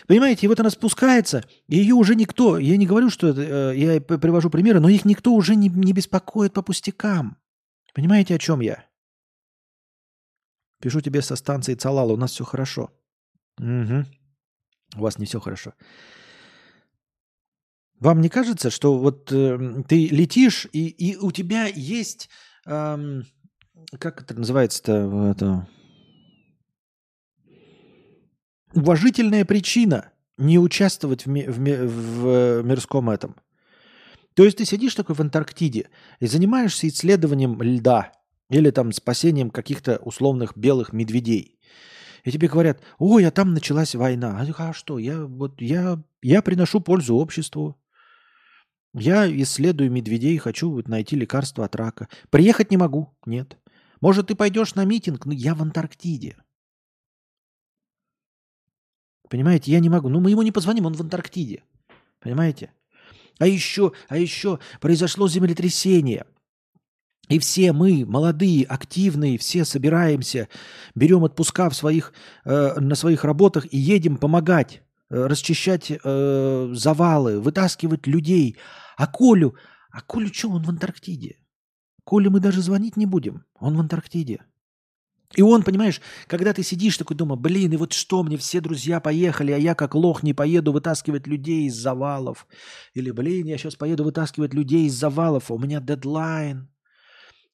Понимаете, 0.08 0.46
и 0.46 0.48
вот 0.48 0.58
она 0.60 0.70
спускается, 0.70 1.44
и 1.68 1.76
ее 1.76 1.94
уже 1.94 2.16
никто, 2.16 2.58
я 2.58 2.78
не 2.78 2.88
говорю, 2.88 3.10
что 3.10 3.28
это, 3.28 3.74
э, 3.74 3.78
я 3.78 4.00
привожу 4.00 4.50
примеры, 4.50 4.80
но 4.80 4.88
их 4.88 5.04
никто 5.04 5.34
уже 5.34 5.54
не, 5.54 5.68
не 5.68 5.92
беспокоит 5.92 6.54
по 6.54 6.62
пустякам. 6.62 7.36
Понимаете, 7.94 8.36
о 8.36 8.40
чем 8.40 8.62
я? 8.62 8.86
Пишу 10.82 11.02
тебе 11.02 11.22
со 11.22 11.36
станции 11.36 11.76
Цалала, 11.76 12.14
у 12.14 12.16
нас 12.18 12.32
все 12.32 12.46
хорошо. 12.46 12.90
Угу 13.60 14.06
у 14.96 15.02
вас 15.02 15.18
не 15.18 15.26
все 15.26 15.40
хорошо. 15.40 15.74
Вам 18.00 18.22
не 18.22 18.30
кажется, 18.30 18.70
что 18.70 18.98
вот 18.98 19.32
э, 19.32 19.84
ты 19.88 20.08
летишь, 20.08 20.68
и, 20.72 20.88
и 20.88 21.16
у 21.18 21.32
тебя 21.32 21.66
есть, 21.66 22.30
эм, 22.68 23.26
как 24.00 24.22
это 24.22 24.36
называется-то, 24.36 25.32
это, 25.32 25.68
уважительная 28.76 29.46
причина 29.46 30.12
не 30.38 30.60
участвовать 30.60 31.26
в, 31.26 31.30
ми, 31.30 31.48
в, 31.48 31.60
ми, 31.60 31.74
в 31.74 32.62
мирском 32.62 33.10
этом? 33.10 33.36
То 34.36 34.46
есть 34.46 34.58
ты 34.58 34.66
сидишь 34.66 34.94
такой 34.94 35.16
в 35.16 35.20
Антарктиде 35.20 35.90
и 36.20 36.28
занимаешься 36.28 36.88
исследованием 36.88 37.60
льда 37.60 38.12
или 38.52 38.70
там 38.70 38.92
спасением 38.92 39.50
каких-то 39.50 39.98
условных 39.98 40.56
белых 40.56 40.94
медведей. 40.94 41.57
И 42.28 42.32
тебе 42.32 42.50
говорят, 42.50 42.82
ой, 43.00 43.26
а 43.26 43.32
там 43.32 43.54
началась 43.54 43.96
война. 43.96 44.46
А, 44.58 44.74
что, 44.74 45.00
я, 45.00 45.24
вот, 45.24 45.62
я, 45.62 46.04
я 46.22 46.42
приношу 46.42 46.82
пользу 46.82 47.16
обществу. 47.16 47.82
Я 48.94 49.32
исследую 49.44 49.90
медведей, 49.90 50.38
хочу 50.38 50.70
вот 50.70 50.90
найти 50.90 51.16
лекарство 51.16 51.64
от 51.64 51.78
рака. 51.78 52.10
Приехать 52.30 52.70
не 52.70 52.76
могу? 52.76 53.16
Нет. 53.26 53.58
Может, 54.02 54.28
ты 54.28 54.36
пойдешь 54.36 54.76
на 54.76 54.84
митинг? 54.84 55.26
Но 55.26 55.32
я 55.32 55.56
в 55.56 55.62
Антарктиде. 55.62 56.36
Понимаете, 59.30 59.72
я 59.72 59.80
не 59.80 59.88
могу. 59.88 60.10
Ну, 60.10 60.20
мы 60.20 60.32
ему 60.32 60.42
не 60.42 60.52
позвоним, 60.52 60.86
он 60.86 60.96
в 60.96 61.02
Антарктиде. 61.02 61.64
Понимаете? 62.20 62.74
А 63.40 63.48
еще, 63.48 63.94
а 64.10 64.18
еще 64.18 64.60
произошло 64.82 65.30
землетрясение– 65.30 66.26
и 67.30 67.40
все 67.40 67.74
мы, 67.74 68.06
молодые, 68.06 68.66
активные, 68.66 69.38
все 69.38 69.66
собираемся, 69.66 70.48
берем 70.96 71.24
отпуска 71.24 71.70
в 71.70 71.76
своих, 71.76 72.14
э, 72.46 72.80
на 72.80 72.96
своих 72.96 73.26
работах 73.26 73.66
и 73.72 73.78
едем 73.78 74.18
помогать, 74.18 74.82
э, 75.10 75.28
расчищать 75.28 75.92
э, 75.92 76.70
завалы, 76.74 77.40
вытаскивать 77.40 78.08
людей. 78.08 78.58
А 78.96 79.08
Колю, 79.08 79.56
а 79.92 80.02
Колю 80.02 80.34
что, 80.34 80.50
он 80.50 80.64
в 80.64 80.70
Антарктиде? 80.70 81.38
Колю 82.06 82.32
мы 82.32 82.40
даже 82.40 82.62
звонить 82.62 82.96
не 82.96 83.06
будем, 83.06 83.44
он 83.60 83.76
в 83.76 83.80
Антарктиде. 83.82 84.40
И 85.36 85.42
он, 85.42 85.64
понимаешь, 85.64 86.02
когда 86.28 86.54
ты 86.54 86.64
сидишь 86.64 86.98
такой 86.98 87.18
дома, 87.18 87.36
блин, 87.36 87.74
и 87.74 87.76
вот 87.76 87.92
что 87.92 88.24
мне, 88.24 88.38
все 88.38 88.62
друзья 88.62 89.02
поехали, 89.02 89.52
а 89.52 89.58
я 89.58 89.76
как 89.76 89.94
лох 89.94 90.24
не 90.24 90.34
поеду 90.34 90.72
вытаскивать 90.72 91.28
людей 91.28 91.68
из 91.68 91.76
завалов. 91.76 92.48
Или, 92.94 93.12
блин, 93.12 93.48
я 93.48 93.58
сейчас 93.58 93.76
поеду 93.76 94.06
вытаскивать 94.06 94.54
людей 94.54 94.86
из 94.86 94.94
завалов, 94.94 95.52
а 95.52 95.56
у 95.56 95.60
меня 95.60 95.82
дедлайн. 95.82 96.70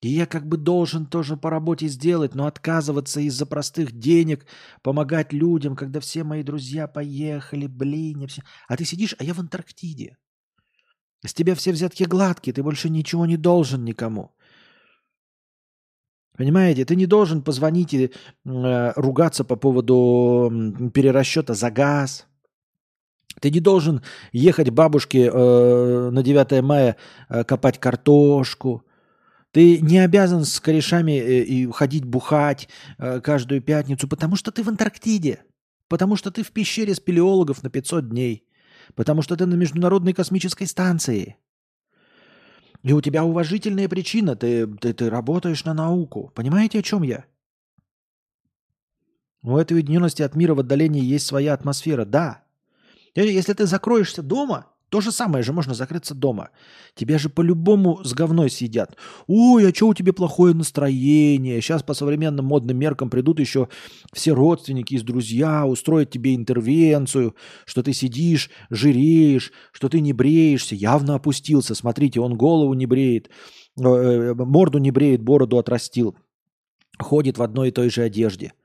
И 0.04 0.10
я 0.10 0.26
как 0.26 0.46
бы 0.46 0.58
должен 0.58 1.06
тоже 1.06 1.38
по 1.38 1.50
работе 1.50 1.88
сделать, 1.88 2.36
но 2.36 2.46
отказываться 2.46 3.22
из-за 3.22 3.46
простых 3.46 3.94
денег, 3.94 4.46
помогать 4.82 5.32
людям, 5.32 5.76
когда 5.76 6.00
все 6.02 6.24
мои 6.24 6.44
друзья 6.44 6.88
поехали, 6.88 7.68
блин. 7.68 8.28
Все... 8.28 8.42
А 8.68 8.76
ты 8.76 8.84
сидишь, 8.84 9.16
а 9.18 9.24
я 9.24 9.34
в 9.34 9.40
Антарктиде. 9.40 10.18
С 11.26 11.34
тебя 11.34 11.56
все 11.56 11.72
взятки 11.72 12.04
гладкие, 12.04 12.54
ты 12.54 12.62
больше 12.64 12.90
ничего 12.90 13.26
не 13.26 13.38
должен 13.38 13.86
никому. 13.86 14.36
Понимаете, 16.38 16.84
ты 16.84 16.96
не 16.98 17.06
должен 17.06 17.42
позвонить 17.42 17.94
и 17.94 18.06
э, 18.08 18.94
ругаться 18.96 19.46
по 19.46 19.56
поводу 19.56 20.52
перерасчета 20.94 21.54
за 21.54 21.72
газ. 21.72 22.28
Ты 23.40 23.52
не 23.52 23.62
должен 23.62 24.02
ехать 24.34 24.70
бабушке 24.70 25.30
э, 25.32 26.10
на 26.12 26.24
9 26.24 26.62
мая 26.62 26.98
э, 27.30 27.44
копать 27.46 27.80
картошку. 27.80 28.84
Ты 29.54 29.80
не 29.82 30.00
обязан 30.00 30.46
с 30.46 30.60
корешами 30.60 31.12
э, 31.12 31.44
и 31.44 31.72
ходить 31.72 32.06
бухать 32.06 32.68
э, 32.98 33.22
каждую 33.22 33.62
пятницу, 33.62 34.08
потому 34.08 34.36
что 34.36 34.52
ты 34.52 34.64
в 34.64 34.68
Антарктиде. 34.68 35.44
Потому 35.88 36.16
что 36.16 36.32
ты 36.32 36.42
в 36.42 36.52
пещере 36.52 36.96
спелеологов 36.96 37.62
на 37.62 37.70
500 37.70 38.10
дней. 38.10 38.48
Потому 38.96 39.22
что 39.22 39.38
ты 39.38 39.46
на 39.46 39.54
Международной 39.54 40.14
космической 40.14 40.66
станции. 40.66 41.38
И 42.82 42.94
у 42.94 43.02
тебя 43.02 43.24
уважительная 43.24 43.88
причина, 43.88 44.36
ты, 44.36 44.66
ты, 44.66 44.92
ты 44.92 45.10
работаешь 45.12 45.64
на 45.66 45.76
науку. 45.76 46.32
Понимаете, 46.34 46.80
о 46.80 46.84
чем 46.84 47.04
я? 47.04 47.26
У 49.44 49.56
этой 49.56 49.74
уединенности 49.74 50.24
от 50.24 50.36
мира 50.36 50.56
в 50.56 50.60
отдалении 50.62 51.04
есть 51.04 51.28
своя 51.28 51.54
атмосфера, 51.54 52.06
да. 52.06 52.44
Если 53.14 53.54
ты 53.54 53.68
закроешься 53.68 54.24
дома, 54.24 54.73
то 54.94 55.02
же 55.02 55.12
самое 55.12 55.44
же 55.44 55.54
можно 55.54 55.74
закрыться 55.74 56.14
дома. 56.14 56.52
Тебя 56.94 57.18
же 57.18 57.28
по-любому 57.28 58.04
с 58.04 58.14
говной 58.14 58.52
съедят. 58.52 58.96
Ой, 59.26 59.68
а 59.68 59.74
что 59.74 59.88
у 59.88 59.96
тебя 59.96 60.14
плохое 60.14 60.54
настроение? 60.54 61.60
Сейчас 61.62 61.82
по 61.82 61.96
современным 61.96 62.46
модным 62.46 62.78
меркам 62.78 63.10
придут 63.10 63.40
еще 63.40 63.70
все 64.14 64.34
родственники 64.34 64.94
из 64.94 65.02
друзья, 65.02 65.66
устроят 65.66 66.12
тебе 66.12 66.36
интервенцию, 66.36 67.36
что 67.66 67.82
ты 67.82 67.92
сидишь, 67.92 68.52
жиреешь, 68.70 69.52
что 69.72 69.90
ты 69.90 70.00
не 70.00 70.14
бреешься, 70.14 70.76
явно 70.76 71.16
опустился. 71.16 71.74
Смотрите, 71.74 72.20
он 72.20 72.38
голову 72.38 72.76
не 72.76 72.86
бреет, 72.86 73.32
э, 73.80 73.84
э, 73.84 74.34
морду 74.36 74.78
не 74.78 74.92
бреет, 74.92 75.24
бороду 75.24 75.58
отрастил. 75.58 76.16
Ходит 77.00 77.40
в 77.40 77.42
одной 77.42 77.70
и 77.70 77.72
той 77.72 77.90
же 77.90 78.04
одежде– 78.04 78.54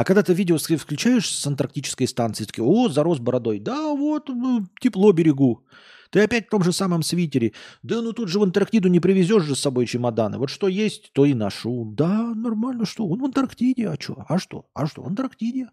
а 0.00 0.04
когда 0.04 0.22
ты 0.22 0.32
видео 0.32 0.56
включаешь 0.56 1.30
с 1.30 1.46
антарктической 1.46 2.08
станции, 2.08 2.46
такие, 2.46 2.64
о, 2.64 2.88
зарос 2.88 3.18
бородой. 3.18 3.58
Да, 3.60 3.94
вот, 3.94 4.30
ну, 4.30 4.66
тепло 4.80 5.12
берегу. 5.12 5.66
Ты 6.10 6.20
опять 6.20 6.46
в 6.46 6.50
том 6.50 6.62
же 6.62 6.72
самом 6.72 7.02
свитере. 7.02 7.52
Да 7.82 8.00
ну 8.00 8.14
тут 8.14 8.30
же 8.30 8.38
в 8.38 8.42
Антарктиду 8.42 8.88
не 8.88 8.98
привезешь 8.98 9.42
же 9.42 9.54
с 9.54 9.60
собой 9.60 9.84
чемоданы. 9.84 10.38
Вот 10.38 10.48
что 10.48 10.68
есть, 10.68 11.12
то 11.12 11.26
и 11.26 11.34
ношу. 11.34 11.84
Да, 11.84 12.32
нормально, 12.34 12.86
что? 12.86 13.06
Он 13.06 13.20
в 13.20 13.24
Антарктиде, 13.26 13.90
а 13.90 13.96
что? 14.00 14.24
А 14.26 14.38
что? 14.38 14.64
А 14.72 14.86
что? 14.86 15.02
В 15.02 15.06
Антарктиде. 15.06 15.68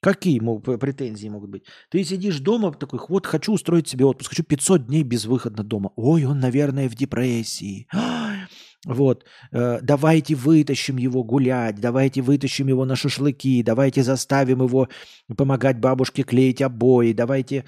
Какие 0.00 0.38
претензии 0.76 1.28
могут 1.28 1.50
быть? 1.50 1.64
Ты 1.90 2.04
сидишь 2.04 2.38
дома 2.38 2.72
такой, 2.72 3.00
вот 3.08 3.26
хочу 3.26 3.52
устроить 3.52 3.88
себе 3.88 4.04
отпуск, 4.04 4.30
хочу 4.30 4.44
500 4.44 4.86
дней 4.86 5.02
безвыходно 5.02 5.64
дома. 5.64 5.90
Ой, 5.96 6.26
он, 6.26 6.38
наверное, 6.38 6.88
в 6.88 6.94
депрессии. 6.94 7.88
Вот, 8.86 9.24
э, 9.52 9.80
давайте 9.82 10.34
вытащим 10.34 10.96
его 10.96 11.22
гулять, 11.22 11.80
давайте 11.80 12.22
вытащим 12.22 12.68
его 12.68 12.86
на 12.86 12.96
шашлыки, 12.96 13.62
давайте 13.62 14.02
заставим 14.02 14.62
его 14.62 14.88
помогать 15.36 15.78
бабушке 15.78 16.22
клеить 16.22 16.62
обои, 16.62 17.12
давайте 17.12 17.66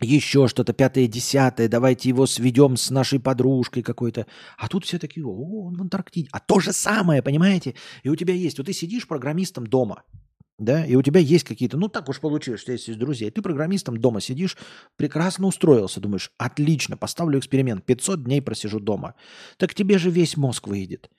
еще 0.00 0.48
что-то 0.48 0.72
пятое, 0.72 1.06
десятое, 1.06 1.68
давайте 1.68 2.08
его 2.08 2.26
сведем 2.26 2.78
с 2.78 2.90
нашей 2.90 3.20
подружкой 3.20 3.82
какой-то. 3.82 4.26
А 4.56 4.68
тут 4.68 4.86
все 4.86 4.98
такие, 4.98 5.26
о, 5.26 5.66
он 5.66 5.76
в 5.76 5.82
Антарктиде. 5.82 6.28
А 6.32 6.40
то 6.40 6.60
же 6.60 6.72
самое, 6.72 7.22
понимаете? 7.22 7.74
И 8.02 8.08
у 8.08 8.16
тебя 8.16 8.32
есть, 8.32 8.56
вот 8.56 8.66
ты 8.66 8.72
сидишь 8.72 9.06
программистом 9.06 9.66
дома– 9.66 10.02
да, 10.58 10.84
и 10.84 10.94
у 10.94 11.02
тебя 11.02 11.20
есть 11.20 11.44
какие-то, 11.44 11.76
ну 11.76 11.88
так 11.88 12.08
уж 12.08 12.20
получилось, 12.20 12.60
что 12.60 12.72
есть 12.72 12.96
друзья, 12.96 13.26
и 13.26 13.30
ты 13.30 13.42
программистом 13.42 13.96
дома 13.96 14.20
сидишь, 14.20 14.56
прекрасно 14.96 15.48
устроился, 15.48 16.00
думаешь, 16.00 16.30
отлично, 16.38 16.96
поставлю 16.96 17.38
эксперимент, 17.38 17.84
500 17.84 18.22
дней 18.24 18.40
просижу 18.40 18.78
дома. 18.78 19.14
Так 19.56 19.74
тебе 19.74 19.98
же 19.98 20.10
весь 20.10 20.36
мозг 20.36 20.68
выйдет. 20.68 21.10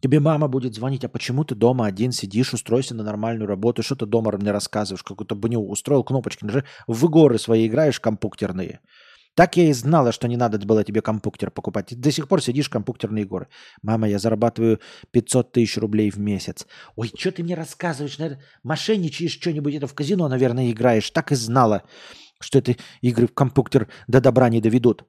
Тебе 0.00 0.20
мама 0.20 0.46
будет 0.46 0.76
звонить, 0.76 1.04
а 1.04 1.08
почему 1.08 1.42
ты 1.44 1.56
дома 1.56 1.86
один 1.86 2.12
сидишь, 2.12 2.54
устройся 2.54 2.94
на 2.94 3.02
нормальную 3.02 3.48
работу, 3.48 3.82
что 3.82 3.96
ты 3.96 4.06
дома 4.06 4.30
мне 4.36 4.52
рассказываешь, 4.52 5.02
какую-то 5.02 5.34
бню 5.34 5.60
устроил, 5.60 6.04
кнопочки 6.04 6.44
нажи, 6.44 6.64
в 6.86 7.08
горы 7.08 7.36
свои 7.38 7.66
играешь 7.66 7.98
компьютерные. 7.98 8.80
Так 9.38 9.56
я 9.56 9.70
и 9.70 9.72
знала, 9.72 10.10
что 10.10 10.26
не 10.26 10.36
надо 10.36 10.58
было 10.58 10.82
тебе 10.82 11.00
компьютер 11.00 11.52
покупать. 11.52 11.94
до 11.96 12.10
сих 12.10 12.26
пор 12.26 12.42
сидишь 12.42 12.68
компьютерные 12.68 13.24
горы. 13.24 13.46
Мама, 13.82 14.08
я 14.08 14.18
зарабатываю 14.18 14.80
500 15.12 15.52
тысяч 15.52 15.76
рублей 15.76 16.10
в 16.10 16.18
месяц. 16.18 16.66
Ой, 16.96 17.12
что 17.16 17.30
ты 17.30 17.44
мне 17.44 17.54
рассказываешь? 17.54 18.18
Наверное, 18.18 18.42
мошенничаешь 18.64 19.30
что-нибудь, 19.30 19.74
это 19.74 19.86
в 19.86 19.94
казино, 19.94 20.26
наверное, 20.26 20.72
играешь. 20.72 21.08
Так 21.12 21.30
и 21.30 21.36
знала, 21.36 21.84
что 22.40 22.58
это 22.58 22.74
игры 23.00 23.28
в 23.28 23.32
компьютер 23.32 23.86
до 24.08 24.20
добра 24.20 24.48
не 24.48 24.60
доведут. 24.60 25.04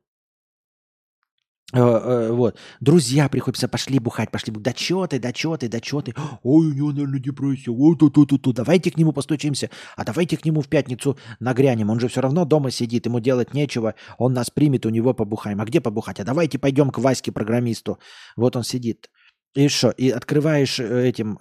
Э, 1.71 1.77
э, 1.77 2.31
вот. 2.31 2.57
Друзья 2.79 3.29
приходят, 3.29 3.69
пошли 3.69 3.99
бухать, 3.99 4.31
пошли 4.31 4.51
бухать. 4.51 4.65
Да 4.65 4.73
чё 4.73 5.05
ты, 5.05 5.19
да 5.19 5.31
чё 5.31 5.55
ты, 5.55 5.67
да 5.67 5.79
чё 5.79 6.01
ты. 6.01 6.15
Ой, 6.41 6.67
у 6.67 6.73
него, 6.73 6.91
наверное, 6.91 7.19
депрессия. 7.19 7.71
Ой, 7.71 7.95
ту 7.95 8.09
ту 8.09 8.25
ту 8.25 8.39
ту 8.39 8.53
Давайте 8.53 8.89
к 8.89 8.97
нему 8.97 9.13
постучимся. 9.13 9.69
А 9.95 10.03
давайте 10.03 10.37
к 10.37 10.45
нему 10.45 10.61
в 10.61 10.67
пятницу 10.67 11.17
нагрянем. 11.39 11.91
Он 11.91 11.99
же 11.99 12.07
все 12.07 12.21
равно 12.21 12.45
дома 12.45 12.71
сидит, 12.71 13.05
ему 13.05 13.19
делать 13.19 13.53
нечего. 13.53 13.93
Он 14.17 14.33
нас 14.33 14.49
примет, 14.49 14.85
у 14.85 14.89
него 14.89 15.13
побухаем. 15.13 15.61
А 15.61 15.65
где 15.65 15.79
побухать? 15.79 16.19
А 16.19 16.23
давайте 16.23 16.57
пойдем 16.57 16.89
к 16.89 16.97
Ваське, 16.97 17.31
программисту. 17.31 17.99
Вот 18.35 18.55
он 18.55 18.63
сидит. 18.63 19.09
И 19.53 19.67
что? 19.67 19.91
И 19.91 20.09
открываешь 20.09 20.79
э, 20.79 21.07
этим... 21.07 21.37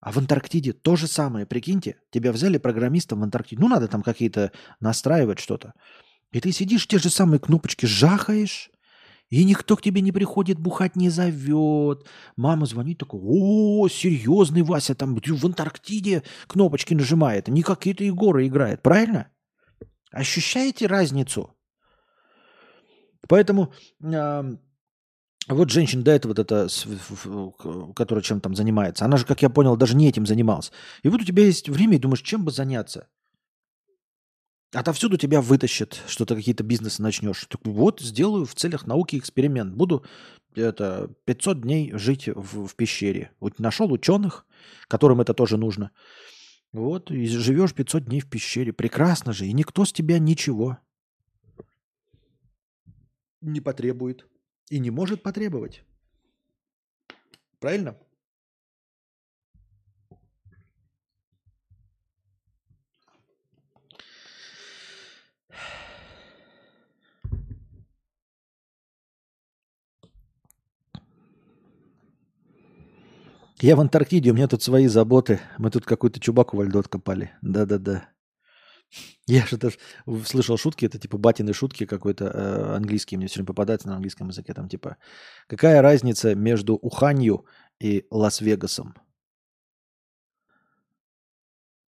А 0.00 0.12
в 0.12 0.18
Антарктиде 0.18 0.72
то 0.72 0.94
же 0.94 1.08
самое, 1.08 1.44
прикиньте. 1.44 1.96
Тебя 2.12 2.30
взяли 2.30 2.58
программистом 2.58 3.18
в 3.18 3.24
Антарктиде. 3.24 3.60
Ну, 3.60 3.68
надо 3.68 3.88
там 3.88 4.02
какие-то 4.02 4.52
настраивать 4.78 5.40
что-то. 5.40 5.72
И 6.30 6.40
ты 6.40 6.52
сидишь, 6.52 6.86
те 6.86 6.98
же 6.98 7.10
самые 7.10 7.40
кнопочки 7.40 7.86
жахаешь, 7.86 8.70
и 9.30 9.44
никто 9.44 9.76
к 9.76 9.82
тебе 9.82 10.00
не 10.00 10.12
приходит, 10.12 10.58
бухать 10.58 10.96
не 10.96 11.10
зовет. 11.10 12.06
Мама 12.36 12.66
звонит 12.66 12.98
такой, 12.98 13.20
о, 13.22 13.88
серьезный 13.88 14.62
Вася, 14.62 14.94
там 14.94 15.14
в 15.14 15.46
Антарктиде 15.46 16.22
кнопочки 16.46 16.94
нажимает. 16.94 17.48
Не 17.48 17.62
какие-то 17.62 18.04
Егоры 18.04 18.46
играет, 18.46 18.82
правильно? 18.82 19.28
Ощущаете 20.10 20.86
разницу? 20.86 21.54
Поэтому 23.28 23.74
э, 24.02 24.56
вот 25.48 25.70
женщина 25.70 26.02
до 26.02 26.12
этого, 26.12 26.30
вот 26.30 26.38
эта, 26.38 26.68
которая 27.94 28.22
чем 28.22 28.40
там 28.40 28.54
занимается, 28.54 29.04
она 29.04 29.18
же, 29.18 29.26
как 29.26 29.42
я 29.42 29.50
понял, 29.50 29.76
даже 29.76 29.96
не 29.96 30.08
этим 30.08 30.24
занималась. 30.24 30.72
И 31.02 31.08
вот 31.08 31.20
у 31.20 31.24
тебя 31.24 31.44
есть 31.44 31.68
время 31.68 31.96
и 31.96 32.00
думаешь, 32.00 32.22
чем 32.22 32.44
бы 32.44 32.50
заняться? 32.50 33.08
Отовсюду 34.72 35.16
тебя 35.16 35.40
вытащат, 35.40 36.02
что 36.06 36.26
ты 36.26 36.34
какие-то 36.34 36.62
бизнесы 36.62 37.00
начнешь. 37.00 37.46
Так 37.48 37.60
вот, 37.64 38.00
сделаю 38.00 38.44
в 38.44 38.54
целях 38.54 38.86
науки 38.86 39.16
эксперимент. 39.16 39.74
Буду 39.74 40.04
это 40.54 41.10
500 41.24 41.62
дней 41.62 41.92
жить 41.94 42.28
в, 42.28 42.66
в 42.66 42.74
пещере. 42.74 43.30
Вот 43.40 43.58
нашел 43.58 43.90
ученых, 43.90 44.46
которым 44.86 45.22
это 45.22 45.32
тоже 45.32 45.56
нужно. 45.56 45.90
Вот, 46.72 47.10
и 47.10 47.26
живешь 47.26 47.72
500 47.72 48.04
дней 48.04 48.20
в 48.20 48.28
пещере. 48.28 48.74
Прекрасно 48.74 49.32
же, 49.32 49.46
и 49.46 49.52
никто 49.54 49.86
с 49.86 49.92
тебя 49.92 50.18
ничего 50.18 50.78
не 53.40 53.60
потребует 53.60 54.26
и 54.68 54.78
не 54.78 54.90
может 54.90 55.22
потребовать. 55.22 55.82
Правильно? 57.58 57.96
Я 73.60 73.74
в 73.74 73.80
Антарктиде, 73.80 74.30
у 74.30 74.34
меня 74.34 74.46
тут 74.46 74.62
свои 74.62 74.86
заботы. 74.86 75.40
Мы 75.58 75.70
тут 75.70 75.84
какую-то 75.84 76.20
чубаку 76.20 76.56
во 76.56 76.64
льду 76.64 76.78
откопали. 76.78 77.32
Да-да-да. 77.42 78.08
Я 79.26 79.44
же 79.46 79.58
тоже 79.58 79.76
слышал 80.24 80.56
шутки, 80.56 80.86
это 80.86 80.98
типа 80.98 81.18
батины 81.18 81.52
шутки 81.52 81.84
какой-то 81.84 82.24
э, 82.24 82.76
английский, 82.76 83.16
мне 83.16 83.26
все 83.26 83.36
время 83.36 83.48
попадается 83.48 83.88
на 83.88 83.96
английском 83.96 84.28
языке, 84.28 84.54
там 84.54 84.68
типа, 84.68 84.96
какая 85.46 85.82
разница 85.82 86.34
между 86.34 86.74
Уханью 86.76 87.44
и 87.80 88.06
Лас-Вегасом? 88.10 88.94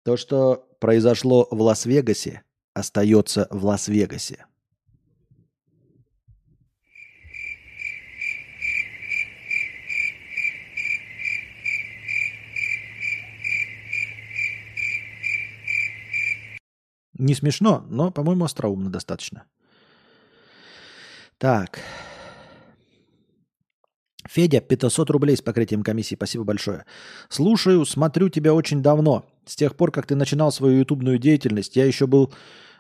То, 0.04 0.16
что 0.16 0.70
произошло 0.80 1.48
в 1.52 1.60
Лас-Вегасе, 1.62 2.44
остается 2.74 3.48
в 3.52 3.66
Лас-Вегасе. 3.66 4.46
Не 17.18 17.34
смешно, 17.34 17.86
но, 17.90 18.12
по-моему, 18.12 18.46
остроумно 18.46 18.90
достаточно. 18.90 19.46
Так. 21.38 21.80
Федя, 24.28 24.60
500 24.60 25.10
рублей 25.12 25.38
с 25.38 25.42
покрытием 25.42 25.84
комиссии. 25.84 26.16
Спасибо 26.16 26.44
большое. 26.44 26.86
Слушаю, 27.30 27.86
смотрю 27.86 28.30
тебя 28.30 28.54
очень 28.54 28.82
давно. 28.82 29.26
С 29.46 29.56
тех 29.56 29.76
пор, 29.76 29.92
как 29.92 30.08
ты 30.08 30.16
начинал 30.16 30.52
свою 30.52 30.80
ютубную 30.80 31.20
деятельность, 31.20 31.76
я 31.76 31.86
еще 31.86 32.08
был 32.08 32.34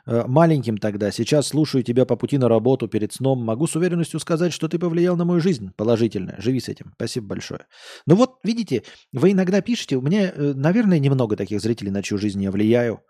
э, 0.05 0.23
маленьким 0.27 0.77
тогда. 0.77 1.11
Сейчас 1.11 1.47
слушаю 1.47 1.83
тебя 1.83 2.05
по 2.05 2.15
пути 2.15 2.37
на 2.37 2.49
работу 2.49 2.87
перед 2.87 3.13
сном. 3.13 3.45
Могу 3.45 3.67
с 3.67 3.75
уверенностью 3.75 4.19
сказать, 4.19 4.51
что 4.51 4.67
ты 4.67 4.79
повлиял 4.79 5.15
на 5.15 5.23
мою 5.23 5.39
жизнь 5.39 5.71
положительно. 5.77 6.35
Живи 6.39 6.59
с 6.59 6.67
этим. 6.67 6.91
Спасибо 6.95 7.27
большое. 7.27 7.67
Ну 8.05 8.15
вот, 8.15 8.39
видите, 8.43 8.83
вы 9.13 9.31
иногда 9.31 9.61
пишете, 9.61 9.95
у 9.95 10.01
меня, 10.01 10.31
э, 10.31 10.53
наверное, 10.55 10.99
немного 10.99 11.37
таких 11.37 11.61
зрителей, 11.61 11.91
на 11.91 12.01
чью 12.01 12.17
жизнь 12.17 12.41
я 12.41 12.51
влияю, 12.51 13.01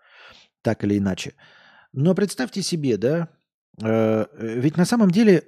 так 0.66 0.82
или 0.82 0.98
иначе. 0.98 1.34
Но 1.92 2.12
представьте 2.12 2.60
себе, 2.60 2.96
да, 2.96 3.28
э, 3.80 4.26
ведь 4.36 4.76
на 4.76 4.84
самом 4.84 5.12
деле 5.12 5.44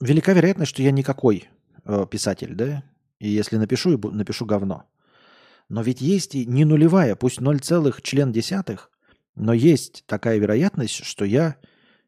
велика 0.00 0.32
вероятность, 0.32 0.70
что 0.70 0.82
я 0.82 0.90
никакой 0.90 1.48
э, 1.84 2.04
писатель, 2.10 2.56
да? 2.56 2.82
И 3.20 3.28
если 3.28 3.56
напишу, 3.56 3.96
напишу 3.96 4.46
говно. 4.46 4.90
Но 5.68 5.82
ведь 5.82 6.00
есть 6.00 6.34
и 6.34 6.44
не 6.44 6.64
нулевая, 6.64 7.14
пусть 7.14 7.40
0, 7.40 7.60
член 8.02 8.32
десятых, 8.32 8.90
но 9.36 9.52
есть 9.52 10.02
такая 10.06 10.38
вероятность, 10.38 11.04
что 11.04 11.24
я 11.24 11.54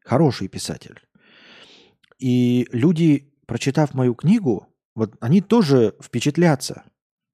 хороший 0.03 0.49
писатель. 0.49 0.99
И 2.19 2.67
люди, 2.73 3.33
прочитав 3.45 3.93
мою 3.93 4.13
книгу, 4.13 4.67
вот 4.93 5.15
они 5.21 5.39
тоже 5.39 5.95
впечатлятся. 6.01 6.83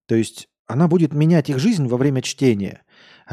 То 0.05 0.13
есть 0.13 0.47
она 0.67 0.87
будет 0.87 1.11
менять 1.11 1.49
их 1.49 1.57
жизнь 1.57 1.87
во 1.87 1.97
время 1.97 2.21
чтения, 2.21 2.83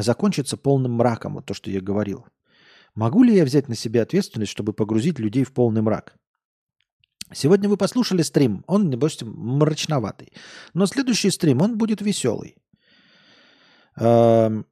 закончится 0.02 0.56
полным 0.56 0.92
мраком, 0.92 1.34
вот 1.34 1.46
то, 1.46 1.54
что 1.54 1.70
я 1.70 1.80
говорил. 1.80 2.26
Могу 2.94 3.22
ли 3.22 3.34
я 3.34 3.44
взять 3.44 3.68
на 3.68 3.74
себя 3.74 4.02
ответственность, 4.02 4.52
чтобы 4.52 4.72
погрузить 4.72 5.18
людей 5.18 5.44
в 5.44 5.52
полный 5.52 5.82
мрак? 5.82 6.16
Сегодня 7.32 7.68
вы 7.68 7.76
послушали 7.76 8.22
стрим, 8.22 8.64
он, 8.66 8.90
небось, 8.90 9.18
мрачноватый. 9.22 10.32
Но 10.74 10.86
следующий 10.86 11.30
стрим, 11.30 11.62
он 11.62 11.78
будет 11.78 12.00
веселый. 12.00 12.56
Эм, 13.96 14.66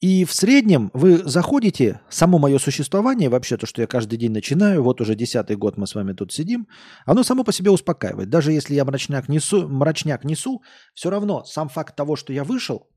и 0.00 0.24
в 0.24 0.32
среднем 0.34 0.90
вы 0.92 1.18
заходите, 1.18 2.00
само 2.10 2.38
мое 2.38 2.58
существование, 2.58 3.30
вообще 3.30 3.56
то, 3.56 3.66
что 3.66 3.80
я 3.80 3.86
каждый 3.86 4.18
день 4.18 4.30
начинаю, 4.30 4.82
вот 4.82 5.00
уже 5.00 5.14
десятый 5.14 5.56
год 5.56 5.78
мы 5.78 5.86
с 5.86 5.94
вами 5.94 6.12
тут 6.12 6.32
сидим, 6.32 6.68
оно 7.06 7.22
само 7.22 7.44
по 7.44 7.52
себе 7.52 7.70
успокаивает. 7.70 8.28
Даже 8.28 8.52
если 8.52 8.74
я 8.74 8.84
мрачняк 8.84 9.28
несу, 9.28 9.66
мрачняк 9.66 10.24
несу, 10.24 10.62
все 10.94 11.10
равно 11.10 11.44
сам 11.44 11.68
факт 11.68 11.96
того, 11.96 12.14
что 12.14 12.32
я 12.32 12.44
вышел, 12.44 12.88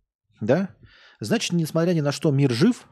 да, 0.42 0.70
значит, 1.20 1.54
несмотря 1.54 1.94
ни 1.94 2.02
на 2.02 2.12
что, 2.12 2.32
мир 2.32 2.52
жив, 2.52 2.88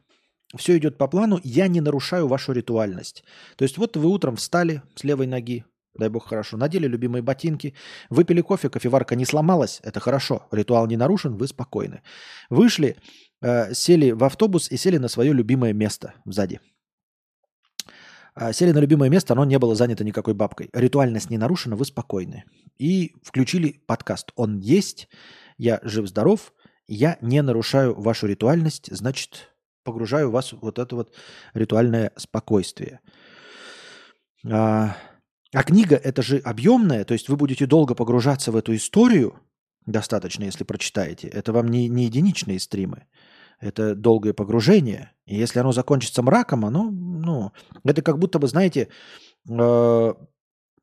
все 0.56 0.78
идет 0.78 0.98
по 0.98 1.08
плану, 1.08 1.40
я 1.44 1.68
не 1.68 1.82
нарушаю 1.82 2.28
вашу 2.28 2.54
ритуальность. 2.54 3.24
То 3.58 3.64
есть 3.64 3.78
вот 3.78 3.98
вы 3.98 4.10
утром 4.10 4.38
встали 4.38 4.82
с 4.96 5.04
левой 5.04 5.28
ноги, 5.28 5.66
дай 5.98 6.10
бог 6.10 6.28
хорошо, 6.28 6.58
надели 6.58 6.88
любимые 6.88 7.22
ботинки, 7.22 7.74
выпили 8.10 8.42
кофе, 8.42 8.70
кофеварка 8.70 9.16
не 9.16 9.26
сломалась, 9.26 9.80
это 9.84 10.00
хорошо, 10.00 10.48
ритуал 10.52 10.88
не 10.88 10.98
нарушен, 10.98 11.36
вы 11.36 11.48
спокойны. 11.48 12.02
Вышли, 12.50 12.98
э, 13.42 13.74
сели 13.74 14.12
в 14.12 14.24
автобус 14.24 14.72
и 14.72 14.78
сели 14.78 14.98
на 14.98 15.10
свое 15.10 15.34
любимое 15.34 15.74
место 15.74 16.14
сзади. 16.26 16.62
Э, 18.36 18.54
сели 18.54 18.72
на 18.72 18.80
любимое 18.80 19.10
место, 19.10 19.34
оно 19.34 19.46
не 19.46 19.60
было 19.60 19.76
занято 19.76 20.04
никакой 20.04 20.34
бабкой. 20.34 20.70
Ритуальность 20.74 21.30
не 21.30 21.38
нарушена, 21.38 21.76
вы 21.76 21.86
спокойны. 21.86 22.46
И 22.78 23.16
включили 23.24 23.82
подкаст. 23.88 24.32
Он 24.36 24.60
есть, 24.60 25.10
я 25.58 25.80
жив-здоров, 25.84 26.54
я 26.88 27.18
не 27.22 27.42
нарушаю 27.42 28.00
вашу 28.00 28.28
ритуальность, 28.28 28.90
значит, 28.96 29.50
погружаю 29.84 30.32
вас 30.32 30.54
в 30.54 30.60
вот 30.60 30.80
это 30.80 30.96
вот 30.96 31.14
ритуальное 31.54 32.12
спокойствие. 32.16 33.00
А, 34.50 34.96
а 35.54 35.64
книга 35.64 35.96
это 35.96 36.22
же 36.22 36.38
объемная, 36.38 37.06
то 37.06 37.14
есть 37.14 37.30
вы 37.30 37.38
будете 37.38 37.66
долго 37.66 37.96
погружаться 37.96 38.52
в 38.52 38.56
эту 38.56 38.76
историю, 38.76 39.40
достаточно, 39.86 40.44
если 40.44 40.64
прочитаете. 40.64 41.28
Это 41.30 41.54
вам 41.54 41.70
не, 41.70 41.88
не 41.88 42.06
единичные 42.06 42.60
стримы. 42.60 43.08
Это 43.60 43.96
долгое 43.96 44.34
погружение. 44.34 45.14
И 45.26 45.36
если 45.36 45.60
оно 45.60 45.72
закончится 45.72 46.22
мраком, 46.22 46.66
оно, 46.66 46.92
ну, 46.92 47.52
это 47.84 48.02
как 48.04 48.20
будто 48.20 48.38
бы, 48.38 48.48
знаете, 48.48 48.90
э, 49.50 50.14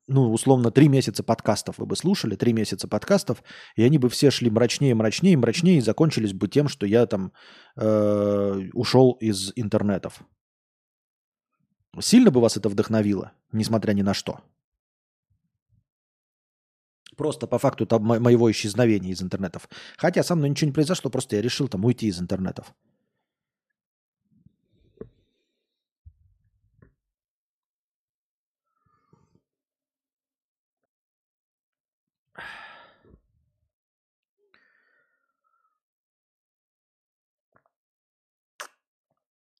ну, 0.07 0.33
условно, 0.33 0.71
три 0.71 0.89
месяца 0.89 1.23
подкастов 1.23 1.79
вы 1.79 1.87
бы 1.87 1.97
слушали, 1.97 2.37
три 2.37 2.53
месяца 2.53 2.87
подкастов, 2.89 3.43
и 3.77 3.83
они 3.83 3.99
бы 3.99 4.09
все 4.09 4.31
шли 4.31 4.51
мрачнее, 4.51 4.95
мрачнее, 4.95 5.37
мрачнее, 5.37 5.79
и 5.79 5.81
закончились 5.81 6.33
бы 6.33 6.49
тем, 6.49 6.69
что 6.69 6.87
я 6.87 7.07
там 7.07 7.33
э, 7.77 8.61
ушел 8.75 9.13
из 9.13 9.53
интернетов. 9.57 10.23
Сильно 12.01 12.31
бы 12.31 12.41
вас 12.41 12.57
это 12.57 12.69
вдохновило, 12.69 13.33
несмотря 13.53 13.93
ни 13.93 14.03
на 14.03 14.15
что? 14.15 14.41
Просто 17.17 17.47
по 17.47 17.59
факту 17.59 17.87
там, 17.87 18.03
моего 18.03 18.51
исчезновения 18.51 19.13
из 19.13 19.23
интернетов. 19.23 19.69
Хотя 19.97 20.23
со 20.23 20.35
мной 20.35 20.51
ничего 20.51 20.67
не 20.67 20.73
произошло, 20.73 21.11
просто 21.11 21.37
я 21.37 21.43
решил 21.43 21.69
там 21.69 21.85
уйти 21.85 22.09
из 22.09 22.21
интернетов. 22.21 22.75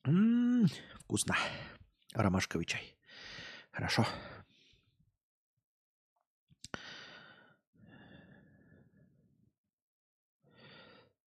М-м, 0.07 0.69
вкусно. 1.01 1.37
Ромашковый 2.15 2.67
чай. 2.67 2.97
Хорошо. 3.71 4.07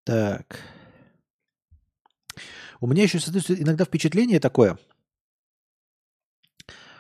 Так. 0.04 0.62
У 2.80 2.88
меня 2.88 3.04
еще 3.04 3.20
создается 3.20 3.60
иногда 3.60 3.84
впечатление 3.84 4.40
такое, 4.40 4.78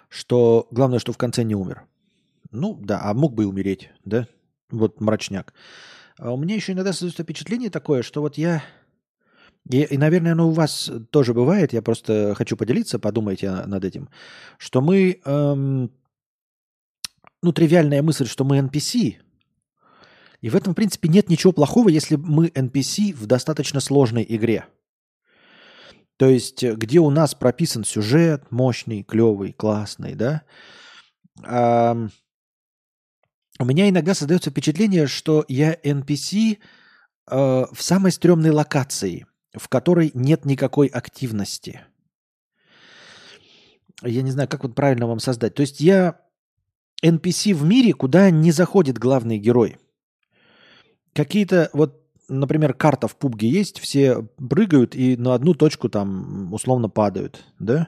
что 0.09 0.67
главное, 0.71 0.99
что 0.99 1.13
в 1.13 1.17
конце 1.17 1.43
не 1.43 1.55
умер. 1.55 1.83
Ну 2.51 2.75
да, 2.75 3.01
а 3.03 3.13
мог 3.13 3.33
бы 3.33 3.43
и 3.43 3.45
умереть, 3.45 3.91
да? 4.03 4.27
Вот 4.69 4.99
мрачняк. 4.99 5.53
А 6.17 6.33
у 6.33 6.37
меня 6.37 6.55
еще 6.55 6.73
иногда 6.73 6.91
создается 6.91 7.23
впечатление 7.23 7.69
такое, 7.69 8.01
что 8.01 8.21
вот 8.21 8.37
я 8.37 8.63
и, 9.69 9.83
и, 9.83 9.97
наверное, 9.97 10.31
оно 10.31 10.47
у 10.47 10.51
вас 10.51 10.89
тоже 11.11 11.33
бывает, 11.33 11.73
я 11.73 11.81
просто 11.81 12.33
хочу 12.35 12.55
поделиться, 12.55 12.99
подумайте 12.99 13.51
над 13.51 13.83
этим, 13.83 14.09
что 14.57 14.81
мы, 14.81 15.19
эм, 15.25 15.91
ну, 17.41 17.51
тривиальная 17.51 18.01
мысль, 18.01 18.27
что 18.27 18.45
мы 18.45 18.59
NPC, 18.59 19.17
и 20.39 20.49
в 20.49 20.55
этом, 20.55 20.73
в 20.73 20.75
принципе, 20.75 21.09
нет 21.09 21.29
ничего 21.29 21.51
плохого, 21.51 21.89
если 21.89 22.15
мы 22.15 22.47
NPC 22.47 23.13
в 23.13 23.25
достаточно 23.25 23.79
сложной 23.79 24.25
игре. 24.27 24.65
То 26.15 26.27
есть, 26.27 26.63
где 26.63 26.99
у 26.99 27.09
нас 27.09 27.35
прописан 27.35 27.83
сюжет 27.83 28.49
мощный, 28.51 29.03
клевый, 29.03 29.51
классный, 29.51 30.15
да, 30.15 30.43
эм, 31.43 32.11
у 33.59 33.65
меня 33.65 33.89
иногда 33.89 34.13
создается 34.13 34.51
впечатление, 34.51 35.07
что 35.07 35.43
я 35.47 35.73
NPC 35.73 36.57
э, 36.57 37.65
в 37.71 37.81
самой 37.81 38.13
стрёмной 38.13 38.51
локации– 38.51 39.25
в 39.57 39.67
которой 39.67 40.11
нет 40.13 40.45
никакой 40.45 40.87
активности. 40.87 41.81
Я 44.03 44.21
не 44.21 44.31
знаю, 44.31 44.47
как 44.47 44.63
вот 44.63 44.75
правильно 44.75 45.07
вам 45.07 45.19
создать. 45.19 45.55
То 45.55 45.61
есть 45.61 45.79
я 45.79 46.21
NPC 47.03 47.53
в 47.53 47.63
мире, 47.63 47.93
куда 47.93 48.29
не 48.29 48.51
заходит 48.51 48.97
главный 48.97 49.37
герой. 49.37 49.77
Какие-то 51.13 51.69
вот, 51.73 52.01
например, 52.27 52.73
карта 52.73 53.07
в 53.07 53.15
пубге 53.15 53.49
есть, 53.49 53.79
все 53.79 54.23
прыгают 54.37 54.95
и 54.95 55.17
на 55.17 55.33
одну 55.33 55.53
точку 55.53 55.89
там 55.89 56.53
условно 56.53 56.89
падают, 56.89 57.43
да? 57.59 57.87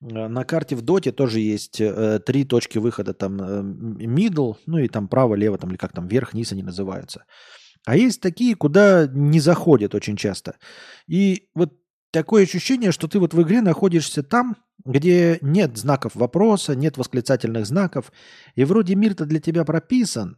На 0.00 0.44
карте 0.44 0.76
в 0.76 0.82
доте 0.82 1.10
тоже 1.10 1.40
есть 1.40 1.80
э, 1.80 2.20
три 2.24 2.44
точки 2.44 2.76
выхода, 2.76 3.14
там 3.14 3.40
э, 3.40 3.62
middle, 4.04 4.56
ну 4.66 4.78
и 4.78 4.88
там 4.88 5.08
право, 5.08 5.34
лево, 5.34 5.56
там 5.56 5.70
или 5.70 5.78
как 5.78 5.92
там, 5.92 6.06
вверх, 6.06 6.34
низ 6.34 6.52
они 6.52 6.62
называются. 6.62 7.24
А 7.86 7.96
есть 7.96 8.20
такие, 8.20 8.56
куда 8.56 9.06
не 9.06 9.38
заходят 9.38 9.94
очень 9.94 10.16
часто. 10.16 10.56
И 11.06 11.48
вот 11.54 11.72
такое 12.10 12.42
ощущение, 12.42 12.90
что 12.90 13.06
ты 13.06 13.20
вот 13.20 13.32
в 13.32 13.40
игре 13.40 13.60
находишься 13.62 14.24
там, 14.24 14.56
где 14.84 15.38
нет 15.40 15.78
знаков 15.78 16.16
вопроса, 16.16 16.74
нет 16.74 16.98
восклицательных 16.98 17.64
знаков, 17.64 18.12
и 18.56 18.64
вроде 18.64 18.96
мир-то 18.96 19.24
для 19.24 19.40
тебя 19.40 19.64
прописан, 19.64 20.36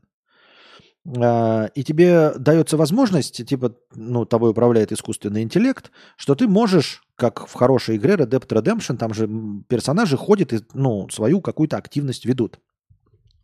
а, 1.16 1.70
и 1.75 1.83
тебе 1.83 2.35
дается 2.39 2.77
возможность, 2.77 3.47
типа, 3.47 3.75
ну, 3.95 4.27
тобой 4.27 4.51
управляет 4.51 4.93
искусственный 4.93 5.43
интеллект, 5.43 5.91
что 6.19 6.35
ты 6.35 6.47
можешь, 6.49 7.03
как 7.16 7.47
в 7.47 7.55
хорошей 7.55 7.97
игре 7.97 8.15
Red 8.15 8.29
Dead 8.29 8.47
Redemption, 8.47 8.99
там 8.99 9.15
же 9.15 9.27
персонажи 9.69 10.19
ходят 10.19 10.53
и, 10.53 10.61
ну, 10.75 11.09
свою 11.09 11.41
какую-то 11.41 11.79
активность 11.79 12.27
ведут. 12.27 12.61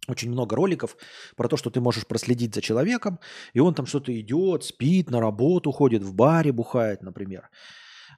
Очень 0.09 0.31
много 0.31 0.57
роликов 0.57 0.97
про 1.37 1.49
то, 1.49 1.57
что 1.57 1.71
ты 1.71 1.81
можешь 1.81 2.07
проследить 2.07 2.55
за 2.55 2.61
человеком, 2.61 3.19
и 3.53 3.61
он 3.61 3.75
там 3.75 3.87
что-то 3.87 4.19
идет, 4.19 4.65
спит, 4.65 5.11
на 5.11 5.21
работу 5.21 5.73
ходит, 5.73 6.03
в 6.03 6.15
баре 6.15 6.53
бухает, 6.53 7.03
например. 7.03 7.49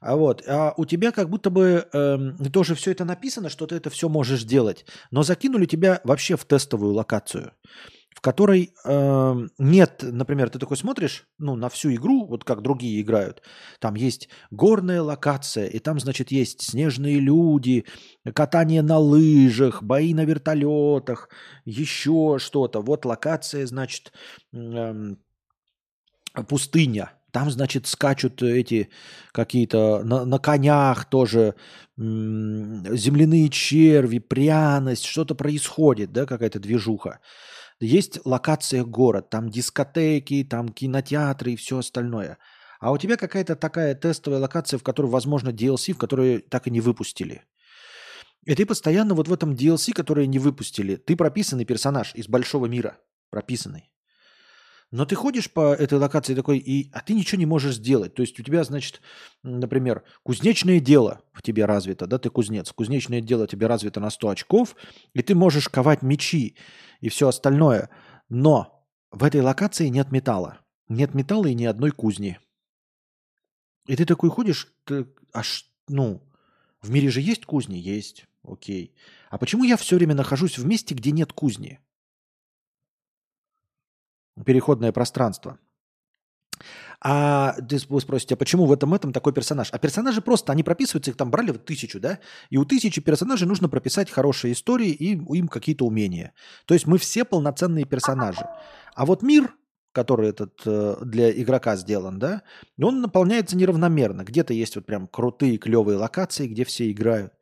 А 0.01 0.17
вот, 0.17 0.43
а 0.47 0.75
у 0.77 0.85
тебя 0.85 1.11
как 1.11 1.31
будто 1.31 1.51
бы 1.51 1.89
э, 1.93 2.19
тоже 2.53 2.75
все 2.75 2.91
это 2.91 3.05
написано, 3.05 3.49
что 3.49 3.67
ты 3.67 3.77
это 3.77 3.91
все 3.91 4.09
можешь 4.09 4.45
делать, 4.45 4.85
но 5.11 5.23
закинули 5.23 5.67
тебя 5.67 6.01
вообще 6.05 6.37
в 6.37 6.45
тестовую 6.45 6.93
локацию 6.93 7.53
в 8.16 8.22
которой 8.22 8.72
э, 8.82 9.34
нет, 9.59 10.01
например, 10.02 10.48
ты 10.48 10.59
такой 10.59 10.78
смотришь, 10.78 11.26
ну, 11.38 11.55
на 11.55 11.68
всю 11.68 11.94
игру, 11.94 12.26
вот 12.26 12.44
как 12.44 12.62
другие 12.62 13.02
играют, 13.02 13.43
там 13.78 13.94
есть 13.94 14.30
горная 14.51 15.02
локация, 15.02 15.66
и 15.66 15.78
там, 15.78 16.01
значит, 16.01 16.30
есть 16.32 16.62
снежные 16.62 17.20
люди, 17.20 17.84
катание 18.34 18.80
на 18.80 18.97
лыжах, 18.97 19.82
бои 19.82 20.14
на 20.14 20.24
вертолетах, 20.24 21.28
еще 21.66 22.38
что-то. 22.40 22.80
Вот 22.80 23.05
локация, 23.05 23.66
значит, 23.66 24.14
э, 24.55 25.14
пустыня. 26.48 27.12
Там, 27.32 27.51
значит, 27.51 27.86
скачут 27.86 28.43
эти 28.43 28.88
какие-то 29.32 30.02
на, 30.02 30.24
на 30.24 30.38
конях 30.38 31.05
тоже 31.05 31.55
земляные 31.98 33.51
черви, 33.51 34.20
пряность, 34.20 35.05
что-то 35.05 35.34
происходит, 35.34 36.12
да, 36.12 36.24
какая-то 36.24 36.60
движуха. 36.60 37.20
Есть 37.81 38.20
локация 38.24 38.85
город, 38.85 39.28
там 39.28 39.51
дискотеки, 39.51 40.47
там 40.48 40.70
кинотеатры 40.70 41.53
и 41.53 41.57
все 41.57 41.78
остальное. 41.78 42.39
А 42.81 42.93
у 42.93 42.98
тебя 42.98 43.16
какая-то 43.16 43.57
такая 43.57 43.94
тестовая 43.94 44.40
локация, 44.40 44.78
в 44.78 44.82
которой, 44.82 45.07
возможно, 45.07 45.51
DLC, 45.51 45.93
в 45.93 45.98
которой 45.98 46.40
так 46.40 46.66
и 46.66 46.70
не 46.70 46.81
выпустили. 46.81 47.44
И 48.44 48.55
ты 48.55 48.65
постоянно 48.65 49.15
вот 49.15 49.28
в 49.28 49.32
этом 49.32 49.53
DLC, 49.53 49.93
который 49.93 50.27
не 50.27 50.39
выпустили, 50.39 50.97
ты 50.97 51.16
прописанный 51.16 51.65
персонаж 51.65 52.15
из 52.15 52.28
большого 52.28 52.66
мира, 52.66 52.98
прописанный. 53.31 53.90
Но 54.93 55.05
ты 55.05 55.16
ходишь 55.16 55.51
по 55.51 55.74
этой 55.74 55.98
локации 55.98 56.35
такой, 56.35 56.59
и, 56.59 56.90
а 56.93 57.01
ты 57.01 57.12
ничего 57.12 57.40
не 57.40 57.47
можешь 57.47 57.74
сделать. 57.74 58.15
То 58.15 58.23
есть 58.23 58.39
у 58.39 58.43
тебя, 58.44 58.62
значит, 58.62 59.01
например, 59.43 60.05
кузнечное 60.23 60.78
дело 60.78 61.23
в 61.32 61.43
тебе 61.43 61.65
развито, 61.65 62.07
да, 62.07 62.19
ты 62.19 62.31
кузнец. 62.31 62.70
Кузнечное 62.70 63.20
дело 63.20 63.48
тебе 63.48 63.66
развито 63.66 63.98
на 63.98 64.11
100 64.11 64.28
очков, 64.28 64.77
и 65.12 65.23
ты 65.23 65.35
можешь 65.35 65.69
ковать 65.69 66.03
мечи 66.03 66.57
и 67.01 67.09
все 67.09 67.28
остальное. 67.28 67.90
Но 68.28 68.86
в 69.10 69.24
этой 69.24 69.40
локации 69.40 69.89
нет 69.89 70.12
металла. 70.12 70.59
Нет 70.89 71.14
металла 71.14 71.47
и 71.47 71.55
ни 71.55 71.64
одной 71.64 71.90
кузни. 71.90 72.39
И 73.86 73.97
ты 73.97 74.05
такой 74.05 74.31
ходишь, 74.31 74.73
ты, 74.85 75.06
аж, 75.32 75.70
ну, 75.89 76.23
в 76.81 76.90
мире 76.90 77.10
же 77.10 77.20
есть 77.20 77.47
кузни? 77.47 77.77
Есть, 77.77 78.27
окей. 78.43 78.94
А 79.31 79.39
почему 79.39 79.64
я 79.64 79.77
все 79.77 79.97
время 79.97 80.14
нахожусь 80.14 80.59
в 80.59 80.66
месте, 80.66 80.94
где 80.94 81.12
нет 81.12 81.32
кузни? 81.32 81.81
переходное 84.44 84.93
пространство. 84.93 85.59
А 87.01 87.53
ты 87.69 87.78
спросите, 87.78 88.35
а 88.35 88.37
почему 88.37 88.66
в 88.66 88.73
этом 88.73 88.95
этом 88.95 89.12
такой 89.12 89.33
персонаж? 89.33 89.69
А 89.73 89.78
персонажи 89.78 90.20
просто, 90.20 90.53
они 90.53 90.62
прописываются, 90.62 91.11
их 91.11 91.16
там 91.16 91.31
брали 91.31 91.53
в 91.53 91.59
тысячу, 91.59 92.01
да? 92.01 92.19
И 92.51 92.57
у 92.57 92.65
тысячи 92.65 93.01
персонажей 93.01 93.47
нужно 93.47 93.69
прописать 93.69 94.11
хорошие 94.11 94.53
истории 94.53 94.91
и 94.91 95.12
им 95.12 95.49
какие-то 95.49 95.85
умения. 95.85 96.33
То 96.65 96.74
есть 96.74 96.87
мы 96.87 96.99
все 96.99 97.24
полноценные 97.24 97.85
персонажи. 97.85 98.47
А 98.95 99.05
вот 99.05 99.23
мир, 99.23 99.55
который 99.93 100.31
этот 100.31 100.61
э, 100.65 100.97
для 101.03 101.31
игрока 101.31 101.77
сделан, 101.77 102.19
да, 102.19 102.43
он 102.81 103.01
наполняется 103.01 103.57
неравномерно. 103.57 104.23
Где-то 104.23 104.55
есть 104.55 104.77
вот 104.77 104.87
прям 104.87 105.07
крутые, 105.07 105.59
клевые 105.59 105.99
локации, 105.99 106.49
где 106.49 106.65
все 106.65 106.91
играют. 106.91 107.33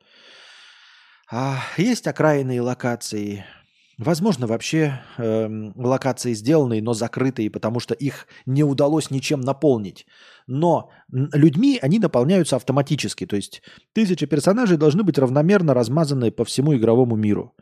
А 1.31 1.59
есть 1.77 2.07
окраинные 2.07 2.61
локации, 2.61 3.45
Возможно, 3.97 4.45
вообще 4.45 5.01
э, 5.17 5.71
локации 5.75 6.33
сделанные, 6.33 6.81
но 6.81 6.93
закрытые, 6.93 7.49
потому 7.49 7.79
что 7.79 7.93
их 7.93 8.27
не 8.45 8.63
удалось 8.63 9.09
ничем 9.09 9.39
наполнить. 9.39 10.05
Но 10.47 10.91
людьми 11.09 11.79
они 11.81 11.99
наполняются 11.99 12.57
автоматически. 12.57 13.25
То 13.25 13.37
есть 13.37 13.61
тысячи 13.93 14.25
персонажей 14.25 14.77
должны 14.77 15.03
быть 15.03 15.17
равномерно 15.17 15.73
размазаны 15.73 16.31
по 16.31 16.43
всему 16.43 16.75
игровому 16.75 17.15
миру. 17.15 17.55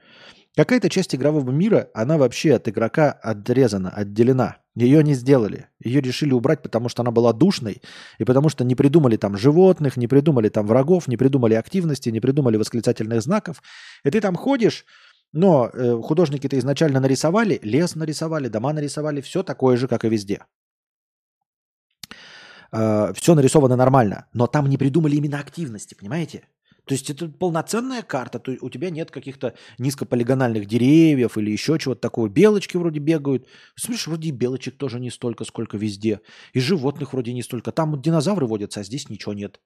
Какая-то 0.56 0.90
часть 0.90 1.16
игрового 1.16 1.50
мира, 1.50 1.90
она 1.96 2.18
вообще 2.18 2.54
от 2.54 2.68
игрока 2.68 3.12
отрезана, 3.12 3.90
отделена. 3.90 4.58
Ее 4.76 5.04
не 5.04 5.14
сделали. 5.16 5.68
Ее 5.84 6.00
решили 6.02 6.32
убрать, 6.32 6.62
потому 6.62 6.90
что 6.90 7.02
она 7.02 7.12
была 7.12 7.34
душной, 7.34 7.82
и 8.20 8.24
потому 8.24 8.50
что 8.50 8.64
не 8.64 8.76
придумали 8.76 9.18
там 9.18 9.36
животных, 9.36 9.98
не 9.98 10.08
придумали 10.08 10.50
там 10.50 10.68
врагов, 10.68 11.08
не 11.08 11.18
придумали 11.18 11.56
активности, 11.56 12.10
не 12.10 12.20
придумали 12.20 12.58
восклицательных 12.58 13.22
знаков. 13.22 13.64
И 14.04 14.12
ты 14.12 14.22
там 14.22 14.36
ходишь, 14.36 14.86
но 15.34 15.70
э, 15.74 16.02
художники-то 16.02 16.58
изначально 16.58 17.00
нарисовали, 17.00 17.60
лес 17.64 17.96
нарисовали, 17.96 18.48
дома 18.48 18.74
нарисовали, 18.74 19.22
все 19.22 19.44
такое 19.44 19.78
же, 19.78 19.88
как 19.88 20.06
и 20.06 20.10
везде. 20.10 20.46
Э, 22.72 23.14
все 23.14 23.36
нарисовано 23.36 23.76
нормально, 23.76 24.28
но 24.34 24.48
там 24.48 24.70
не 24.70 24.78
придумали 24.78 25.16
именно 25.16 25.40
активности, 25.40 25.96
понимаете? 25.96 26.44
То 26.86 26.94
есть 26.96 27.10
это 27.10 27.30
полноценная 27.30 28.02
карта, 28.02 28.40
то 28.40 28.52
у 28.62 28.70
тебя 28.70 28.90
нет 28.90 29.10
каких-то 29.10 29.54
низкополигональных 29.80 30.66
деревьев 30.66 31.38
или 31.38 31.52
еще 31.52 31.78
чего-то 31.80 32.02
такого. 32.02 32.28
Белочки 32.28 32.78
вроде 32.78 33.00
бегают. 33.00 33.48
Смотришь, 33.76 34.08
вроде 34.08 34.28
и 34.28 34.32
белочек 34.32 34.78
тоже 34.78 35.00
не 35.00 35.10
столько, 35.10 35.46
сколько 35.46 35.78
везде. 35.78 36.20
И 36.52 36.60
животных 36.60 37.14
вроде 37.14 37.34
не 37.34 37.42
столько. 37.42 37.72
Там 37.72 37.92
вот 37.92 38.02
динозавры 38.02 38.48
водятся, 38.48 38.82
а 38.82 38.84
здесь 38.84 39.10
ничего 39.10 39.34
нет. 39.34 39.62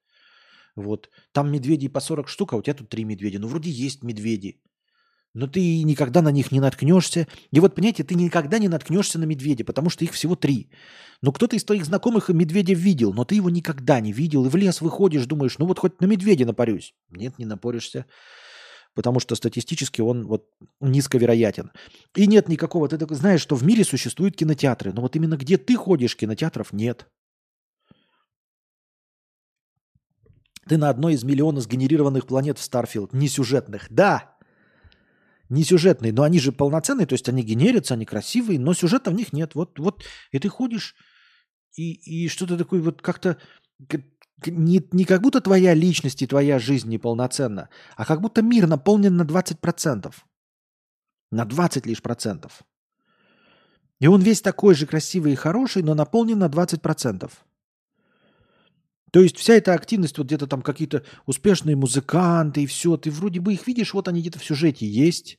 Вот. 0.76 1.08
Там 1.32 1.50
медведей 1.50 1.88
по 1.88 2.00
40 2.00 2.28
штук, 2.28 2.52
а 2.52 2.56
у 2.56 2.62
тебя 2.62 2.74
тут 2.74 2.88
три 2.88 3.04
медведя. 3.04 3.40
Ну, 3.40 3.48
вроде 3.48 3.68
есть 3.70 4.04
медведи 4.04 4.60
но 5.34 5.46
ты 5.46 5.82
никогда 5.84 6.22
на 6.22 6.32
них 6.32 6.52
не 6.52 6.60
наткнешься. 6.60 7.26
И 7.52 7.60
вот, 7.60 7.74
понимаете, 7.74 8.04
ты 8.04 8.14
никогда 8.14 8.58
не 8.58 8.68
наткнешься 8.68 9.18
на 9.18 9.24
медведя, 9.24 9.64
потому 9.64 9.90
что 9.90 10.04
их 10.04 10.12
всего 10.12 10.36
три. 10.36 10.70
Но 11.22 11.32
кто-то 11.32 11.56
из 11.56 11.64
твоих 11.64 11.84
знакомых 11.84 12.28
медведя 12.28 12.74
видел, 12.74 13.12
но 13.12 13.24
ты 13.24 13.34
его 13.36 13.50
никогда 13.50 14.00
не 14.00 14.12
видел. 14.12 14.46
И 14.46 14.48
в 14.48 14.56
лес 14.56 14.80
выходишь, 14.80 15.26
думаешь, 15.26 15.58
ну 15.58 15.66
вот 15.66 15.78
хоть 15.78 16.00
на 16.00 16.06
медведя 16.06 16.46
напорюсь. 16.46 16.94
Нет, 17.10 17.38
не 17.38 17.44
напоришься. 17.44 18.06
Потому 18.94 19.20
что 19.20 19.34
статистически 19.34 20.00
он 20.00 20.26
вот 20.26 20.48
низковероятен. 20.80 21.70
И 22.16 22.26
нет 22.26 22.48
никакого... 22.48 22.88
Ты 22.88 23.14
знаешь, 23.14 23.40
что 23.40 23.54
в 23.54 23.64
мире 23.64 23.84
существуют 23.84 24.36
кинотеатры. 24.36 24.92
Но 24.92 25.02
вот 25.02 25.14
именно 25.14 25.36
где 25.36 25.56
ты 25.56 25.76
ходишь, 25.76 26.16
кинотеатров 26.16 26.72
нет. 26.72 27.06
Ты 30.68 30.76
на 30.76 30.88
одной 30.88 31.14
из 31.14 31.24
миллиона 31.24 31.60
сгенерированных 31.60 32.26
планет 32.26 32.58
в 32.58 32.62
Starfield, 32.62 33.12
не 33.12 33.28
сюжетных. 33.28 33.86
Да, 33.88 34.37
не 35.48 35.64
сюжетные, 35.64 36.12
но 36.12 36.22
они 36.22 36.38
же 36.38 36.52
полноценные, 36.52 37.06
то 37.06 37.14
есть 37.14 37.28
они 37.28 37.42
генерятся, 37.42 37.94
они 37.94 38.04
красивые, 38.04 38.58
но 38.58 38.74
сюжета 38.74 39.10
в 39.10 39.14
них 39.14 39.32
нет. 39.32 39.54
Вот, 39.54 39.78
вот, 39.78 40.04
и 40.30 40.38
ты 40.38 40.48
ходишь, 40.48 40.94
и, 41.74 41.92
и 41.92 42.28
что-то 42.28 42.56
такое 42.56 42.80
вот 42.80 43.02
как-то 43.02 43.38
не, 44.46 44.86
не 44.92 45.04
как 45.04 45.22
будто 45.22 45.40
твоя 45.40 45.74
личность 45.74 46.22
и 46.22 46.26
твоя 46.26 46.58
жизнь 46.58 46.88
неполноценна, 46.88 47.68
а 47.96 48.04
как 48.04 48.20
будто 48.20 48.42
мир 48.42 48.66
наполнен 48.66 49.16
на 49.16 49.22
20%. 49.22 50.12
На 51.30 51.44
20 51.44 51.86
лишь 51.86 52.02
процентов. 52.02 52.62
И 54.00 54.06
он 54.06 54.22
весь 54.22 54.40
такой 54.40 54.74
же 54.74 54.86
красивый 54.86 55.32
и 55.32 55.36
хороший, 55.36 55.82
но 55.82 55.94
наполнен 55.94 56.38
на 56.38 56.48
20%. 56.48 57.30
То 59.12 59.20
есть 59.20 59.36
вся 59.36 59.54
эта 59.54 59.74
активность, 59.74 60.18
вот 60.18 60.26
где-то 60.26 60.46
там 60.46 60.62
какие-то 60.62 61.02
успешные 61.26 61.76
музыканты 61.76 62.62
и 62.62 62.66
все, 62.66 62.96
ты 62.96 63.10
вроде 63.10 63.40
бы 63.40 63.54
их 63.54 63.66
видишь, 63.66 63.94
вот 63.94 64.08
они 64.08 64.20
где-то 64.20 64.38
в 64.38 64.44
сюжете 64.44 64.86
есть, 64.86 65.38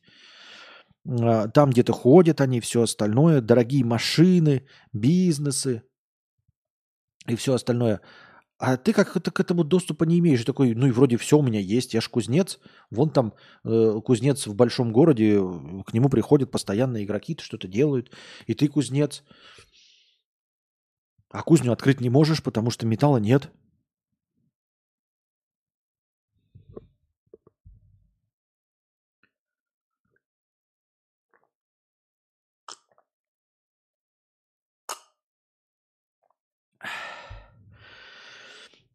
а, 1.08 1.48
там 1.48 1.70
где-то 1.70 1.94
ходят 1.94 2.41
они, 2.41 2.60
все 2.60 2.84
остальное, 2.84 3.41
дорогие 3.41 3.86
машины, 3.86 4.66
бизнесы 4.94 5.84
и 7.28 7.36
все 7.36 7.54
остальное. 7.54 8.02
А 8.60 8.76
ты 8.76 8.91
как-то 8.91 9.32
к 9.32 9.40
этому 9.40 9.64
доступа 9.64 10.04
не 10.04 10.20
имеешь. 10.20 10.44
Такой, 10.44 10.76
ну 10.76 10.88
и 10.88 10.91
вроде 10.91 11.16
все 11.16 11.38
у 11.38 11.41
меня 11.41 11.62
есть, 11.62 11.94
я 11.94 12.02
ж 12.02 12.10
кузнец. 12.10 12.60
Вон 12.91 13.10
там 13.10 13.34
э, 13.64 14.02
кузнец 14.04 14.48
в 14.48 14.54
большом 14.54 14.91
городе, 14.91 15.40
к 15.86 15.94
нему 15.94 16.10
приходят 16.10 16.52
постоянно 16.52 17.02
игроки, 17.02 17.38
что-то 17.41 17.70
делают, 17.70 18.12
и 18.48 18.54
ты 18.54 18.68
кузнец. 18.68 19.24
А 21.32 21.44
кузню 21.44 21.72
открыть 21.72 22.02
не 22.02 22.10
можешь, 22.10 22.42
потому 22.42 22.72
что 22.72 22.86
металла 22.88 23.18
нет. 23.18 23.52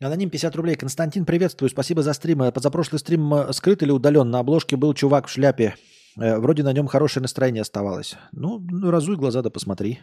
Аноним 0.01 0.29
50 0.29 0.55
рублей. 0.57 0.75
Константин, 0.75 1.25
приветствую. 1.25 1.71
Спасибо 1.71 2.03
за 2.03 2.13
стрим. 2.13 2.43
Э, 2.43 2.53
Позапрошлый 2.53 2.99
стрим 2.99 3.33
э, 3.33 3.53
скрыт 3.55 3.83
или 3.83 3.91
удален? 3.91 4.29
На 4.31 4.41
обложке 4.41 4.77
был 4.77 4.93
чувак 4.93 5.29
в 5.29 5.31
шляпе. 5.31 5.77
Э, 6.19 6.39
вроде 6.39 6.63
на 6.63 6.73
нем 6.75 6.89
хорошее 6.89 7.23
настроение 7.23 7.63
оставалось. 7.63 8.17
Ну, 8.33 8.59
ну 8.59 8.91
разуй 8.91 9.17
глаза 9.17 9.41
да 9.41 9.49
посмотри 9.49 10.01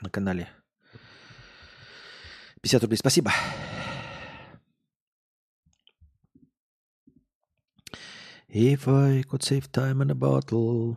на 0.00 0.10
канале. 0.10 0.48
50 2.62 2.82
рублей, 2.82 2.96
спасибо. 2.96 3.32
If 8.48 8.88
I 8.88 9.22
could 9.22 9.42
save 9.42 9.70
time 9.70 10.02
in 10.02 10.10
a 10.10 10.14
bottle. 10.14 10.96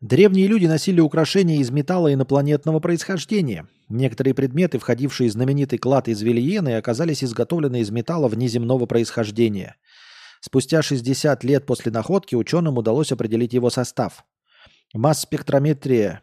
Древние 0.00 0.46
люди 0.46 0.66
носили 0.66 1.00
украшения 1.00 1.56
из 1.56 1.70
металла 1.70 2.12
инопланетного 2.14 2.78
происхождения. 2.78 3.66
Некоторые 3.88 4.32
предметы, 4.32 4.78
входившие 4.78 5.28
в 5.28 5.32
знаменитый 5.32 5.78
клад 5.78 6.06
из 6.06 6.22
Вильены, 6.22 6.76
оказались 6.76 7.24
изготовлены 7.24 7.80
из 7.80 7.90
металла 7.90 8.28
внеземного 8.28 8.86
происхождения. 8.86 9.76
Спустя 10.40 10.82
60 10.82 11.42
лет 11.42 11.66
после 11.66 11.90
находки 11.90 12.36
ученым 12.36 12.78
удалось 12.78 13.10
определить 13.10 13.54
его 13.54 13.70
состав. 13.70 14.24
Масс-спектрометрия 14.94 16.22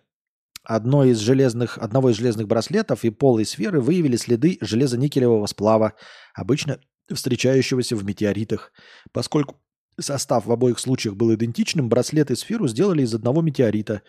одной 0.63 1.11
из 1.11 1.19
железных, 1.19 1.77
одного 1.77 2.09
из 2.09 2.17
железных 2.17 2.47
браслетов 2.47 3.03
и 3.03 3.11
полой 3.11 3.45
сферы 3.45 3.79
выявили 3.79 4.17
следы 4.17 4.57
железоникелевого 4.61 5.45
сплава, 5.45 5.93
обычно 6.33 6.79
встречающегося 7.13 7.95
в 7.95 8.03
метеоритах. 8.03 8.71
Поскольку 9.11 9.61
состав 9.99 10.45
в 10.45 10.51
обоих 10.51 10.79
случаях 10.79 11.15
был 11.15 11.33
идентичным, 11.33 11.89
браслет 11.89 12.31
и 12.31 12.35
сферу 12.35 12.67
сделали 12.67 13.03
из 13.03 13.13
одного 13.13 13.41
метеорита. 13.41 14.01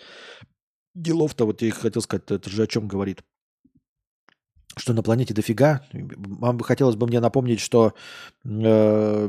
Делов-то, 0.95 1.45
вот 1.45 1.63
я 1.63 1.71
хотел 1.73 2.03
сказать, 2.03 2.31
это 2.31 2.49
же 2.49 2.63
о 2.63 2.67
чем 2.67 2.89
говорит? 2.89 3.23
Что 4.77 4.93
на 4.93 5.03
планете 5.03 5.35
дофига. 5.35 5.87
Хотелось 6.63 6.97
бы 6.97 7.07
мне 7.07 7.21
напомнить, 7.21 7.61
что 7.61 7.95
э, 8.45 9.29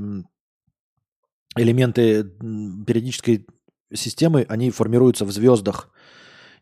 элементы 1.56 2.24
периодической 2.24 3.48
системы, 3.94 4.46
они 4.50 4.72
формируются 4.72 5.26
в 5.26 5.32
звездах. 5.32 5.90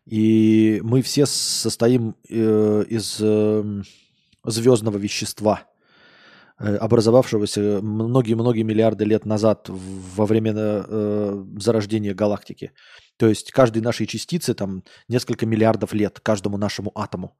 И 0.04 0.80
мы 0.84 1.02
все 1.02 1.26
состоим 1.26 2.14
э, 2.28 2.84
из 2.88 3.18
э, 3.20 3.82
звездного 4.44 4.98
вещества, 4.98 5.64
э, 6.60 6.76
образовавшегося 6.76 7.80
многие-многие 7.82 8.62
миллиарды 8.62 9.04
лет 9.04 9.26
назад 9.26 9.66
во 9.68 10.26
время 10.26 10.52
э, 10.56 11.44
зарождения 11.58 12.14
галактики. 12.14 12.72
То 13.16 13.28
есть 13.28 13.50
каждой 13.50 13.82
нашей 13.82 14.06
частицы 14.06 14.54
там 14.54 14.84
несколько 15.08 15.44
миллиардов 15.44 15.92
лет, 15.92 16.20
каждому 16.20 16.56
нашему 16.56 16.92
атому, 16.94 17.36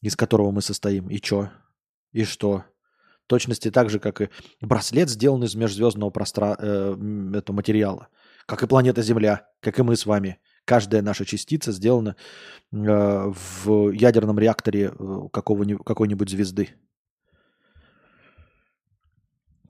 из 0.00 0.14
которого 0.14 0.52
мы 0.52 0.62
состоим. 0.62 1.08
И 1.08 1.18
чё? 1.18 1.50
И 2.12 2.24
что? 2.24 2.64
Точности 3.26 3.70
так 3.70 3.90
же, 3.90 3.98
как 3.98 4.20
и 4.20 4.28
браслет 4.60 5.10
сделан 5.10 5.42
из 5.44 5.54
межзвездного 5.54 6.10
простра... 6.10 6.56
э, 6.58 6.96
этого 7.34 7.56
материала, 7.56 8.08
как 8.48 8.62
и 8.62 8.66
планета 8.66 9.02
Земля, 9.02 9.46
как 9.60 9.78
и 9.78 9.82
мы 9.82 9.94
с 9.94 10.06
вами– 10.06 10.38
Каждая 10.68 11.00
наша 11.00 11.24
частица 11.24 11.72
сделана 11.72 12.14
э, 12.72 12.76
в 12.76 13.90
ядерном 13.90 14.38
реакторе 14.38 14.92
э, 14.92 15.28
какой-нибудь 15.32 16.28
звезды. 16.28 16.68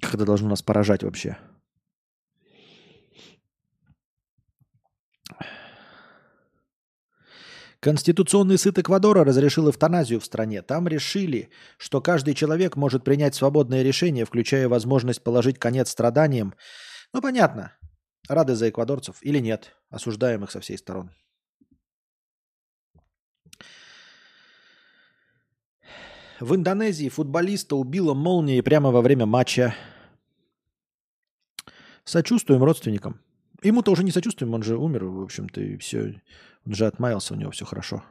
Как 0.01 0.15
это 0.15 0.25
должно 0.25 0.49
нас 0.49 0.61
поражать 0.61 1.05
вообще? 1.05 1.39
Конституционный 7.79 8.59
суд 8.59 8.81
Эквадора 8.81 9.25
разрешил 9.25 9.71
эвтаназию 9.71 10.19
в 10.19 10.25
стране. 10.25 10.63
Там 10.63 10.89
решили, 10.89 11.51
что 11.77 12.01
каждый 12.01 12.35
человек 12.35 12.75
может 12.75 13.05
принять 13.05 13.37
свободное 13.37 13.85
решение, 13.85 14.25
включая 14.25 14.69
возможность 14.69 15.23
положить 15.23 15.61
конец 15.61 15.91
страданиям. 15.91 16.55
Ну, 17.13 17.23
понятно. 17.23 17.79
Рады 18.27 18.55
за 18.55 18.69
эквадорцев 18.69 19.19
или 19.23 19.39
нет? 19.39 19.77
Осуждаем 19.90 20.45
их 20.45 20.51
со 20.51 20.61
всей 20.61 20.78
сторон. 20.78 21.11
В 26.40 26.55
Индонезии 26.55 27.09
футболиста 27.09 27.77
убила 27.77 28.15
молнией 28.15 28.62
прямо 28.62 28.90
во 28.90 29.03
время 29.03 29.27
матча. 29.27 29.74
Сочувствуем 32.05 32.62
родственникам. 32.62 33.20
Ему-то 33.62 33.90
уже 33.90 34.05
не 34.05 34.12
сочувствуем, 34.12 34.55
он 34.55 34.62
же 34.62 34.77
умер, 34.77 35.05
в 35.07 35.23
общем-то, 35.23 35.61
и 35.61 35.77
все. 35.78 36.23
Он 36.65 36.74
же 36.74 36.86
отмаялся, 36.86 37.35
у 37.35 37.36
него 37.36 37.51
все 37.51 37.65
хорошо. 37.65 38.05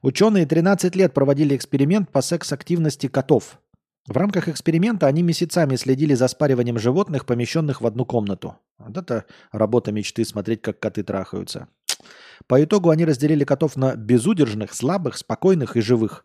Ученые 0.00 0.46
13 0.46 0.96
лет 0.96 1.12
проводили 1.12 1.54
эксперимент 1.54 2.10
по 2.10 2.22
секс-активности 2.22 3.06
котов. 3.06 3.60
В 4.06 4.16
рамках 4.16 4.48
эксперимента 4.48 5.06
они 5.06 5.22
месяцами 5.22 5.76
следили 5.76 6.14
за 6.14 6.26
спариванием 6.28 6.78
животных, 6.78 7.26
помещенных 7.26 7.80
в 7.80 7.86
одну 7.86 8.04
комнату. 8.04 8.56
Вот 8.78 8.96
это 8.96 9.26
работа 9.52 9.92
мечты, 9.92 10.24
смотреть, 10.24 10.62
как 10.62 10.80
коты 10.80 11.02
трахаются. 11.02 11.68
По 12.46 12.62
итогу 12.62 12.90
они 12.90 13.04
разделили 13.04 13.44
котов 13.44 13.76
на 13.76 13.94
безудержных, 13.94 14.72
слабых, 14.72 15.18
спокойных 15.18 15.76
и 15.76 15.80
живых. 15.80 16.24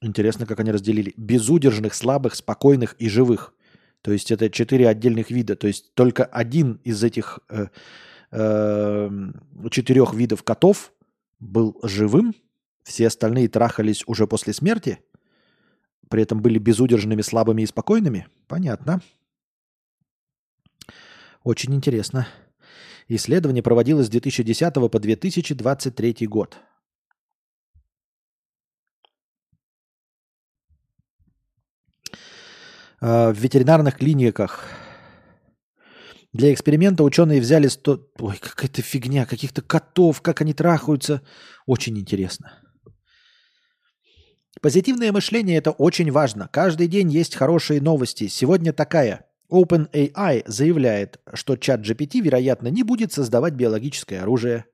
Интересно, 0.00 0.46
как 0.46 0.60
они 0.60 0.70
разделили. 0.70 1.12
Безудержных, 1.16 1.94
слабых, 1.94 2.34
спокойных 2.34 2.94
и 2.98 3.08
живых. 3.08 3.54
То 4.02 4.12
есть 4.12 4.30
это 4.30 4.50
четыре 4.50 4.88
отдельных 4.88 5.30
вида. 5.30 5.56
То 5.56 5.66
есть 5.66 5.94
только 5.94 6.24
один 6.24 6.80
из 6.84 7.02
этих 7.04 7.38
э, 7.48 7.66
э, 8.30 9.10
четырех 9.70 10.14
видов 10.14 10.42
котов 10.42 10.92
был 11.38 11.78
живым, 11.82 12.34
все 12.82 13.06
остальные 13.06 13.48
трахались 13.48 14.04
уже 14.06 14.26
после 14.26 14.52
смерти? 14.52 15.00
При 16.08 16.22
этом 16.22 16.42
были 16.42 16.58
безудержными, 16.58 17.22
слабыми 17.22 17.62
и 17.62 17.66
спокойными? 17.66 18.26
Понятно. 18.46 19.00
Очень 21.42 21.74
интересно. 21.74 22.28
Исследование 23.08 23.62
проводилось 23.62 24.06
с 24.06 24.10
2010 24.10 24.74
по 24.74 24.98
2023 24.98 26.26
год. 26.26 26.58
А, 33.00 33.32
в 33.32 33.38
ветеринарных 33.38 33.96
клиниках 33.96 34.64
для 36.32 36.52
эксперимента 36.54 37.02
ученые 37.02 37.40
взяли 37.40 37.68
100... 37.68 38.10
Ой, 38.20 38.38
какая-то 38.38 38.80
фигня, 38.80 39.26
каких-то 39.26 39.60
котов, 39.60 40.22
как 40.22 40.40
они 40.40 40.54
трахаются. 40.54 41.20
Очень 41.66 41.98
интересно. 41.98 42.61
Позитивное 44.60 45.12
мышление– 45.12 45.56
это 45.58 45.70
очень 45.70 46.10
важно. 46.10 46.48
Каждый 46.52 46.86
день 46.86 47.10
есть 47.10 47.34
хорошие 47.34 47.80
новости. 47.80 48.28
Сегодня 48.28 48.72
такая. 48.72 49.26
OpenAI 49.50 50.44
заявляет, 50.46 51.20
что 51.34 51.56
чат 51.56 51.80
GPT, 51.80 52.20
вероятно, 52.20 52.68
не 52.68 52.82
будет 52.82 53.12
создавать 53.12 53.54
биологическое 53.54 54.22
оружие. 54.22 54.66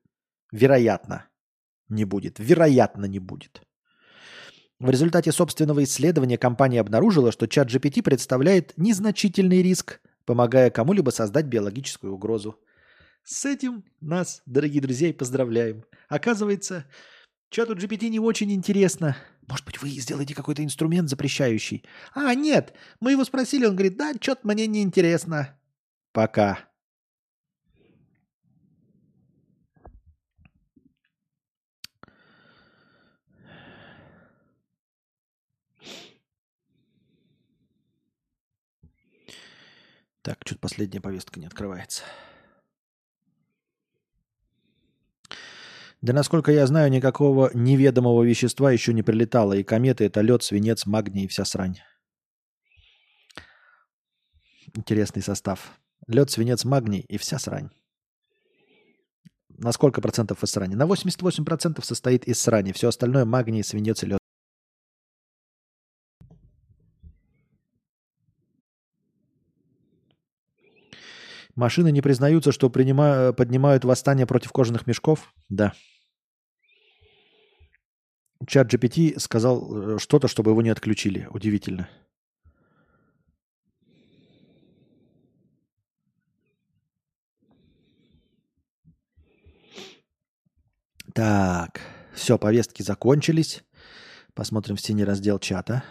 Вероятно. 0.52 1.26
Не 1.88 2.05
будет. 2.05 2.36
Вероятно, 2.38 3.06
не 3.06 3.18
будет. 3.18 3.62
В 4.78 4.90
результате 4.90 5.32
собственного 5.32 5.82
исследования 5.82 6.38
компания 6.38 6.80
обнаружила, 6.80 7.32
что 7.32 7.48
чат 7.48 7.68
GPT 7.68 8.02
представляет 8.02 8.74
незначительный 8.76 9.62
риск, 9.62 10.00
помогая 10.24 10.70
кому-либо 10.70 11.10
создать 11.10 11.46
биологическую 11.46 12.12
угрозу. 12.12 12.60
С 13.24 13.44
этим 13.44 13.84
нас, 14.00 14.42
дорогие 14.46 14.80
друзья, 14.80 15.12
поздравляем. 15.12 15.84
Оказывается, 16.09 16.84
чату 17.50 17.74
GPT 17.74 18.08
не 18.08 18.20
очень 18.20 18.52
интересно– 18.52 19.16
может 19.48 19.64
быть, 19.64 19.80
вы 19.80 19.88
сделаете 19.88 20.34
какой-то 20.34 20.62
инструмент 20.62 21.08
запрещающий? 21.08 21.82
А, 22.14 22.34
нет, 22.34 22.74
мы 23.00 23.12
его 23.12 23.24
спросили, 23.24 23.64
он 23.64 23.74
говорит, 23.74 23.96
да, 23.96 24.12
что-то 24.20 24.46
мне 24.46 24.66
не 24.66 24.82
интересно. 24.82 25.58
Пока. 26.12 26.58
Так, 40.20 40.36
что-то 40.44 40.60
последняя 40.60 41.00
повестка 41.00 41.40
не 41.40 41.46
открывается. 41.46 42.02
Да 46.00 46.12
насколько 46.12 46.52
я 46.52 46.66
знаю, 46.66 46.90
никакого 46.90 47.50
неведомого 47.54 48.22
вещества 48.22 48.70
еще 48.70 48.94
не 48.94 49.02
прилетало. 49.02 49.54
И 49.54 49.64
кометы 49.64 50.04
это 50.04 50.20
лед, 50.20 50.42
свинец, 50.42 50.86
магний 50.86 51.24
и 51.24 51.28
вся 51.28 51.44
срань. 51.44 51.78
Интересный 54.74 55.22
состав. 55.22 55.78
Лед, 56.06 56.30
свинец, 56.30 56.64
магний 56.64 57.00
и 57.00 57.18
вся 57.18 57.38
срань. 57.38 57.70
На 59.48 59.72
сколько 59.72 60.00
процентов 60.00 60.44
из 60.44 60.50
срани? 60.50 60.76
На 60.76 60.86
88 60.86 61.44
процентов 61.44 61.84
состоит 61.84 62.28
из 62.28 62.40
срани. 62.40 62.70
Все 62.70 62.88
остальное 62.88 63.24
магний, 63.24 63.64
свинец 63.64 64.04
и 64.04 64.06
лед. 64.06 64.18
Машины 71.59 71.90
не 71.90 72.01
признаются, 72.01 72.52
что 72.52 72.70
принимают, 72.70 73.36
поднимают 73.36 73.85
восстание 73.85 74.26
против 74.26 74.52
кожаных 74.52 74.86
мешков? 74.86 75.35
Да. 75.48 75.72
Чат 78.47 78.72
GPT 78.72 79.18
сказал 79.18 79.97
э, 79.97 79.98
что-то, 79.98 80.28
чтобы 80.28 80.52
его 80.52 80.62
не 80.62 80.68
отключили. 80.68 81.26
Удивительно. 81.32 81.89
Так, 91.12 91.80
все, 92.14 92.39
повестки 92.39 92.82
закончились. 92.82 93.64
Посмотрим 94.35 94.76
в 94.76 94.80
стене 94.80 95.02
раздел 95.02 95.40
чата. 95.40 95.82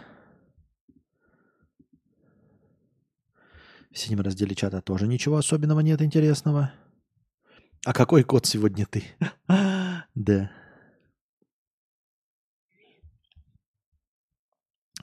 В 3.90 3.98
синем 3.98 4.20
разделе 4.20 4.54
чата 4.54 4.80
тоже 4.80 5.06
ничего 5.06 5.36
особенного 5.36 5.80
нет 5.80 6.02
интересного. 6.02 6.72
А 7.84 7.92
какой 7.92 8.22
код 8.24 8.46
сегодня 8.46 8.86
ты? 8.86 9.04
да. 10.14 10.50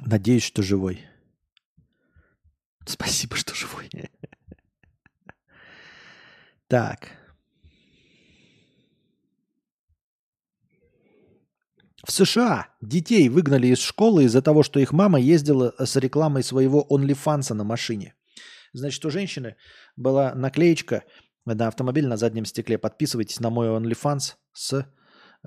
Надеюсь, 0.05 0.43
что 0.43 0.61
живой. 0.61 1.01
Спасибо, 2.85 3.35
что 3.35 3.55
живой. 3.55 3.89
так. 6.67 7.09
В 12.05 12.11
США 12.11 12.67
детей 12.81 13.29
выгнали 13.29 13.67
из 13.67 13.79
школы 13.79 14.25
из-за 14.25 14.43
того, 14.43 14.61
что 14.61 14.79
их 14.79 14.91
мама 14.91 15.19
ездила 15.19 15.73
с 15.79 15.95
рекламой 15.95 16.43
своего 16.43 16.85
OnlyFans 16.87 17.51
на 17.55 17.63
машине. 17.63 18.13
Значит, 18.75 19.05
у 19.05 19.09
женщины 19.09 19.55
была 19.95 20.35
наклеечка 20.35 21.03
на 21.45 21.67
автомобиль 21.67 22.07
на 22.07 22.17
заднем 22.17 22.45
стекле. 22.45 22.77
Подписывайтесь 22.77 23.39
на 23.39 23.49
мой 23.49 23.67
OnlyFans 23.67 24.33
с 24.51 24.85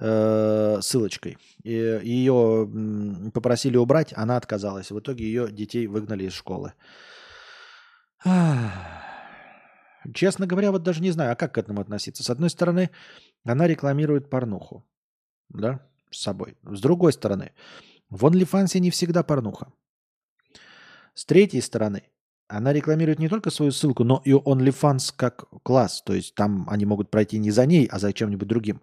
э, 0.00 0.78
ссылочкой. 0.80 1.36
И, 1.62 1.72
ее 2.02 3.30
попросили 3.34 3.76
убрать, 3.76 4.14
она 4.16 4.36
отказалась. 4.36 4.90
В 4.90 4.98
итоге 4.98 5.24
ее 5.24 5.52
детей 5.52 5.86
выгнали 5.86 6.24
из 6.24 6.32
школы. 6.32 6.72
Честно 10.14 10.46
говоря, 10.46 10.72
вот 10.72 10.82
даже 10.82 11.02
не 11.02 11.10
знаю, 11.10 11.32
а 11.32 11.36
как 11.36 11.54
к 11.54 11.58
этому 11.58 11.82
относиться. 11.82 12.24
С 12.24 12.30
одной 12.30 12.48
стороны, 12.48 12.90
она 13.44 13.66
рекламирует 13.66 14.30
порнуху, 14.30 14.86
да, 15.50 15.86
с 16.10 16.22
собой. 16.22 16.56
С 16.62 16.80
другой 16.80 17.12
стороны, 17.12 17.52
в 18.08 18.24
OnlyFans 18.24 18.78
не 18.78 18.90
всегда 18.90 19.22
порнуха. 19.22 19.70
С 21.12 21.26
третьей 21.26 21.60
стороны, 21.60 22.04
она 22.48 22.72
рекламирует 22.72 23.18
не 23.18 23.28
только 23.28 23.50
свою 23.50 23.72
ссылку, 23.72 24.04
но 24.04 24.22
и 24.24 24.32
OnlyFans 24.32 25.12
как 25.14 25.44
класс. 25.62 26.02
То 26.02 26.14
есть 26.14 26.34
там 26.34 26.68
они 26.68 26.86
могут 26.86 27.10
пройти 27.10 27.38
не 27.38 27.50
за 27.50 27.66
ней, 27.66 27.86
а 27.86 27.98
за 27.98 28.12
чем-нибудь 28.12 28.48
другим. 28.48 28.82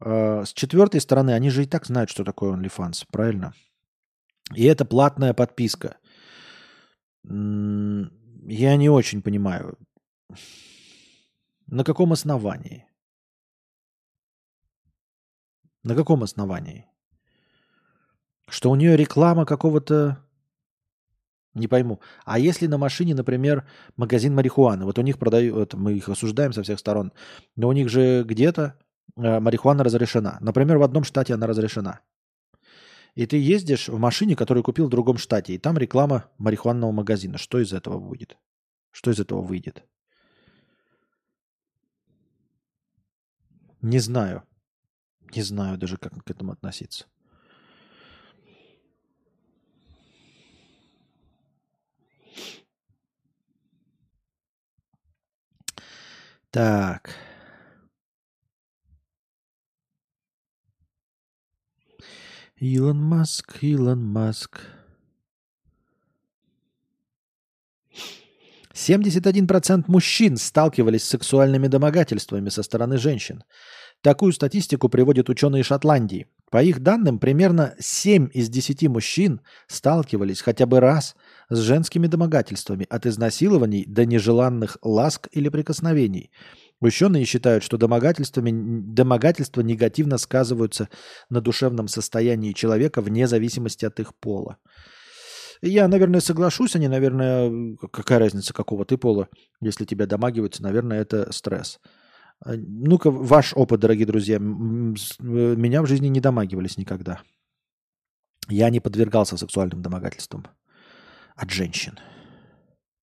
А, 0.00 0.44
с 0.44 0.52
четвертой 0.52 1.00
стороны, 1.00 1.30
они 1.30 1.50
же 1.50 1.62
и 1.62 1.66
так 1.66 1.86
знают, 1.86 2.10
что 2.10 2.24
такое 2.24 2.52
OnlyFans, 2.52 3.06
правильно? 3.10 3.54
И 4.54 4.64
это 4.64 4.84
платная 4.84 5.32
подписка. 5.34 5.96
Я 7.22 8.76
не 8.76 8.88
очень 8.88 9.22
понимаю, 9.22 9.78
на 11.66 11.84
каком 11.84 12.12
основании? 12.12 12.86
На 15.84 15.94
каком 15.94 16.22
основании? 16.24 16.86
Что 18.48 18.70
у 18.70 18.74
нее 18.74 18.96
реклама 18.96 19.46
какого-то... 19.46 20.26
Не 21.54 21.66
пойму. 21.66 22.00
А 22.24 22.38
если 22.38 22.66
на 22.66 22.78
машине, 22.78 23.14
например, 23.14 23.66
магазин 23.96 24.34
марихуаны, 24.34 24.84
вот 24.84 24.98
у 24.98 25.02
них 25.02 25.18
продают, 25.18 25.74
мы 25.74 25.94
их 25.94 26.08
осуждаем 26.08 26.52
со 26.52 26.62
всех 26.62 26.78
сторон, 26.78 27.12
но 27.56 27.68
у 27.68 27.72
них 27.72 27.88
же 27.88 28.22
где-то 28.22 28.76
э, 29.16 29.40
марихуана 29.40 29.82
разрешена. 29.82 30.38
Например, 30.40 30.78
в 30.78 30.82
одном 30.82 31.02
штате 31.02 31.34
она 31.34 31.48
разрешена. 31.48 32.00
И 33.16 33.26
ты 33.26 33.36
ездишь 33.36 33.88
в 33.88 33.98
машине, 33.98 34.36
которую 34.36 34.62
купил 34.62 34.86
в 34.86 34.90
другом 34.90 35.18
штате, 35.18 35.54
и 35.54 35.58
там 35.58 35.76
реклама 35.76 36.26
марихуанного 36.38 36.92
магазина. 36.92 37.36
Что 37.36 37.58
из 37.58 37.72
этого 37.72 37.98
будет? 37.98 38.38
Что 38.92 39.10
из 39.10 39.18
этого 39.18 39.42
выйдет? 39.42 39.84
Не 43.82 43.98
знаю. 43.98 44.44
Не 45.34 45.42
знаю 45.42 45.78
даже, 45.78 45.96
как 45.96 46.12
к 46.24 46.30
этому 46.30 46.52
относиться. 46.52 47.06
Так. 56.50 57.14
Илон 62.56 63.02
Маск, 63.02 63.62
Илон 63.62 64.04
Маск. 64.04 64.60
71% 68.74 69.84
мужчин 69.88 70.36
сталкивались 70.36 71.04
с 71.04 71.08
сексуальными 71.08 71.68
домогательствами 71.68 72.48
со 72.48 72.62
стороны 72.62 72.98
женщин. 72.98 73.44
Такую 74.02 74.32
статистику 74.32 74.88
приводят 74.88 75.28
ученые 75.28 75.62
Шотландии. 75.62 76.26
По 76.50 76.62
их 76.62 76.80
данным, 76.80 77.18
примерно 77.18 77.74
7 77.78 78.30
из 78.32 78.48
10 78.48 78.88
мужчин 78.88 79.40
сталкивались 79.66 80.40
хотя 80.40 80.66
бы 80.66 80.80
раз 80.80 81.14
с 81.50 81.58
женскими 81.58 82.06
домогательствами 82.06 82.86
от 82.88 83.06
изнасилований 83.06 83.84
до 83.84 84.06
нежеланных 84.06 84.78
ласк 84.82 85.28
или 85.32 85.48
прикосновений. 85.48 86.30
Ученые 86.80 87.26
считают, 87.26 87.62
что 87.62 87.76
домогательствами, 87.76 88.52
домогательства 88.94 89.60
негативно 89.60 90.16
сказываются 90.16 90.88
на 91.28 91.40
душевном 91.40 91.88
состоянии 91.88 92.52
человека 92.52 93.02
вне 93.02 93.26
зависимости 93.26 93.84
от 93.84 94.00
их 94.00 94.14
пола. 94.14 94.56
Я, 95.60 95.88
наверное, 95.88 96.20
соглашусь, 96.20 96.74
они, 96.76 96.88
наверное, 96.88 97.76
какая 97.92 98.18
разница, 98.18 98.54
какого 98.54 98.86
ты 98.86 98.96
пола, 98.96 99.28
если 99.60 99.84
тебя 99.84 100.06
домагиваются, 100.06 100.62
наверное, 100.62 101.02
это 101.02 101.30
стресс. 101.32 101.80
Ну-ка, 102.46 103.10
ваш 103.10 103.52
опыт, 103.54 103.80
дорогие 103.80 104.06
друзья. 104.06 104.38
Меня 104.38 105.82
в 105.82 105.86
жизни 105.86 106.08
не 106.08 106.20
домагивались 106.20 106.78
никогда. 106.78 107.20
Я 108.48 108.70
не 108.70 108.80
подвергался 108.80 109.36
сексуальным 109.36 109.82
домогательствам 109.82 110.46
от 111.36 111.50
женщин. 111.50 111.98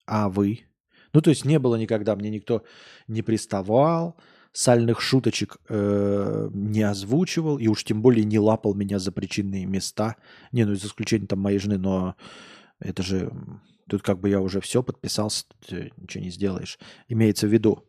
А 0.05 0.29
вы? 0.29 0.65
Ну, 1.13 1.21
то 1.21 1.29
есть 1.29 1.45
не 1.45 1.59
было 1.59 1.75
никогда, 1.75 2.15
мне 2.15 2.29
никто 2.29 2.63
не 3.07 3.21
приставал, 3.21 4.17
сальных 4.51 5.01
шуточек 5.01 5.57
э, 5.69 6.49
не 6.53 6.81
озвучивал, 6.81 7.57
и 7.57 7.67
уж 7.67 7.83
тем 7.83 8.01
более 8.01 8.25
не 8.25 8.39
лапал 8.39 8.73
меня 8.73 8.99
за 8.99 9.11
причинные 9.11 9.65
места. 9.65 10.15
Не, 10.51 10.65
ну, 10.65 10.75
за 10.75 10.87
исключением 10.87 11.27
там 11.27 11.39
моей 11.39 11.59
жены, 11.59 11.77
но 11.77 12.15
это 12.79 13.03
же... 13.03 13.31
Тут 13.89 14.01
как 14.01 14.19
бы 14.19 14.27
я 14.27 14.41
уже 14.41 14.59
все 14.59 14.83
подписался, 14.83 15.45
ничего 15.69 16.21
не 16.21 16.29
сделаешь. 16.29 16.77
Имеется 17.07 17.47
в 17.47 17.53
виду, 17.53 17.87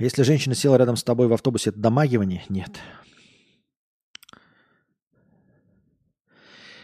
Если 0.00 0.22
женщина 0.22 0.54
села 0.54 0.76
рядом 0.76 0.96
с 0.96 1.04
тобой 1.04 1.28
в 1.28 1.32
автобусе, 1.34 1.68
это 1.68 1.78
домагивание? 1.78 2.42
Нет. 2.48 2.80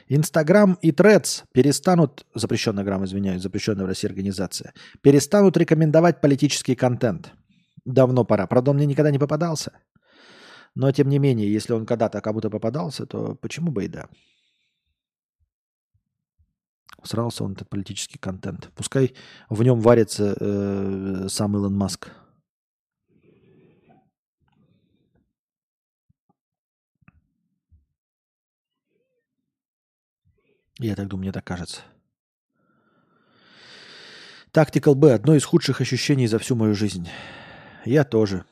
Инстаграм 0.09 0.79
и 0.83 0.93
Трец 0.93 1.45
перестанут, 1.53 2.27
запрещенная 2.35 2.85
грамм, 2.85 3.05
извиняюсь, 3.05 3.43
запрещенная 3.43 3.85
в 3.85 3.89
России 3.89 4.09
организация, 4.09 4.73
перестанут 5.03 5.57
рекомендовать 5.57 6.21
политический 6.21 6.75
контент. 6.77 7.33
Давно 7.85 8.25
пора. 8.25 8.47
Правда, 8.47 8.71
он 8.71 8.77
мне 8.77 8.87
никогда 8.87 9.11
не 9.11 9.19
попадался. 9.19 9.73
Но, 10.75 10.93
тем 10.93 11.09
не 11.09 11.19
менее, 11.19 11.53
если 11.53 11.73
он 11.73 11.87
когда-то 11.87 12.21
кому-то 12.21 12.51
попадался, 12.51 13.07
то 13.07 13.35
почему 13.35 13.73
бы 13.73 13.85
и 13.85 13.89
да. 13.89 14.09
Срался 17.03 17.45
он 17.45 17.53
этот 17.53 17.69
политический 17.69 18.19
контент. 18.19 18.71
Пускай 18.75 19.15
в 19.49 19.63
нем 19.63 19.81
варится 19.81 20.37
э, 20.39 21.27
сам 21.29 21.57
Илон 21.57 21.75
Маск. 21.75 22.11
Я 30.79 30.95
так 30.95 31.09
думаю, 31.09 31.25
мне 31.25 31.33
так 31.33 31.45
кажется. 31.45 31.81
Тактикал 34.51 34.95
Б. 34.95 35.15
Одно 35.15 35.35
из 35.35 35.45
худших 35.45 35.81
ощущений 35.81 36.27
за 36.27 36.39
всю 36.39 36.55
мою 36.55 36.75
жизнь. 36.75 37.09
Я 37.85 38.05
тоже. 38.05 38.45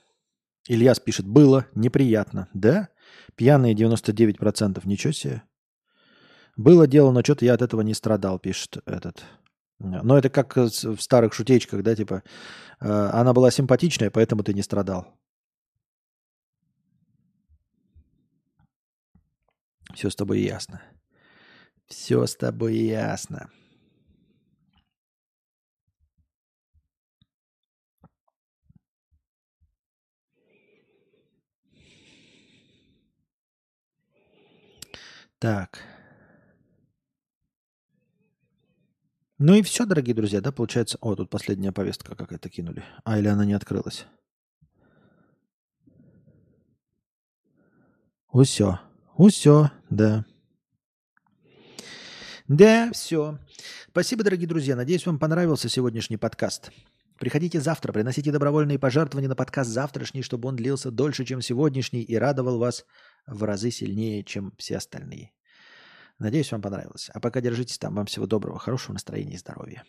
Ильяс 0.66 1.00
пишет. 1.00 1.26
Было 1.26 1.66
неприятно. 1.74 2.48
Да? 2.54 2.88
Пьяные 3.36 3.74
99%. 3.74 4.80
Ничего 4.84 5.12
себе. 5.12 5.42
Было 6.56 6.86
дело, 6.86 7.10
но 7.10 7.22
что-то 7.22 7.44
я 7.44 7.54
от 7.54 7.62
этого 7.62 7.80
не 7.80 7.94
страдал, 7.94 8.38
пишет 8.38 8.78
этот. 8.86 9.24
Но 9.78 10.16
это 10.16 10.30
как 10.30 10.56
в 10.56 10.98
старых 11.00 11.34
шутечках, 11.34 11.82
да, 11.82 11.96
типа, 11.96 12.22
э, 12.80 12.88
она 12.88 13.32
была 13.32 13.50
симпатичная, 13.50 14.10
поэтому 14.10 14.44
ты 14.44 14.54
не 14.54 14.62
страдал. 14.62 15.18
Все 19.94 20.10
с 20.10 20.16
тобой 20.16 20.40
ясно. 20.40 20.80
Все 21.88 22.26
с 22.26 22.34
тобой 22.36 22.76
ясно. 22.76 23.50
Так. 35.38 35.82
Ну 39.38 39.54
и 39.54 39.62
все, 39.62 39.84
дорогие 39.84 40.14
друзья, 40.14 40.40
да, 40.40 40.52
получается... 40.52 40.96
О, 41.00 41.16
тут 41.16 41.28
последняя 41.28 41.72
повестка 41.72 42.14
какая-то 42.14 42.48
кинули. 42.48 42.84
А, 43.04 43.18
или 43.18 43.26
она 43.26 43.44
не 43.44 43.52
открылась? 43.54 44.06
Усё. 48.32 48.78
Усё, 49.16 49.70
да. 49.90 50.24
Да, 52.48 52.90
все. 52.92 53.38
Спасибо, 53.88 54.22
дорогие 54.22 54.46
друзья. 54.46 54.76
Надеюсь, 54.76 55.06
вам 55.06 55.18
понравился 55.18 55.70
сегодняшний 55.70 56.18
подкаст. 56.18 56.70
Приходите 57.18 57.58
завтра, 57.58 57.90
приносите 57.90 58.32
добровольные 58.32 58.78
пожертвования 58.78 59.30
на 59.30 59.34
подкаст 59.34 59.70
завтрашний, 59.70 60.20
чтобы 60.20 60.50
он 60.50 60.56
длился 60.56 60.90
дольше, 60.90 61.24
чем 61.24 61.40
сегодняшний, 61.40 62.02
и 62.02 62.16
радовал 62.16 62.58
вас 62.58 62.84
в 63.26 63.44
разы 63.44 63.70
сильнее, 63.70 64.24
чем 64.24 64.52
все 64.58 64.76
остальные. 64.76 65.32
Надеюсь, 66.18 66.52
вам 66.52 66.60
понравилось. 66.60 67.08
А 67.14 67.18
пока 67.18 67.40
держитесь 67.40 67.78
там. 67.78 67.94
Вам 67.94 68.04
всего 68.04 68.26
доброго, 68.26 68.58
хорошего 68.58 68.92
настроения 68.92 69.36
и 69.36 69.38
здоровья. 69.38 69.82